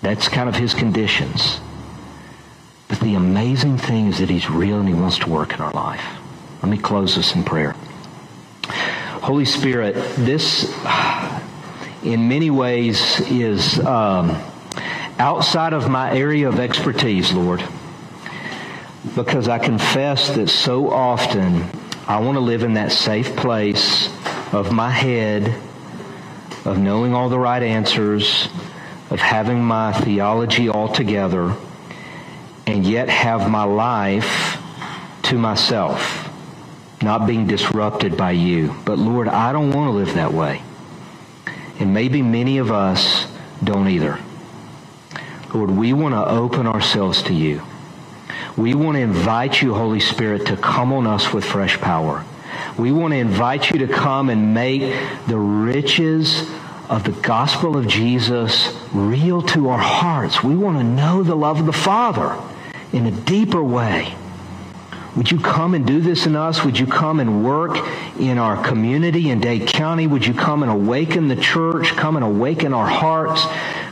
That's 0.02 0.28
kind 0.28 0.50
of 0.50 0.56
his 0.56 0.74
conditions. 0.74 1.60
But 2.92 3.00
the 3.00 3.14
amazing 3.14 3.78
thing 3.78 4.08
is 4.08 4.18
that 4.18 4.28
he's 4.28 4.50
real 4.50 4.78
and 4.78 4.86
he 4.86 4.92
wants 4.92 5.18
to 5.20 5.30
work 5.30 5.54
in 5.54 5.62
our 5.62 5.72
life. 5.72 6.04
Let 6.62 6.68
me 6.68 6.76
close 6.76 7.16
this 7.16 7.34
in 7.34 7.42
prayer. 7.42 7.74
Holy 9.22 9.46
Spirit, 9.46 9.94
this 10.16 10.70
in 12.02 12.28
many 12.28 12.50
ways 12.50 13.18
is 13.30 13.78
um, 13.78 14.36
outside 15.18 15.72
of 15.72 15.88
my 15.88 16.14
area 16.14 16.46
of 16.50 16.60
expertise, 16.60 17.32
Lord, 17.32 17.64
because 19.14 19.48
I 19.48 19.58
confess 19.58 20.28
that 20.36 20.50
so 20.50 20.90
often 20.90 21.64
I 22.06 22.20
want 22.20 22.36
to 22.36 22.40
live 22.40 22.62
in 22.62 22.74
that 22.74 22.92
safe 22.92 23.34
place 23.36 24.10
of 24.52 24.70
my 24.70 24.90
head, 24.90 25.48
of 26.66 26.76
knowing 26.76 27.14
all 27.14 27.30
the 27.30 27.38
right 27.38 27.62
answers, 27.62 28.50
of 29.08 29.18
having 29.18 29.64
my 29.64 29.94
theology 29.94 30.68
all 30.68 30.92
together 30.92 31.56
and 32.66 32.86
yet 32.86 33.08
have 33.08 33.50
my 33.50 33.64
life 33.64 34.58
to 35.24 35.38
myself, 35.38 36.28
not 37.02 37.26
being 37.26 37.46
disrupted 37.46 38.16
by 38.16 38.32
you. 38.32 38.74
But 38.84 38.98
Lord, 38.98 39.28
I 39.28 39.52
don't 39.52 39.72
want 39.72 39.88
to 39.88 39.92
live 39.92 40.14
that 40.14 40.32
way. 40.32 40.62
And 41.78 41.92
maybe 41.94 42.22
many 42.22 42.58
of 42.58 42.70
us 42.70 43.26
don't 43.62 43.88
either. 43.88 44.18
Lord, 45.54 45.70
we 45.70 45.92
want 45.92 46.14
to 46.14 46.24
open 46.24 46.66
ourselves 46.66 47.22
to 47.24 47.34
you. 47.34 47.62
We 48.56 48.74
want 48.74 48.96
to 48.96 49.00
invite 49.00 49.60
you, 49.62 49.74
Holy 49.74 50.00
Spirit, 50.00 50.46
to 50.46 50.56
come 50.56 50.92
on 50.92 51.06
us 51.06 51.32
with 51.32 51.44
fresh 51.44 51.78
power. 51.78 52.24
We 52.78 52.92
want 52.92 53.12
to 53.12 53.18
invite 53.18 53.70
you 53.70 53.86
to 53.86 53.88
come 53.88 54.30
and 54.30 54.54
make 54.54 54.82
the 55.26 55.38
riches 55.38 56.48
of 56.88 57.04
the 57.04 57.12
gospel 57.12 57.76
of 57.76 57.88
Jesus 57.88 58.76
real 58.92 59.42
to 59.42 59.70
our 59.70 59.78
hearts. 59.78 60.42
We 60.42 60.54
want 60.54 60.78
to 60.78 60.84
know 60.84 61.22
the 61.22 61.34
love 61.34 61.60
of 61.60 61.66
the 61.66 61.72
Father 61.72 62.36
in 62.92 63.06
a 63.06 63.10
deeper 63.10 63.62
way. 63.62 64.14
Would 65.16 65.30
you 65.30 65.38
come 65.38 65.74
and 65.74 65.86
do 65.86 66.00
this 66.00 66.26
in 66.26 66.36
us? 66.36 66.64
Would 66.64 66.78
you 66.78 66.86
come 66.86 67.20
and 67.20 67.44
work 67.44 67.76
in 68.18 68.38
our 68.38 68.62
community 68.64 69.28
in 69.28 69.40
Dade 69.40 69.66
County? 69.66 70.06
Would 70.06 70.26
you 70.26 70.32
come 70.32 70.62
and 70.62 70.72
awaken 70.72 71.28
the 71.28 71.36
church? 71.36 71.88
Come 71.88 72.16
and 72.16 72.24
awaken 72.24 72.72
our 72.72 72.86
hearts? 72.86 73.44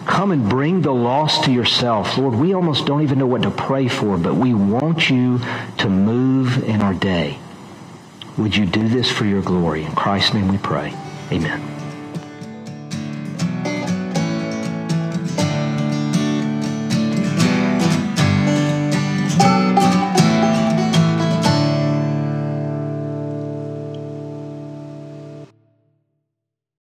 Come 0.07 0.33
and 0.33 0.49
bring 0.49 0.81
the 0.81 0.95
lost 0.95 1.45
to 1.45 1.53
yourself. 1.53 2.17
Lord, 2.17 2.35
we 2.35 2.55
almost 2.55 2.87
don't 2.87 3.03
even 3.03 3.19
know 3.19 3.27
what 3.27 3.43
to 3.43 3.51
pray 3.51 3.87
for, 3.87 4.17
but 4.17 4.35
we 4.35 4.55
want 4.55 5.11
you 5.11 5.41
to 5.79 5.91
move 5.91 6.65
in 6.65 6.81
our 6.81 6.95
day. 6.95 7.39
Would 8.39 8.57
you 8.57 8.65
do 8.65 8.89
this 8.89 9.11
for 9.11 9.27
your 9.27 9.43
glory? 9.43 9.85
In 9.85 9.93
Christ's 9.93 10.33
name 10.33 10.49
we 10.49 10.57
pray. 10.57 10.95
Amen. 11.31 11.80